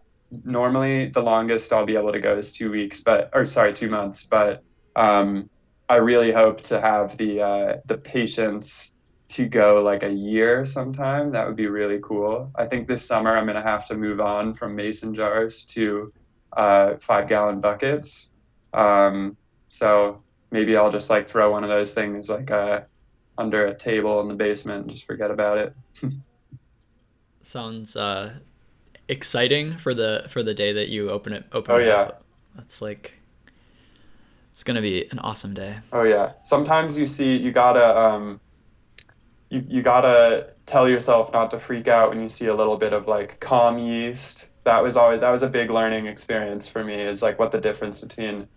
normally 0.44 1.08
the 1.08 1.22
longest 1.22 1.72
I'll 1.72 1.86
be 1.86 1.96
able 1.96 2.12
to 2.12 2.20
go 2.20 2.36
is 2.36 2.52
two 2.52 2.70
weeks, 2.70 3.02
but, 3.02 3.30
or 3.32 3.46
sorry, 3.46 3.72
two 3.72 3.88
months, 3.88 4.26
but, 4.26 4.62
um, 4.96 5.48
I 5.88 5.96
really 5.96 6.30
hope 6.30 6.60
to 6.64 6.80
have 6.80 7.16
the, 7.16 7.42
uh, 7.42 7.76
the 7.86 7.96
patience 7.96 8.92
to 9.30 9.46
go 9.46 9.80
like 9.82 10.02
a 10.02 10.10
year 10.10 10.64
sometime. 10.64 11.30
That 11.30 11.46
would 11.46 11.56
be 11.56 11.68
really 11.68 12.00
cool. 12.02 12.50
I 12.56 12.66
think 12.66 12.88
this 12.88 13.06
summer 13.06 13.36
I'm 13.36 13.46
gonna 13.46 13.62
have 13.62 13.86
to 13.86 13.94
move 13.94 14.20
on 14.20 14.54
from 14.54 14.74
mason 14.74 15.14
jars 15.14 15.64
to 15.66 16.12
uh, 16.52 16.94
five 17.00 17.28
gallon 17.28 17.60
buckets. 17.60 18.30
Um, 18.72 19.36
so 19.68 20.22
maybe 20.50 20.76
I'll 20.76 20.90
just 20.90 21.10
like 21.10 21.28
throw 21.28 21.52
one 21.52 21.62
of 21.62 21.68
those 21.68 21.94
things 21.94 22.28
like 22.28 22.50
uh, 22.50 22.80
under 23.38 23.66
a 23.66 23.74
table 23.74 24.20
in 24.20 24.28
the 24.28 24.34
basement 24.34 24.82
and 24.82 24.90
just 24.90 25.06
forget 25.06 25.30
about 25.30 25.58
it. 25.58 25.74
Sounds 27.42 27.94
uh, 27.94 28.34
exciting 29.08 29.76
for 29.76 29.94
the 29.94 30.26
for 30.28 30.42
the 30.42 30.54
day 30.54 30.72
that 30.72 30.88
you 30.88 31.08
open 31.08 31.32
it. 31.32 31.44
Open 31.52 31.74
oh 31.76 31.78
it 31.78 31.86
yeah, 31.86 31.94
up. 31.94 32.24
that's 32.56 32.82
like 32.82 33.14
it's 34.50 34.64
gonna 34.64 34.82
be 34.82 35.08
an 35.12 35.20
awesome 35.20 35.54
day. 35.54 35.76
Oh 35.92 36.02
yeah. 36.02 36.32
Sometimes 36.42 36.98
you 36.98 37.06
see 37.06 37.36
you 37.36 37.52
gotta. 37.52 37.96
Um, 37.96 38.40
you, 39.50 39.64
you 39.68 39.82
gotta 39.82 40.54
tell 40.64 40.88
yourself 40.88 41.32
not 41.32 41.50
to 41.50 41.60
freak 41.60 41.88
out 41.88 42.08
when 42.08 42.22
you 42.22 42.28
see 42.28 42.46
a 42.46 42.54
little 42.54 42.78
bit 42.78 42.92
of 42.92 43.06
like 43.06 43.38
kahm 43.40 43.78
yeast 43.78 44.50
that 44.64 44.82
was 44.82 44.96
always 44.96 45.20
that 45.20 45.30
was 45.30 45.42
a 45.42 45.48
big 45.48 45.70
learning 45.70 46.06
experience 46.06 46.68
for 46.68 46.84
me. 46.84 46.94
Is 46.94 47.22
like 47.22 47.38
what 47.38 47.52
the 47.52 47.60
difference 47.60 48.00
between 48.00 48.48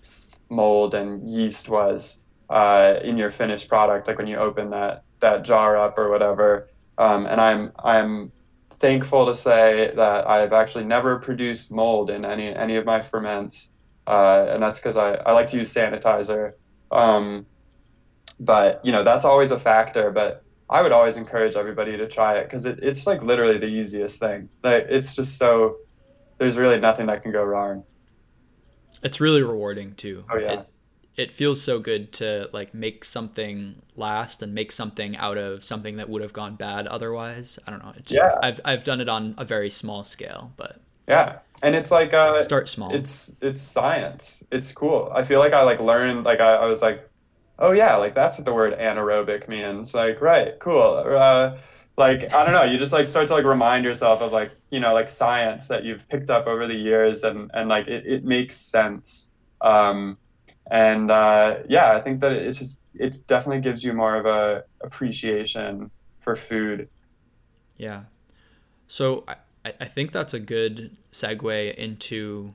mold 0.49 0.93
and 0.93 1.29
yeast 1.29 1.69
was 1.69 2.23
uh, 2.49 2.95
in 3.03 3.17
your 3.17 3.31
finished 3.31 3.69
product, 3.69 4.07
like 4.07 4.17
when 4.17 4.27
you 4.27 4.37
open 4.37 4.69
that 4.71 5.03
that 5.21 5.43
jar 5.43 5.77
up 5.77 5.97
or 5.97 6.09
whatever. 6.09 6.69
Um, 6.97 7.25
and 7.25 7.39
I'm 7.39 7.71
I'm 7.83 8.31
thankful 8.71 9.25
to 9.27 9.35
say 9.35 9.93
that 9.95 10.27
I've 10.27 10.53
actually 10.53 10.83
never 10.83 11.17
produced 11.19 11.71
mold 11.71 12.09
in 12.09 12.25
any 12.25 12.53
any 12.53 12.75
of 12.75 12.85
my 12.85 13.01
ferments, 13.01 13.69
uh, 14.05 14.47
and 14.49 14.61
that's 14.61 14.79
because 14.79 14.97
I, 14.97 15.13
I 15.15 15.31
like 15.31 15.47
to 15.47 15.57
use 15.57 15.73
sanitizer. 15.73 16.53
Um, 16.91 17.45
but 18.39 18.81
you 18.83 18.91
know 18.91 19.03
that's 19.03 19.25
always 19.25 19.51
a 19.51 19.59
factor. 19.59 20.11
But 20.11 20.43
I 20.69 20.81
would 20.81 20.91
always 20.91 21.17
encourage 21.17 21.55
everybody 21.55 21.97
to 21.97 22.07
try 22.07 22.37
it 22.39 22.45
because 22.45 22.65
it, 22.65 22.79
it's 22.81 23.05
like 23.05 23.21
literally 23.21 23.57
the 23.57 23.67
easiest 23.67 24.19
thing. 24.19 24.49
Like 24.63 24.87
it's 24.89 25.15
just 25.15 25.37
so 25.37 25.77
there's 26.37 26.57
really 26.57 26.79
nothing 26.79 27.07
that 27.07 27.23
can 27.23 27.31
go 27.31 27.43
wrong. 27.43 27.83
It's 29.03 29.19
really 29.19 29.43
rewarding 29.43 29.95
too. 29.95 30.25
Oh 30.31 30.37
yeah. 30.37 30.51
It, 30.53 30.67
it 31.15 31.31
feels 31.31 31.61
so 31.61 31.79
good 31.79 32.11
to 32.13 32.49
like 32.53 32.73
make 32.73 33.05
something 33.05 33.81
last 33.95 34.41
and 34.41 34.53
make 34.53 34.71
something 34.71 35.15
out 35.17 35.37
of 35.37 35.63
something 35.63 35.97
that 35.97 36.09
would 36.09 36.21
have 36.21 36.33
gone 36.33 36.55
bad 36.55 36.87
otherwise. 36.87 37.59
I 37.67 37.71
don't 37.71 37.83
know. 37.83 37.93
It's, 37.95 38.11
yeah. 38.11 38.39
I've 38.41 38.59
I've 38.65 38.83
done 38.83 38.99
it 38.99 39.09
on 39.09 39.35
a 39.37 39.45
very 39.45 39.69
small 39.69 40.03
scale, 40.03 40.53
but 40.57 40.79
yeah, 41.07 41.39
and 41.61 41.75
it's 41.75 41.91
like 41.91 42.13
uh, 42.13 42.41
start 42.41 42.67
small. 42.67 42.93
It's 42.95 43.35
it's 43.41 43.61
science. 43.61 44.43
It's 44.51 44.71
cool. 44.71 45.11
I 45.13 45.23
feel 45.23 45.39
like 45.39 45.53
I 45.53 45.61
like 45.63 45.79
learned 45.79 46.23
like 46.23 46.39
I, 46.39 46.55
I 46.55 46.65
was 46.65 46.81
like, 46.81 47.07
oh 47.63 47.71
yeah, 47.71 47.95
like 47.95 48.13
that's 48.13 48.37
what 48.37 48.45
the 48.45 48.53
word 48.53 48.77
anaerobic 48.77 49.47
means. 49.47 49.95
Like 49.95 50.21
right, 50.21 50.59
cool. 50.59 51.03
Uh, 51.07 51.57
like 51.97 52.31
I 52.33 52.43
don't 52.43 52.53
know. 52.53 52.63
You 52.63 52.77
just 52.77 52.93
like 52.93 53.07
start 53.07 53.27
to 53.29 53.33
like 53.33 53.45
remind 53.45 53.85
yourself 53.85 54.21
of 54.21 54.31
like 54.31 54.51
you 54.69 54.79
know 54.79 54.93
like 54.93 55.09
science 55.09 55.69
that 55.69 55.83
you've 55.83 56.07
picked 56.09 56.29
up 56.29 56.45
over 56.45 56.67
the 56.67 56.75
years, 56.75 57.23
and 57.23 57.49
and 57.53 57.69
like 57.69 57.87
it, 57.87 58.05
it 58.05 58.25
makes 58.25 58.57
sense. 58.57 59.33
Um, 59.61 60.17
and 60.69 61.09
uh, 61.09 61.59
yeah, 61.69 61.95
I 61.95 62.01
think 62.01 62.19
that 62.19 62.33
it's 62.33 62.59
just 62.59 62.79
it 62.95 63.15
definitely 63.27 63.61
gives 63.61 63.83
you 63.83 63.93
more 63.93 64.15
of 64.17 64.25
a 64.25 64.65
appreciation 64.81 65.89
for 66.19 66.35
food. 66.35 66.89
Yeah. 67.77 68.03
So 68.87 69.23
I, 69.27 69.73
I 69.79 69.85
think 69.85 70.11
that's 70.11 70.33
a 70.33 70.39
good 70.39 70.95
segue 71.11 71.73
into 71.75 72.53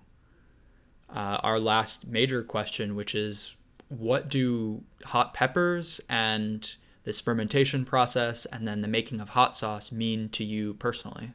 uh, 1.08 1.38
our 1.42 1.58
last 1.58 2.06
major 2.06 2.42
question, 2.42 2.94
which 2.94 3.14
is 3.14 3.56
what 3.88 4.28
do 4.28 4.82
hot 5.04 5.34
peppers 5.34 6.00
and 6.08 6.76
this 7.04 7.20
fermentation 7.20 7.84
process 7.84 8.44
and 8.46 8.68
then 8.68 8.82
the 8.82 8.88
making 8.88 9.20
of 9.20 9.30
hot 9.30 9.56
sauce 9.56 9.90
mean 9.90 10.28
to 10.30 10.44
you 10.44 10.74
personally? 10.74 11.32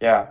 Yeah. 0.00 0.28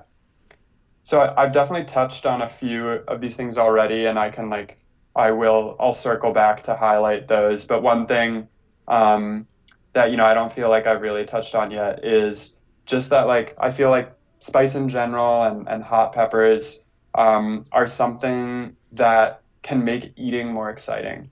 So 1.04 1.34
I've 1.36 1.52
definitely 1.52 1.86
touched 1.86 2.26
on 2.26 2.42
a 2.42 2.48
few 2.48 2.88
of 2.88 3.22
these 3.22 3.36
things 3.36 3.58
already, 3.58 4.06
and 4.06 4.20
I 4.20 4.30
can 4.30 4.50
like 4.50 4.78
I 5.16 5.32
will 5.32 5.76
I'll 5.80 5.94
circle 5.94 6.32
back 6.32 6.64
to 6.64 6.76
highlight 6.76 7.28
those. 7.28 7.66
But 7.66 7.82
one 7.82 8.06
thing 8.06 8.48
um, 8.88 9.48
that 9.94 10.12
you 10.12 10.18
know 10.18 10.26
I 10.26 10.34
don't 10.34 10.54
feel 10.54 10.70
like 10.70 10.86
I've 10.88 11.02
really 11.02 11.26
touched 11.26 11.56
on 11.56 11.72
yet 11.72 12.06
is 12.06 12.58
just 12.86 13.10
that 13.10 13.28
like 13.28 13.56
I 13.60 13.72
feel 13.72 13.90
like 13.90 14.14
spice 14.40 14.76
in 14.76 14.90
general 14.90 15.44
and, 15.44 15.68
and 15.68 15.84
hot 15.84 16.14
peppers 16.14 16.84
um, 17.16 17.64
are 17.72 17.88
something 17.88 18.76
that 18.92 19.42
can 19.62 19.84
make 19.84 20.14
eating 20.16 20.52
more 20.52 20.70
exciting. 20.70 21.30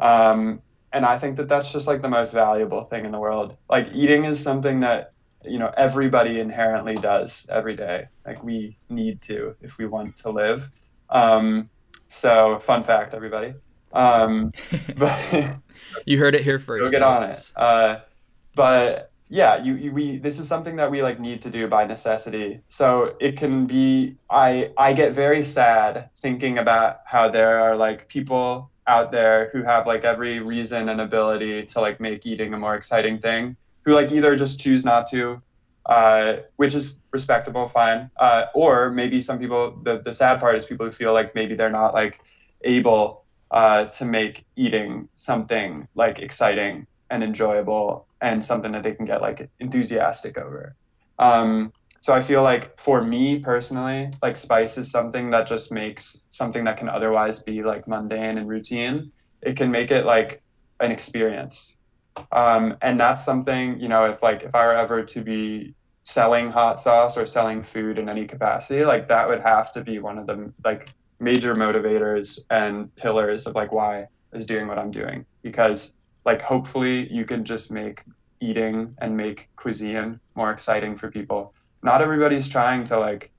Um, 0.00 0.62
and 0.92 1.04
I 1.04 1.18
think 1.18 1.36
that 1.36 1.48
that's 1.48 1.72
just 1.72 1.86
like 1.86 2.02
the 2.02 2.08
most 2.08 2.32
valuable 2.32 2.82
thing 2.82 3.04
in 3.04 3.12
the 3.12 3.18
world. 3.18 3.56
Like 3.68 3.94
eating 3.94 4.24
is 4.24 4.42
something 4.42 4.80
that 4.80 5.12
you 5.44 5.58
know 5.58 5.72
everybody 5.76 6.40
inherently 6.40 6.96
does 6.96 7.46
every 7.50 7.76
day. 7.76 8.08
Like 8.26 8.42
we 8.42 8.76
need 8.88 9.22
to 9.22 9.54
if 9.60 9.78
we 9.78 9.86
want 9.86 10.16
to 10.16 10.30
live. 10.30 10.70
Um, 11.08 11.70
so, 12.08 12.58
fun 12.58 12.82
fact, 12.82 13.14
everybody. 13.14 13.54
Um, 13.92 14.52
but 14.96 15.56
you 16.06 16.18
heard 16.18 16.34
it 16.34 16.42
here 16.42 16.58
first. 16.58 16.82
Go 16.82 16.90
get 16.90 17.02
on 17.02 17.24
it. 17.24 17.52
Uh, 17.54 17.98
but 18.54 19.12
yeah, 19.28 19.62
you, 19.62 19.74
you, 19.74 19.92
we 19.92 20.18
this 20.18 20.40
is 20.40 20.48
something 20.48 20.76
that 20.76 20.90
we 20.90 21.02
like 21.02 21.20
need 21.20 21.40
to 21.42 21.50
do 21.50 21.68
by 21.68 21.84
necessity. 21.84 22.60
So 22.66 23.16
it 23.20 23.36
can 23.36 23.66
be. 23.66 24.16
I 24.28 24.72
I 24.76 24.92
get 24.92 25.12
very 25.12 25.42
sad 25.44 26.10
thinking 26.16 26.58
about 26.58 26.98
how 27.04 27.28
there 27.28 27.60
are 27.60 27.76
like 27.76 28.08
people 28.08 28.70
out 28.96 29.12
there 29.12 29.50
who 29.52 29.62
have 29.62 29.86
like 29.86 30.04
every 30.04 30.40
reason 30.40 30.88
and 30.88 31.00
ability 31.00 31.64
to 31.72 31.80
like 31.80 32.00
make 32.00 32.26
eating 32.26 32.52
a 32.52 32.58
more 32.58 32.74
exciting 32.74 33.18
thing 33.18 33.56
who 33.84 33.94
like 33.94 34.10
either 34.12 34.36
just 34.36 34.60
choose 34.60 34.84
not 34.84 35.02
to 35.10 35.40
uh, 35.86 36.36
which 36.56 36.74
is 36.74 36.98
respectable, 37.10 37.66
fine. 37.66 38.10
Uh, 38.16 38.44
or 38.54 38.90
maybe 38.90 39.20
some 39.20 39.38
people, 39.38 39.76
the, 39.82 39.98
the 39.98 40.12
sad 40.12 40.38
part 40.38 40.56
is 40.56 40.64
people 40.64 40.86
who 40.86 40.92
feel 40.92 41.12
like 41.12 41.34
maybe 41.34 41.54
they're 41.54 41.70
not 41.70 41.94
like 41.94 42.20
able 42.62 43.24
uh, 43.50 43.86
to 43.86 44.04
make 44.04 44.44
eating 44.56 45.08
something 45.14 45.88
like 45.94 46.20
exciting 46.20 46.86
and 47.10 47.24
enjoyable 47.24 48.06
and 48.20 48.44
something 48.44 48.72
that 48.72 48.82
they 48.82 48.92
can 48.92 49.04
get 49.04 49.20
like 49.20 49.50
enthusiastic 49.58 50.38
over. 50.38 50.76
Um, 51.18 51.72
so 52.00 52.14
I 52.14 52.22
feel 52.22 52.42
like 52.42 52.78
for 52.78 53.02
me 53.04 53.38
personally, 53.38 54.12
like 54.22 54.36
spice 54.36 54.78
is 54.78 54.90
something 54.90 55.30
that 55.30 55.46
just 55.46 55.70
makes 55.70 56.26
something 56.30 56.64
that 56.64 56.76
can 56.76 56.88
otherwise 56.88 57.42
be 57.42 57.62
like 57.62 57.86
mundane 57.86 58.38
and 58.38 58.48
routine. 58.48 59.12
It 59.42 59.56
can 59.56 59.70
make 59.70 59.90
it 59.90 60.06
like 60.06 60.40
an 60.80 60.90
experience. 60.90 61.76
Um, 62.32 62.76
and 62.82 62.98
that's 62.98 63.24
something, 63.24 63.78
you 63.78 63.88
know, 63.88 64.06
if 64.06 64.22
like 64.22 64.42
if 64.42 64.54
I 64.54 64.66
were 64.66 64.74
ever 64.74 65.02
to 65.02 65.22
be 65.22 65.74
selling 66.02 66.50
hot 66.50 66.80
sauce 66.80 67.16
or 67.16 67.26
selling 67.26 67.62
food 67.62 67.98
in 67.98 68.08
any 68.08 68.26
capacity 68.26 68.84
like 68.84 69.06
that 69.08 69.28
would 69.28 69.40
have 69.40 69.70
to 69.70 69.80
be 69.82 69.98
one 69.98 70.18
of 70.18 70.26
the 70.26 70.52
like 70.64 70.88
major 71.18 71.54
motivators 71.54 72.40
and 72.50 72.94
pillars 72.96 73.46
of 73.46 73.54
like 73.54 73.70
why 73.70 74.06
is 74.32 74.46
doing 74.46 74.66
what 74.66 74.78
i'm 74.78 74.90
doing 74.90 75.24
because 75.42 75.92
like 76.24 76.40
hopefully 76.40 77.06
you 77.12 77.24
can 77.24 77.44
just 77.44 77.70
make 77.70 78.02
eating 78.40 78.94
and 78.98 79.14
make 79.14 79.48
cuisine 79.56 80.18
more 80.34 80.50
exciting 80.50 80.96
for 80.96 81.10
people 81.10 81.52
not 81.82 82.02
everybody's 82.02 82.48
trying 82.48 82.84
to 82.84 82.98
like 82.98 83.30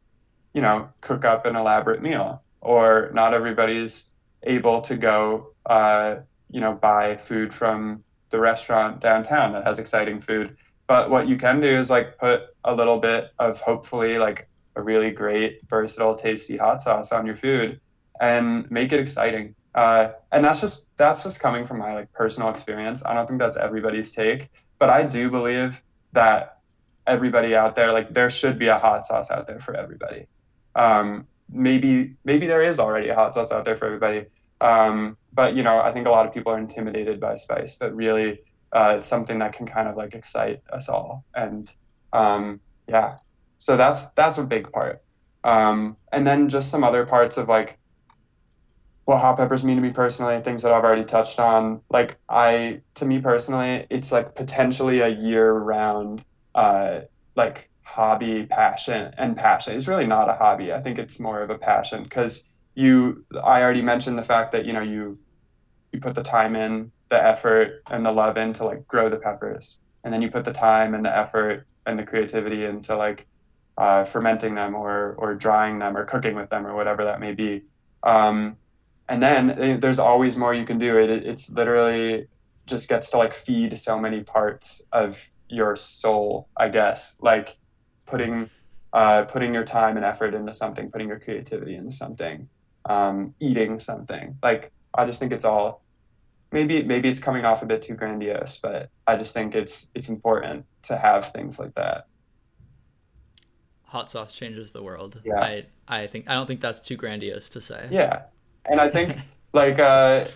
you 0.54 0.62
know 0.62 0.90
cook 1.02 1.26
up 1.26 1.46
an 1.46 1.56
elaborate 1.56 2.02
meal 2.02 2.42
or 2.62 3.12
not 3.14 3.34
everybody's 3.34 4.12
able 4.44 4.82
to 4.82 4.96
go 4.96 5.54
uh, 5.66 6.16
you 6.50 6.60
know 6.60 6.74
buy 6.74 7.18
food 7.18 7.54
from 7.54 8.04
the 8.30 8.40
restaurant 8.40 9.02
downtown 9.02 9.52
that 9.52 9.66
has 9.66 9.80
exciting 9.80 10.22
food 10.22 10.56
but 10.88 11.10
what 11.10 11.28
you 11.28 11.38
can 11.38 11.62
do 11.62 11.68
is 11.68 11.90
like 11.90 12.18
put 12.18 12.42
a 12.66 12.76
little 12.76 13.00
bit 13.00 13.32
of 13.40 13.62
hopefully 13.62 14.18
like 14.18 14.50
a 14.76 14.82
really 14.82 15.12
great, 15.12 15.62
versatile, 15.70 16.16
tasty 16.16 16.58
hot 16.58 16.82
sauce 16.82 17.12
on 17.12 17.26
your 17.26 17.36
food 17.36 17.80
and 18.20 18.70
make 18.70 18.92
it 18.92 19.00
exciting. 19.00 19.56
Uh, 19.74 20.10
and 20.32 20.44
that's 20.44 20.60
just 20.60 20.88
that's 20.98 21.24
just 21.24 21.40
coming 21.40 21.66
from 21.66 21.78
my 21.78 21.94
like 21.94 22.12
personal 22.12 22.50
experience. 22.50 23.06
I 23.06 23.14
don't 23.14 23.26
think 23.26 23.40
that's 23.40 23.58
everybody's 23.58 24.12
take, 24.12 24.50
but 24.80 24.90
I 24.90 25.04
do 25.04 25.30
believe 25.30 25.82
that 26.12 26.58
everybody 27.08 27.56
out 27.56 27.76
there 27.76 27.92
like 27.92 28.14
there 28.14 28.30
should 28.30 28.60
be 28.60 28.68
a 28.68 28.78
hot 28.78 29.06
sauce 29.06 29.32
out 29.32 29.48
there 29.48 29.60
for 29.60 29.76
everybody. 29.76 30.28
Um, 30.76 31.28
maybe 31.50 32.16
maybe 32.24 32.48
there 32.48 32.62
is 32.64 32.80
already 32.80 33.10
a 33.10 33.16
hot 33.16 33.34
sauce 33.34 33.52
out 33.52 33.66
there 33.66 33.76
for 33.76 33.86
everybody. 33.86 34.26
Um, 34.62 35.18
but 35.34 35.56
you 35.56 35.64
know, 35.64 35.80
I 35.82 35.92
think 35.92 36.08
a 36.08 36.12
lot 36.12 36.26
of 36.26 36.34
people 36.34 36.52
are 36.52 36.58
intimidated 36.58 37.20
by 37.20 37.36
spice, 37.36 37.76
but 37.76 37.96
really 37.96 38.42
uh, 38.72 38.96
it's 38.98 39.08
something 39.08 39.40
that 39.40 39.54
can 39.54 39.66
kind 39.66 39.88
of 39.88 39.98
like 39.98 40.14
excite 40.14 40.62
us 40.72 40.88
all. 40.88 41.26
And 41.34 41.72
um, 42.14 42.62
yeah, 42.88 43.18
so 43.58 43.78
that's 43.78 44.10
that's 44.10 44.38
a 44.38 44.44
big 44.44 44.72
part. 44.72 45.02
Um, 45.44 45.98
and 46.12 46.26
then 46.26 46.50
just 46.50 46.70
some 46.70 46.84
other 46.84 47.06
parts 47.06 47.38
of 47.38 47.48
like 47.48 47.80
what 49.06 49.20
hot 49.20 49.38
peppers 49.38 49.64
mean 49.64 49.76
to 49.76 49.82
me 49.82 49.92
personally, 49.92 50.40
things 50.42 50.62
that 50.62 50.72
I've 50.72 50.84
already 50.84 51.04
touched 51.04 51.40
on. 51.40 51.82
Like 51.90 52.18
I, 52.30 52.82
to 52.96 53.06
me 53.06 53.20
personally, 53.20 53.88
it's 53.90 54.12
like 54.12 54.36
potentially 54.36 55.00
a 55.00 55.10
year-round, 55.10 56.24
uh, 56.56 57.02
like 57.36 57.70
hobby, 57.84 58.46
passion, 58.46 59.14
and 59.18 59.36
passion. 59.36 59.76
It's 59.76 59.88
really 59.88 60.08
not 60.08 60.30
a 60.30 60.34
hobby. 60.34 60.72
I 60.72 60.82
think 60.82 60.98
it's 60.98 61.20
more 61.20 61.42
of 61.42 61.50
a 61.50 61.58
passion 61.58 62.04
because 62.04 62.44
you. 62.76 63.26
I 63.44 63.62
already 63.62 63.82
mentioned 63.82 64.18
the 64.18 64.24
fact 64.24 64.52
that 64.54 64.66
you 64.66 64.74
know 64.74 64.82
you 64.82 65.20
you 65.92 66.00
put 66.00 66.16
the 66.16 66.24
time 66.24 66.56
in 66.56 66.92
the 67.10 67.22
effort 67.22 67.84
and 67.90 68.06
the 68.06 68.12
love 68.12 68.38
in 68.38 68.54
to 68.54 68.64
like 68.66 68.88
grow 68.88 69.10
the 69.10 69.18
peppers 69.18 69.80
and 70.04 70.14
then 70.14 70.22
you 70.22 70.32
put 70.32 70.46
the 70.46 70.54
time 70.54 70.94
and 70.94 71.06
the 71.06 71.16
effort 71.16 71.68
and 71.86 72.00
the 72.00 72.04
creativity 72.04 72.66
into 72.66 72.96
like 72.96 73.28
uh, 73.78 74.04
fermenting 74.04 74.56
them 74.56 74.76
or 74.76 75.16
or 75.18 75.36
drying 75.36 75.80
them 75.80 75.96
or 75.96 76.06
cooking 76.06 76.36
with 76.36 76.50
them 76.50 76.66
or 76.66 76.76
whatever 76.76 77.04
that 77.04 77.20
may 77.20 77.34
be 77.34 77.64
um, 78.04 78.58
and 79.10 79.22
then 79.22 79.52
eh, 79.52 79.78
there's 79.78 80.00
always 80.00 80.38
more 80.38 80.54
you 80.54 80.66
can 80.66 80.78
do 80.78 80.98
it 80.98 81.10
it's 81.10 81.50
literally 81.50 82.28
just 82.66 82.88
gets 82.88 83.10
to 83.10 83.18
like 83.18 83.34
feed 83.34 83.78
so 83.78 84.00
many 84.00 84.22
parts 84.22 84.82
of 84.92 85.30
your 85.52 85.76
soul 85.76 86.48
i 86.58 86.68
guess 86.70 87.18
like 87.22 87.58
putting 88.06 88.50
uh, 88.94 89.24
putting 89.24 89.54
your 89.54 89.64
time 89.64 89.96
and 89.96 90.06
effort 90.06 90.34
into 90.34 90.54
something 90.54 90.92
putting 90.92 91.08
your 91.08 91.20
creativity 91.20 91.76
into 91.76 91.92
something 91.92 92.50
um, 92.86 93.34
eating 93.40 93.80
something 93.80 94.38
like 94.44 94.72
i 94.96 95.06
just 95.06 95.20
think 95.20 95.32
it's 95.32 95.46
all 95.46 95.82
maybe 96.52 96.84
maybe 96.84 97.10
it's 97.10 97.20
coming 97.20 97.46
off 97.46 97.62
a 97.62 97.66
bit 97.66 97.82
too 97.82 97.96
grandiose, 97.96 98.60
but 98.60 98.90
I 99.08 99.16
just 99.18 99.34
think 99.34 99.56
it's 99.56 99.90
it's 99.96 100.10
important 100.10 100.66
to 100.84 100.98
have 100.98 101.32
things 101.32 101.60
like 101.60 101.74
that. 101.76 102.08
hot 103.84 104.10
sauce 104.10 104.36
changes 104.36 104.72
the 104.74 104.84
world. 104.84 105.22
Yeah. 105.24 105.40
I 105.40 105.66
I 105.88 106.08
think 106.08 106.30
I 106.30 106.34
don't 106.34 106.46
think 106.46 106.62
that's 106.62 106.82
too 106.82 106.96
grandiose 106.96 107.50
to 107.50 107.62
say. 107.62 107.88
Yeah. 107.90 108.24
And 108.66 108.80
I 108.80 108.90
think 108.90 109.18
like 109.54 109.80
uh 109.80 110.28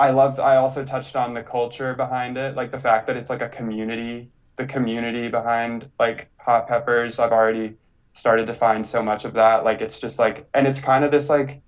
I 0.00 0.10
love 0.12 0.40
I 0.40 0.56
also 0.56 0.82
touched 0.82 1.14
on 1.14 1.34
the 1.34 1.42
culture 1.42 1.94
behind 1.94 2.38
it, 2.38 2.56
like 2.56 2.70
the 2.70 2.78
fact 2.78 3.06
that 3.06 3.18
it's 3.18 3.28
like 3.28 3.42
a 3.42 3.50
community, 3.50 4.30
the 4.56 4.64
community 4.64 5.28
behind 5.28 5.90
like 5.98 6.30
hot 6.38 6.66
peppers. 6.68 7.18
I've 7.18 7.32
already 7.32 7.76
started 8.14 8.46
to 8.46 8.54
find 8.54 8.86
so 8.86 9.02
much 9.02 9.26
of 9.26 9.34
that. 9.34 9.62
Like 9.62 9.82
it's 9.82 10.00
just 10.00 10.18
like 10.18 10.48
and 10.54 10.66
it's 10.66 10.80
kind 10.80 11.04
of 11.04 11.10
this 11.10 11.28
like 11.28 11.60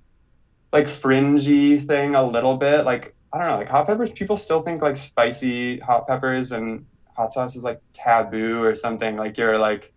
like 0.73 0.89
fringy 0.89 1.79
thing 1.79 2.15
a 2.15 2.25
little 2.25 2.57
bit. 2.57 2.87
Like 2.87 3.15
I 3.35 3.39
don't 3.39 3.49
know, 3.49 3.59
like 3.59 3.69
hot 3.69 3.87
peppers 3.87 4.11
people 4.11 4.39
still 4.39 4.63
think 4.63 4.81
like 4.81 4.97
spicy 4.97 5.81
hot 5.81 6.09
peppers 6.09 6.53
and 6.53 6.87
hot 7.15 7.35
sauce 7.35 7.55
is 7.55 7.65
like 7.65 7.83
taboo 7.93 8.65
or 8.65 8.75
something. 8.75 9.15
Like 9.15 9.37
you're 9.37 9.59
like 9.59 9.93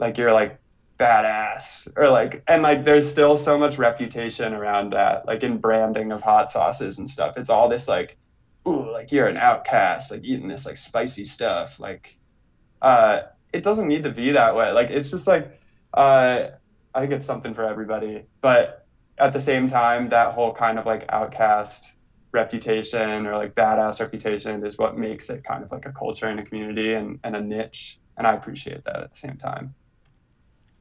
like 0.00 0.18
you're 0.18 0.32
like 0.32 0.58
badass. 0.96 1.92
Or 1.96 2.08
like 2.10 2.42
and 2.48 2.62
like 2.62 2.84
there's 2.84 3.08
still 3.08 3.36
so 3.36 3.58
much 3.58 3.78
reputation 3.78 4.52
around 4.52 4.92
that 4.92 5.26
like 5.26 5.42
in 5.42 5.58
branding 5.58 6.12
of 6.12 6.22
hot 6.22 6.50
sauces 6.50 6.98
and 6.98 7.08
stuff. 7.08 7.36
It's 7.36 7.50
all 7.50 7.68
this 7.68 7.88
like 7.88 8.16
ooh 8.66 8.90
like 8.90 9.12
you're 9.12 9.28
an 9.28 9.36
outcast 9.36 10.10
like 10.12 10.24
eating 10.24 10.48
this 10.48 10.66
like 10.66 10.76
spicy 10.76 11.24
stuff 11.24 11.78
like 11.78 12.18
uh 12.82 13.20
it 13.52 13.62
doesn't 13.62 13.86
need 13.88 14.02
to 14.04 14.10
be 14.10 14.32
that 14.32 14.56
way. 14.56 14.72
Like 14.72 14.90
it's 14.90 15.10
just 15.10 15.26
like 15.26 15.60
uh 15.94 16.48
i 16.94 17.00
think 17.00 17.12
it's 17.12 17.26
something 17.26 17.54
for 17.54 17.64
everybody. 17.64 18.24
But 18.40 18.86
at 19.18 19.32
the 19.32 19.40
same 19.40 19.66
time 19.68 20.10
that 20.10 20.34
whole 20.34 20.52
kind 20.52 20.78
of 20.78 20.86
like 20.86 21.04
outcast 21.08 21.94
reputation 22.32 23.26
or 23.26 23.36
like 23.36 23.54
badass 23.54 24.00
reputation 24.00 24.64
is 24.66 24.76
what 24.76 24.98
makes 24.98 25.30
it 25.30 25.42
kind 25.42 25.64
of 25.64 25.72
like 25.72 25.86
a 25.86 25.92
culture 25.92 26.26
and 26.26 26.38
a 26.38 26.42
community 26.42 26.92
and, 26.92 27.18
and 27.24 27.34
a 27.36 27.40
niche. 27.40 27.98
And 28.18 28.26
i 28.26 28.34
appreciate 28.34 28.84
that 28.84 28.96
at 28.96 29.10
the 29.12 29.16
same 29.16 29.36
time 29.36 29.74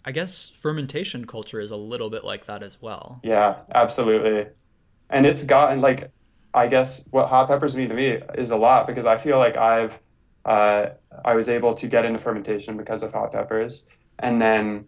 I 0.05 0.11
guess 0.11 0.49
fermentation 0.49 1.25
culture 1.25 1.59
is 1.59 1.71
a 1.71 1.75
little 1.75 2.11
bit 2.11 2.23
like 2.23 2.45
that 2.45 2.61
as 2.61 2.79
well. 2.79 3.19
Yeah, 3.23 3.57
absolutely. 3.73 4.51
And 5.09 5.25
it's 5.25 5.43
gotten 5.43 5.81
like, 5.81 6.11
I 6.53 6.67
guess 6.67 7.03
what 7.09 7.27
hot 7.27 7.47
peppers 7.47 7.75
mean 7.75 7.89
to 7.89 7.95
me 7.95 8.19
is 8.35 8.51
a 8.51 8.55
lot 8.55 8.85
because 8.85 9.07
I 9.07 9.17
feel 9.17 9.39
like 9.39 9.57
I've, 9.57 9.99
uh, 10.45 10.89
I 11.25 11.35
was 11.35 11.49
able 11.49 11.73
to 11.73 11.87
get 11.87 12.05
into 12.05 12.19
fermentation 12.19 12.77
because 12.77 13.01
of 13.01 13.13
hot 13.13 13.31
peppers. 13.31 13.83
And 14.19 14.39
then 14.39 14.85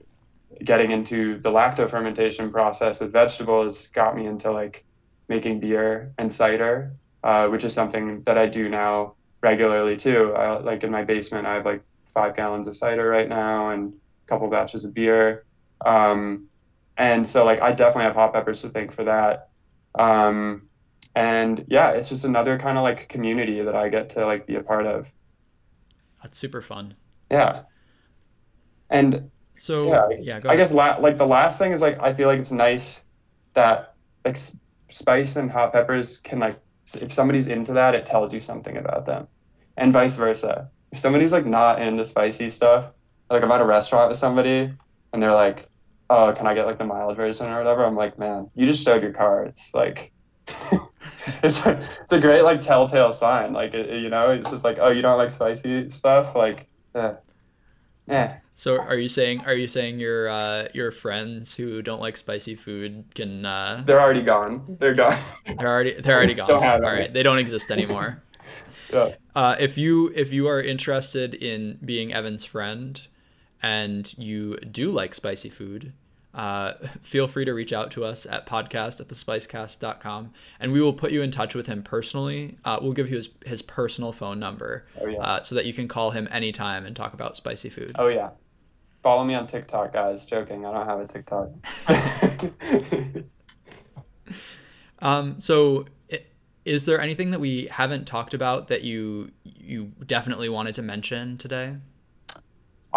getting 0.63 0.91
into 0.91 1.39
the 1.39 1.49
lacto 1.49 1.89
fermentation 1.89 2.51
process 2.51 3.01
with 3.01 3.11
vegetables 3.11 3.87
got 3.87 4.15
me 4.15 4.27
into 4.27 4.51
like 4.51 4.85
making 5.27 5.59
beer 5.59 6.13
and 6.19 6.31
cider, 6.31 6.93
uh, 7.23 7.47
which 7.47 7.63
is 7.63 7.73
something 7.73 8.21
that 8.23 8.37
I 8.37 8.45
do 8.45 8.69
now 8.69 9.15
regularly 9.41 9.97
too. 9.97 10.33
I, 10.35 10.59
like 10.59 10.83
in 10.83 10.91
my 10.91 11.03
basement, 11.03 11.47
I 11.47 11.55
have 11.55 11.65
like 11.65 11.81
five 12.13 12.35
gallons 12.35 12.67
of 12.67 12.75
cider 12.75 13.09
right 13.09 13.27
now 13.27 13.71
and 13.71 13.93
couple 14.27 14.49
batches 14.49 14.85
of 14.85 14.93
beer. 14.93 15.45
Um, 15.85 16.49
and 16.97 17.27
so 17.27 17.45
like 17.45 17.61
I 17.61 17.71
definitely 17.73 18.05
have 18.05 18.15
hot 18.15 18.33
peppers 18.33 18.61
to 18.63 18.69
thank 18.69 18.91
for 18.91 19.05
that. 19.05 19.49
Um, 19.97 20.69
and 21.15 21.65
yeah, 21.69 21.91
it's 21.91 22.09
just 22.09 22.25
another 22.25 22.57
kind 22.59 22.77
of 22.77 22.83
like 22.83 23.09
community 23.09 23.61
that 23.61 23.75
I 23.75 23.89
get 23.89 24.09
to 24.11 24.25
like 24.25 24.47
be 24.47 24.55
a 24.55 24.63
part 24.63 24.85
of. 24.85 25.11
That's 26.21 26.37
super 26.37 26.61
fun. 26.61 26.95
Yeah. 27.31 27.63
And 28.89 29.31
So 29.55 30.07
yeah, 30.09 30.09
yeah, 30.19 30.39
go 30.39 30.49
I 30.49 30.55
ahead. 30.55 30.57
guess 30.57 30.71
la- 30.73 30.97
like 30.99 31.17
the 31.17 31.27
last 31.27 31.59
thing 31.59 31.71
is 31.71 31.81
like 31.81 31.99
I 32.01 32.13
feel 32.13 32.27
like 32.27 32.39
it's 32.39 32.51
nice 32.51 33.01
that 33.53 33.95
like 34.25 34.37
spice 34.91 35.35
and 35.37 35.51
hot 35.51 35.73
peppers 35.73 36.19
can 36.19 36.39
like 36.39 36.61
if 37.01 37.13
somebody's 37.13 37.47
into 37.47 37.73
that, 37.73 37.95
it 37.95 38.05
tells 38.05 38.33
you 38.33 38.41
something 38.41 38.77
about 38.77 39.05
them, 39.05 39.27
and 39.77 39.93
vice 39.93 40.17
versa. 40.17 40.71
If 40.91 40.99
somebody's 40.99 41.33
like 41.33 41.45
not 41.45 41.81
into 41.81 42.05
spicy 42.05 42.49
stuff, 42.51 42.91
like 43.29 43.43
I'm 43.43 43.51
at 43.51 43.61
a 43.61 43.65
restaurant 43.65 44.09
with 44.09 44.17
somebody 44.17 44.71
and 45.13 45.23
they're 45.23 45.33
like, 45.33 45.67
"Oh, 46.09 46.33
can 46.35 46.47
I 46.47 46.53
get 46.53 46.65
like 46.65 46.77
the 46.77 46.85
mild 46.85 47.15
version 47.17 47.47
or 47.47 47.57
whatever?" 47.57 47.85
I'm 47.85 47.95
like, 47.95 48.17
"Man, 48.19 48.49
you 48.55 48.65
just 48.65 48.83
showed 48.83 49.03
your 49.03 49.13
cards." 49.13 49.69
Like, 49.73 50.13
it's 51.43 51.65
a, 51.65 51.79
it's 52.03 52.13
a 52.13 52.19
great 52.21 52.41
like 52.43 52.61
telltale 52.61 53.13
sign. 53.13 53.53
Like 53.53 53.73
it, 53.73 53.89
it- 53.89 54.01
you 54.01 54.09
know, 54.09 54.31
it's 54.31 54.49
just 54.49 54.63
like, 54.63 54.77
"Oh, 54.79 54.89
you 54.89 55.01
don't 55.01 55.17
like 55.17 55.31
spicy 55.31 55.89
stuff?" 55.91 56.35
Like, 56.35 56.67
eh, 56.95 57.13
eh. 58.09 58.33
So 58.55 58.81
are 58.81 58.97
you 58.97 59.07
saying 59.09 59.41
are 59.45 59.53
you 59.53 59.67
saying 59.67 59.99
your 59.99 60.29
uh, 60.29 60.67
your 60.73 60.91
friends 60.91 61.55
who 61.55 61.81
don't 61.83 62.01
like 62.01 62.17
spicy 62.17 62.55
food 62.55 63.05
can 63.13 63.45
uh, 63.45 63.83
They're 63.85 63.99
already 64.01 64.23
gone. 64.23 64.77
They're 64.79 64.95
gone. 64.95 65.17
they're 65.45 65.67
already 65.67 65.93
they're 65.93 66.17
already 66.17 66.33
gone. 66.33 66.47
Don't 66.47 66.63
have 66.63 66.83
All 66.83 66.89
any. 66.89 67.01
right, 67.01 67.13
they 67.13 67.21
don't 67.23 67.37
exist 67.37 67.69
anymore. 67.71 68.23
yeah. 68.93 69.13
Uh, 69.35 69.55
if 69.59 69.77
you 69.77 70.11
if 70.15 70.33
you 70.33 70.47
are 70.47 70.61
interested 70.61 71.35
in 71.35 71.77
being 71.85 72.11
Evan's 72.13 72.45
friend 72.45 73.07
and 73.67 74.17
you 74.17 74.55
do 74.57 74.89
like 74.91 75.13
spicy 75.13 75.49
food, 75.49 75.93
uh, 76.33 76.73
feel 77.01 77.27
free 77.27 77.45
to 77.45 77.53
reach 77.53 77.73
out 77.73 77.89
to 77.91 78.03
us 78.05 78.25
at 78.25 78.45
podcast 78.45 79.01
at 79.01 79.07
thespicecast.com 79.07 80.31
and 80.59 80.71
we 80.71 80.79
will 80.81 80.93
put 80.93 81.11
you 81.11 81.21
in 81.21 81.31
touch 81.31 81.53
with 81.55 81.67
him 81.67 81.81
personally. 81.83 82.57
Uh, 82.63 82.77
we'll 82.81 82.93
give 82.93 83.09
you 83.09 83.17
his, 83.17 83.29
his 83.45 83.61
personal 83.61 84.11
phone 84.11 84.39
number 84.39 84.85
Oh, 85.01 85.07
yeah. 85.07 85.19
uh, 85.19 85.41
so 85.41 85.55
that 85.55 85.65
you 85.65 85.73
can 85.73 85.87
call 85.87 86.11
him 86.11 86.27
anytime 86.31 86.85
and 86.85 86.95
talk 86.95 87.13
about 87.13 87.35
spicy 87.35 87.69
food. 87.69 87.91
Oh 87.95 88.07
yeah. 88.07 88.29
Follow 89.03 89.23
me 89.23 89.35
on 89.35 89.47
TikTok, 89.47 89.93
guys. 89.93 90.25
Joking. 90.25 90.65
I 90.65 90.71
don't 90.73 90.85
have 90.87 90.99
a 90.99 91.07
TikTok. 91.07 91.49
Um, 94.99 95.39
so, 95.39 95.85
is 96.65 96.85
there 96.85 96.99
anything 96.99 97.29
that 97.31 97.39
we 97.39 97.67
haven't 97.71 98.05
talked 98.07 98.33
about 98.33 98.67
that 98.67 98.83
you 98.83 99.31
you 99.43 99.91
definitely 100.05 100.49
wanted 100.49 100.73
to 100.75 100.81
mention 100.81 101.37
today? 101.37 101.75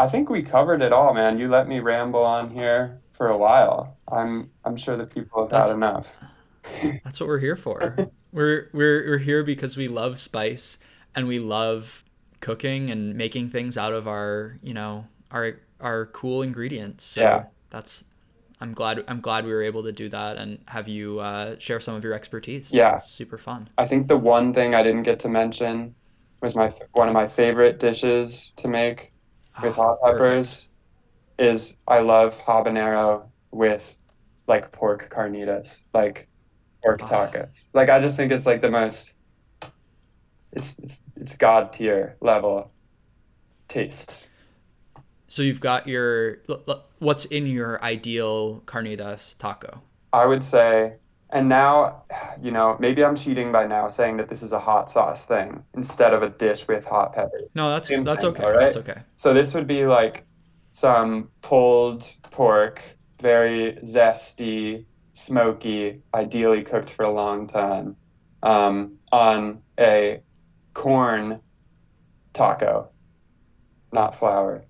I 0.00 0.08
think 0.08 0.30
we 0.30 0.42
covered 0.42 0.80
it 0.80 0.92
all, 0.94 1.12
man. 1.12 1.38
You 1.38 1.48
let 1.48 1.68
me 1.68 1.80
ramble 1.80 2.24
on 2.24 2.48
here 2.50 3.00
for 3.12 3.28
a 3.28 3.36
while. 3.36 3.98
I'm 4.10 4.50
I'm 4.64 4.76
sure 4.76 4.96
the 4.96 5.06
people 5.06 5.42
have 5.42 5.50
That's- 5.50 5.68
had 5.68 5.76
enough. 5.76 6.18
That's 7.04 7.20
what 7.20 7.26
we're 7.28 7.38
here 7.38 7.56
for. 7.56 7.96
we're 8.32 8.70
we're 8.72 9.04
we're 9.06 9.18
here 9.18 9.44
because 9.44 9.76
we 9.76 9.88
love 9.88 10.18
spice 10.18 10.78
and 11.14 11.26
we 11.26 11.38
love 11.38 12.02
cooking 12.40 12.88
and 12.90 13.14
making 13.14 13.50
things 13.50 13.76
out 13.76 13.92
of 13.92 14.08
our 14.08 14.58
you 14.62 14.72
know 14.72 15.06
our 15.30 15.60
our 15.80 16.06
cool 16.06 16.40
ingredients. 16.40 17.04
So 17.04 17.20
Yeah. 17.20 17.44
that's 17.68 18.02
I'm 18.58 18.72
glad 18.72 19.04
I'm 19.06 19.20
glad 19.20 19.44
we 19.44 19.52
were 19.52 19.62
able 19.62 19.82
to 19.82 19.92
do 19.92 20.08
that 20.08 20.38
and 20.38 20.60
have 20.68 20.88
you 20.88 21.18
uh, 21.20 21.58
share 21.58 21.80
some 21.80 21.94
of 21.94 22.04
your 22.04 22.14
expertise. 22.14 22.72
Yeah. 22.72 22.96
It's 22.96 23.10
super 23.10 23.36
fun. 23.36 23.68
I 23.76 23.86
think 23.86 24.08
the 24.08 24.16
one 24.18 24.54
thing 24.54 24.74
I 24.74 24.82
didn't 24.82 25.02
get 25.02 25.18
to 25.20 25.28
mention 25.28 25.94
was 26.40 26.56
my 26.56 26.72
one 26.92 27.06
of 27.08 27.12
my 27.14 27.26
favorite 27.26 27.78
dishes 27.78 28.52
to 28.56 28.66
make 28.68 29.09
with 29.62 29.78
Ah, 29.78 29.96
hot 29.96 29.98
peppers 30.04 30.68
is 31.38 31.76
I 31.86 32.00
love 32.00 32.38
habanero 32.40 33.28
with 33.50 33.98
like 34.46 34.72
pork 34.72 35.08
carnitas, 35.10 35.80
like 35.94 36.28
pork 36.82 37.00
Ah. 37.04 37.06
tacos. 37.26 37.66
Like 37.72 37.88
I 37.88 38.00
just 38.00 38.16
think 38.16 38.32
it's 38.32 38.46
like 38.46 38.60
the 38.60 38.70
most 38.70 39.14
it's 40.52 40.78
it's 40.80 41.02
it's 41.16 41.36
god 41.36 41.72
tier 41.72 42.16
level 42.20 42.72
tastes. 43.68 44.30
So 45.28 45.42
you've 45.42 45.60
got 45.60 45.86
your 45.86 46.38
what's 46.98 47.24
in 47.26 47.46
your 47.46 47.82
ideal 47.84 48.62
carnitas 48.66 49.38
taco? 49.38 49.82
I 50.12 50.26
would 50.26 50.42
say 50.42 50.94
and 51.32 51.48
now, 51.48 52.04
you 52.42 52.50
know, 52.50 52.76
maybe 52.80 53.04
I'm 53.04 53.14
cheating 53.16 53.52
by 53.52 53.66
now 53.66 53.88
saying 53.88 54.16
that 54.18 54.28
this 54.28 54.42
is 54.42 54.52
a 54.52 54.58
hot 54.58 54.90
sauce 54.90 55.26
thing 55.26 55.64
instead 55.74 56.12
of 56.12 56.22
a 56.22 56.28
dish 56.30 56.66
with 56.66 56.86
hot 56.86 57.12
peppers. 57.14 57.54
No, 57.54 57.70
that's 57.70 57.88
Same 57.88 58.04
that's 58.04 58.22
thing, 58.22 58.32
okay. 58.32 58.42
all 58.44 58.50
right? 58.50 58.60
That's 58.60 58.76
okay. 58.76 59.02
So 59.16 59.32
this 59.32 59.54
would 59.54 59.66
be 59.66 59.86
like 59.86 60.26
some 60.72 61.28
pulled 61.40 62.04
pork, 62.30 62.82
very 63.20 63.78
zesty, 63.84 64.86
smoky, 65.12 66.02
ideally 66.14 66.62
cooked 66.62 66.90
for 66.90 67.04
a 67.04 67.12
long 67.12 67.46
time, 67.46 67.96
um, 68.42 68.98
on 69.12 69.62
a 69.78 70.20
corn 70.74 71.40
taco, 72.32 72.88
not 73.92 74.14
flour. 74.14 74.64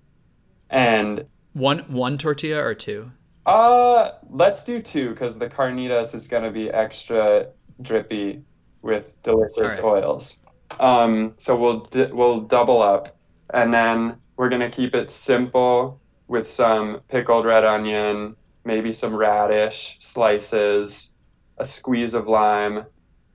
And 0.69 1.25
One 1.53 1.79
one 1.89 2.17
tortilla 2.17 2.63
or 2.63 2.73
two? 2.73 3.11
Uh, 3.45 4.11
let's 4.29 4.63
do 4.63 4.81
two 4.81 5.09
because 5.09 5.39
the 5.39 5.49
carnitas 5.49 6.13
is 6.13 6.27
gonna 6.27 6.51
be 6.51 6.69
extra 6.69 7.47
drippy 7.81 8.43
with 8.81 9.21
delicious 9.23 9.79
All 9.79 9.91
oils. 9.91 10.39
Um, 10.79 11.33
so 11.37 11.59
we'll 11.59 11.81
d- 11.81 12.11
we'll 12.11 12.41
double 12.41 12.81
up, 12.81 13.15
and 13.53 13.73
then 13.73 14.17
we're 14.37 14.49
gonna 14.49 14.69
keep 14.69 14.95
it 14.95 15.11
simple 15.11 15.99
with 16.27 16.47
some 16.47 17.01
pickled 17.09 17.45
red 17.45 17.65
onion, 17.65 18.35
maybe 18.63 18.93
some 18.93 19.15
radish 19.15 19.97
slices, 19.99 21.15
a 21.57 21.65
squeeze 21.65 22.13
of 22.13 22.27
lime, 22.27 22.85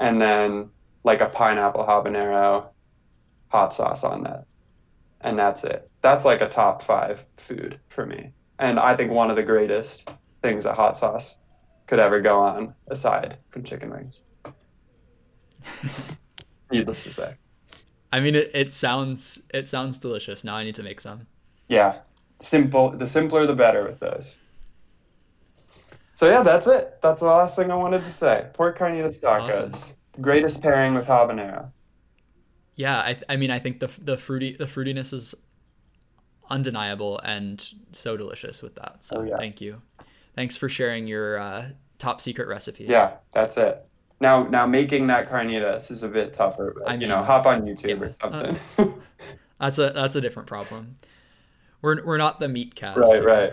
and 0.00 0.20
then 0.20 0.70
like 1.04 1.20
a 1.20 1.26
pineapple 1.28 1.84
habanero 1.84 2.68
hot 3.48 3.74
sauce 3.74 4.02
on 4.04 4.22
that, 4.22 4.46
and 5.20 5.38
that's 5.38 5.64
it. 5.64 5.90
That's 6.00 6.24
like 6.24 6.40
a 6.40 6.48
top 6.48 6.82
five 6.82 7.26
food 7.36 7.80
for 7.88 8.06
me 8.06 8.32
and 8.58 8.78
I 8.78 8.96
think 8.96 9.10
one 9.10 9.30
of 9.30 9.36
the 9.36 9.42
greatest 9.42 10.10
things 10.42 10.64
a 10.66 10.74
hot 10.74 10.96
sauce 10.96 11.36
could 11.86 11.98
ever 11.98 12.20
go 12.20 12.40
on, 12.40 12.74
aside 12.88 13.38
from 13.50 13.62
chicken 13.62 13.90
wings. 13.90 14.22
Needless 16.70 17.04
to 17.04 17.12
say, 17.12 17.34
I 18.12 18.20
mean, 18.20 18.34
it, 18.34 18.50
it 18.54 18.72
sounds 18.72 19.42
it 19.52 19.68
sounds 19.68 19.98
delicious. 19.98 20.44
Now 20.44 20.56
I 20.56 20.64
need 20.64 20.74
to 20.76 20.82
make 20.82 21.00
some. 21.00 21.26
yeah, 21.68 21.98
simple. 22.40 22.90
The 22.90 23.06
simpler, 23.06 23.46
the 23.46 23.54
better 23.54 23.84
with 23.84 24.00
those. 24.00 24.36
So 26.14 26.28
yeah, 26.30 26.42
that's 26.42 26.66
it. 26.66 26.98
That's 27.02 27.20
the 27.20 27.26
last 27.26 27.56
thing 27.56 27.70
I 27.70 27.74
wanted 27.74 28.02
to 28.04 28.10
say. 28.10 28.46
Pork 28.54 28.78
carnitas 28.78 29.20
tacos, 29.20 29.66
awesome. 29.66 29.96
greatest 30.20 30.62
pairing 30.62 30.94
with 30.94 31.06
habanero. 31.06 31.70
Yeah, 32.74 32.98
I, 32.98 33.18
I 33.28 33.36
mean, 33.36 33.50
I 33.50 33.58
think 33.58 33.80
the 33.80 33.90
the 34.00 34.16
fruity 34.16 34.56
the 34.56 34.64
fruitiness 34.64 35.12
is 35.12 35.34
undeniable 36.50 37.18
and 37.24 37.72
so 37.92 38.16
delicious 38.16 38.62
with 38.62 38.74
that. 38.76 39.04
So 39.04 39.18
oh, 39.18 39.22
yeah. 39.22 39.36
thank 39.36 39.60
you. 39.60 39.82
Thanks 40.34 40.56
for 40.56 40.68
sharing 40.68 41.06
your 41.06 41.38
uh, 41.38 41.68
top 41.98 42.20
secret 42.20 42.48
recipe. 42.48 42.84
Yeah, 42.84 43.16
that's 43.32 43.56
it. 43.56 43.86
Now, 44.20 44.44
now 44.44 44.66
making 44.66 45.06
that 45.08 45.30
carnitas 45.30 45.90
is 45.90 46.02
a 46.02 46.08
bit 46.08 46.32
tougher. 46.32 46.74
But, 46.78 46.88
I 46.88 46.92
mean, 46.92 47.02
you 47.02 47.08
know, 47.08 47.22
hop 47.22 47.46
on 47.46 47.62
YouTube 47.62 48.00
yeah, 48.00 48.06
or 48.06 48.14
uh, 48.20 48.54
something. 48.54 48.58
Uh, 48.78 48.98
that's 49.60 49.78
a 49.78 49.90
that's 49.90 50.16
a 50.16 50.20
different 50.20 50.48
problem. 50.48 50.96
We're 51.82 52.04
we're 52.04 52.16
not 52.16 52.40
the 52.40 52.48
meat 52.48 52.74
cast. 52.74 52.98
Right, 52.98 53.14
here. 53.14 53.24
right. 53.24 53.52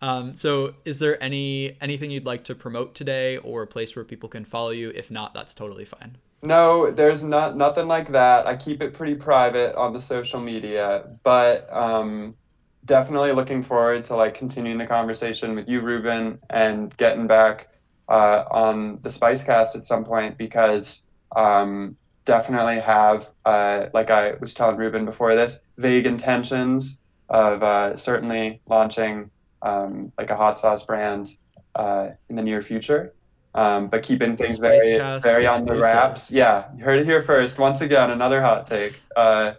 Um, 0.00 0.36
so, 0.36 0.74
is 0.84 0.98
there 0.98 1.22
any 1.22 1.76
anything 1.80 2.10
you'd 2.10 2.26
like 2.26 2.44
to 2.44 2.54
promote 2.54 2.94
today, 2.94 3.36
or 3.38 3.62
a 3.62 3.66
place 3.66 3.94
where 3.96 4.04
people 4.04 4.28
can 4.28 4.44
follow 4.44 4.70
you? 4.70 4.92
If 4.94 5.10
not, 5.10 5.34
that's 5.34 5.54
totally 5.54 5.84
fine. 5.84 6.16
No, 6.44 6.90
there's 6.90 7.24
not 7.24 7.56
nothing 7.56 7.88
like 7.88 8.12
that. 8.12 8.46
I 8.46 8.54
keep 8.54 8.82
it 8.82 8.92
pretty 8.92 9.14
private 9.14 9.74
on 9.76 9.94
the 9.94 10.00
social 10.00 10.40
media, 10.40 11.08
but 11.22 11.72
um, 11.72 12.36
definitely 12.84 13.32
looking 13.32 13.62
forward 13.62 14.04
to 14.06 14.16
like 14.16 14.34
continuing 14.34 14.76
the 14.76 14.86
conversation 14.86 15.54
with 15.54 15.68
you, 15.68 15.80
Reuben, 15.80 16.38
and 16.50 16.94
getting 16.98 17.26
back 17.26 17.70
uh, 18.10 18.44
on 18.50 19.00
the 19.00 19.08
Spicecast 19.08 19.74
at 19.74 19.86
some 19.86 20.04
point 20.04 20.36
because 20.36 21.06
um, 21.34 21.96
definitely 22.26 22.78
have, 22.78 23.30
uh, 23.46 23.86
like 23.94 24.10
I 24.10 24.34
was 24.34 24.52
telling 24.52 24.76
Reuben 24.76 25.06
before 25.06 25.34
this, 25.34 25.60
vague 25.78 26.04
intentions 26.04 27.00
of 27.30 27.62
uh, 27.62 27.96
certainly 27.96 28.60
launching 28.66 29.30
um, 29.62 30.12
like 30.18 30.28
a 30.28 30.36
hot 30.36 30.58
sauce 30.58 30.84
brand 30.84 31.38
uh, 31.74 32.10
in 32.28 32.36
the 32.36 32.42
near 32.42 32.60
future. 32.60 33.14
Um, 33.54 33.86
but 33.86 34.02
keeping 34.02 34.36
things 34.36 34.58
very, 34.58 34.98
very 35.20 35.46
on 35.46 35.64
the 35.64 35.76
wraps. 35.76 36.30
Yeah, 36.30 36.64
you 36.76 36.84
heard 36.84 36.98
it 36.98 37.04
here 37.04 37.22
first. 37.22 37.58
Once 37.58 37.80
again, 37.80 38.10
another 38.10 38.42
hot 38.42 38.66
take. 38.66 39.00
Uh, 39.14 39.52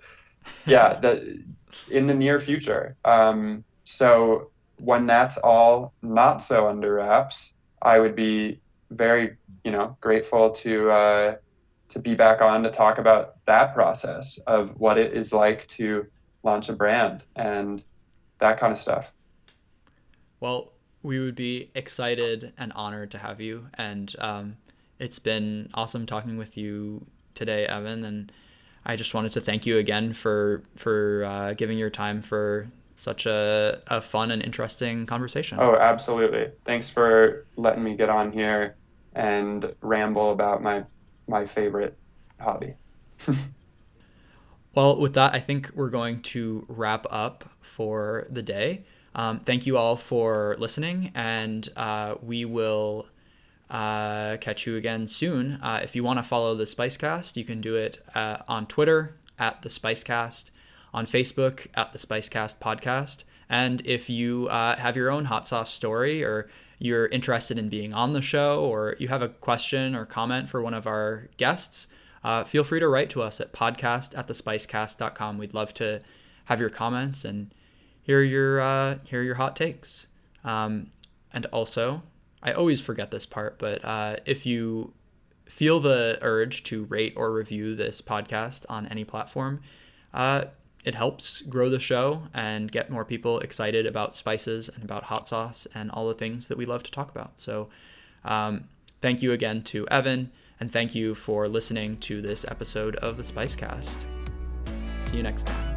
yeah, 0.66 1.00
that 1.00 1.24
in 1.90 2.08
the 2.08 2.14
near 2.14 2.40
future. 2.40 2.98
Um, 3.06 3.64
so 3.86 4.50
when 4.78 5.06
that's 5.06 5.38
all 5.38 5.94
not 6.02 6.42
so 6.42 6.68
under 6.68 6.96
wraps, 6.96 7.54
I 7.82 8.00
would 8.00 8.16
be 8.16 8.60
very, 8.92 9.38
you 9.64 9.72
know, 9.72 9.98
grateful 10.02 10.50
to 10.52 10.92
uh, 10.92 11.36
to 11.90 12.00
be 12.00 12.16
back 12.16 12.42
on 12.42 12.64
to 12.64 12.72
talk 12.72 12.98
about 12.98 13.36
that 13.46 13.74
process 13.74 14.38
of 14.40 14.80
what 14.80 14.98
it 14.98 15.14
is 15.14 15.32
like 15.32 15.68
to 15.68 16.08
launch 16.44 16.70
a 16.70 16.74
brand 16.74 17.24
and 17.36 17.84
that 18.40 18.60
kind 18.60 18.74
of 18.74 18.80
stuff. 18.80 19.14
Well, 20.40 20.74
we 21.06 21.20
would 21.20 21.36
be 21.36 21.70
excited 21.76 22.52
and 22.58 22.74
honored 22.74 23.12
to 23.12 23.20
have 23.20 23.40
you. 23.40 23.68
And 23.76 24.14
um, 24.18 24.58
it's 24.98 25.20
been 25.20 25.70
awesome 25.76 26.08
talking 26.08 26.36
with 26.36 26.58
you 26.58 27.06
today, 27.36 27.68
Evan. 27.68 28.04
And 28.04 28.32
I 28.84 28.96
just 28.96 29.14
wanted 29.14 29.32
to 29.34 29.42
thank 29.42 29.68
you 29.68 29.78
again 29.78 30.14
for 30.14 30.64
for 30.76 31.24
uh, 31.24 31.54
giving 31.54 31.78
your 31.78 31.92
time 31.92 32.24
for 32.24 32.70
such 32.96 33.28
a, 33.28 33.82
a 33.88 34.02
fun 34.02 34.32
and 34.32 34.42
interesting 34.42 35.06
conversation. 35.06 35.60
Oh, 35.62 35.76
absolutely. 35.76 36.48
Thanks 36.64 36.90
for 36.90 37.46
letting 37.56 37.84
me 37.84 37.96
get 37.96 38.10
on 38.10 38.32
here 38.32 38.76
and 39.14 39.76
ramble 39.82 40.32
about 40.32 40.64
my 40.64 40.86
my 41.28 41.46
favorite 41.46 41.98
hobby. 42.40 42.74
well, 44.74 45.00
with 45.00 45.14
that, 45.14 45.36
I 45.36 45.40
think 45.40 45.70
we're 45.76 45.90
going 45.90 46.22
to 46.22 46.66
wrap 46.68 47.06
up 47.12 47.46
for 47.62 48.26
the 48.32 48.42
day. 48.42 48.86
Um, 49.16 49.40
thank 49.40 49.66
you 49.66 49.78
all 49.78 49.96
for 49.96 50.58
listening, 50.60 51.12
and 51.16 51.70
uh, 51.78 52.16
we 52.22 52.44
will 52.44 53.08
uh, 53.70 54.36
catch 54.42 54.68
you 54.68 54.76
again 54.76 55.08
soon. 55.08 55.54
Uh, 55.62 55.80
if 55.82 55.96
you 55.96 56.04
want 56.04 56.20
to 56.20 56.24
follow 56.24 56.54
the 56.54 56.66
Spicecast, 56.66 57.38
you 57.38 57.46
can 57.46 57.62
do 57.62 57.76
it 57.76 58.04
uh, 58.14 58.38
on 58.48 58.68
Twitter 58.68 59.16
at 59.40 59.62
the 59.62 59.70
Spicecast, 59.70 60.52
on 60.94 61.06
Facebook 61.06 61.68
at 61.76 61.94
the 61.94 61.98
Spicecast 61.98 62.60
Podcast. 62.60 63.24
And 63.50 63.82
if 63.86 64.10
you 64.10 64.48
uh, 64.50 64.76
have 64.76 64.98
your 64.98 65.10
own 65.10 65.26
hot 65.26 65.48
sauce 65.48 65.72
story 65.72 66.24
or 66.24 66.50
you're 66.78 67.08
interested 67.08 67.58
in 67.58 67.70
being 67.70 67.94
on 67.94 68.12
the 68.12 68.22
show 68.22 68.66
or 68.66 68.98
you 69.00 69.08
have 69.08 69.22
a 69.22 69.30
question 69.30 69.96
or 69.96 70.06
comment 70.06 70.50
for 70.50 70.62
one 70.62 70.74
of 70.74 70.86
our 70.88 71.30
guests, 71.38 71.88
uh, 72.24 72.44
feel 72.44 72.64
free 72.66 72.80
to 72.82 72.90
write 72.90 73.10
to 73.12 73.22
us 73.22 73.40
at 73.40 73.54
podcast 73.54 74.18
at 74.18 74.28
thespicecast.com. 74.28 75.38
We'd 75.38 75.54
love 75.54 75.74
to 75.76 76.02
have 76.46 76.60
your 76.60 76.70
comments 76.70 77.24
and 77.24 77.54
here 78.06 78.20
are 78.20 78.24
your 78.24 78.62
uh, 78.62 78.98
here 79.08 79.22
are 79.22 79.24
your 79.24 79.36
hot 79.36 79.56
takes. 79.56 80.08
Um, 80.44 80.92
and 81.34 81.48
also, 81.48 82.04
I 82.44 82.52
always 82.52 82.80
forget 82.80 83.10
this 83.10 83.26
part, 83.26 83.58
but 83.58 83.84
uh, 83.84 84.18
if 84.28 84.46
you 84.46 84.94
feel 85.46 85.80
the 85.80 86.20
urge 86.22 86.64
to 86.66 86.86
rate 86.86 87.14
or 87.18 87.34
review 87.34 87.76
this 87.76 88.02
podcast 88.02 88.64
on 88.70 88.86
any 88.88 89.04
platform, 89.04 89.60
uh, 90.14 90.46
it 90.86 90.94
helps 90.94 91.42
grow 91.42 91.68
the 91.68 91.80
show 91.80 92.28
and 92.32 92.72
get 92.72 92.92
more 92.92 93.04
people 93.04 93.40
excited 93.40 93.88
about 93.88 94.14
spices 94.14 94.70
and 94.70 94.84
about 94.84 95.06
hot 95.06 95.28
sauce 95.28 95.68
and 95.74 95.90
all 95.90 96.08
the 96.08 96.14
things 96.14 96.48
that 96.48 96.60
we 96.60 96.66
love 96.66 96.84
to 96.84 96.92
talk 96.92 97.10
about. 97.10 97.40
So, 97.40 97.70
um, 98.24 98.66
thank 99.02 99.24
you 99.24 99.32
again 99.32 99.64
to 99.64 99.88
Evan, 99.88 100.32
and 100.60 100.72
thank 100.72 100.94
you 100.94 101.16
for 101.16 101.48
listening 101.48 101.98
to 102.02 102.22
this 102.22 102.46
episode 102.48 102.98
of 102.98 103.18
the 103.18 103.24
Spicecast. 103.24 104.06
See 105.02 105.18
you 105.18 105.24
next 105.24 105.48
time. 105.48 105.75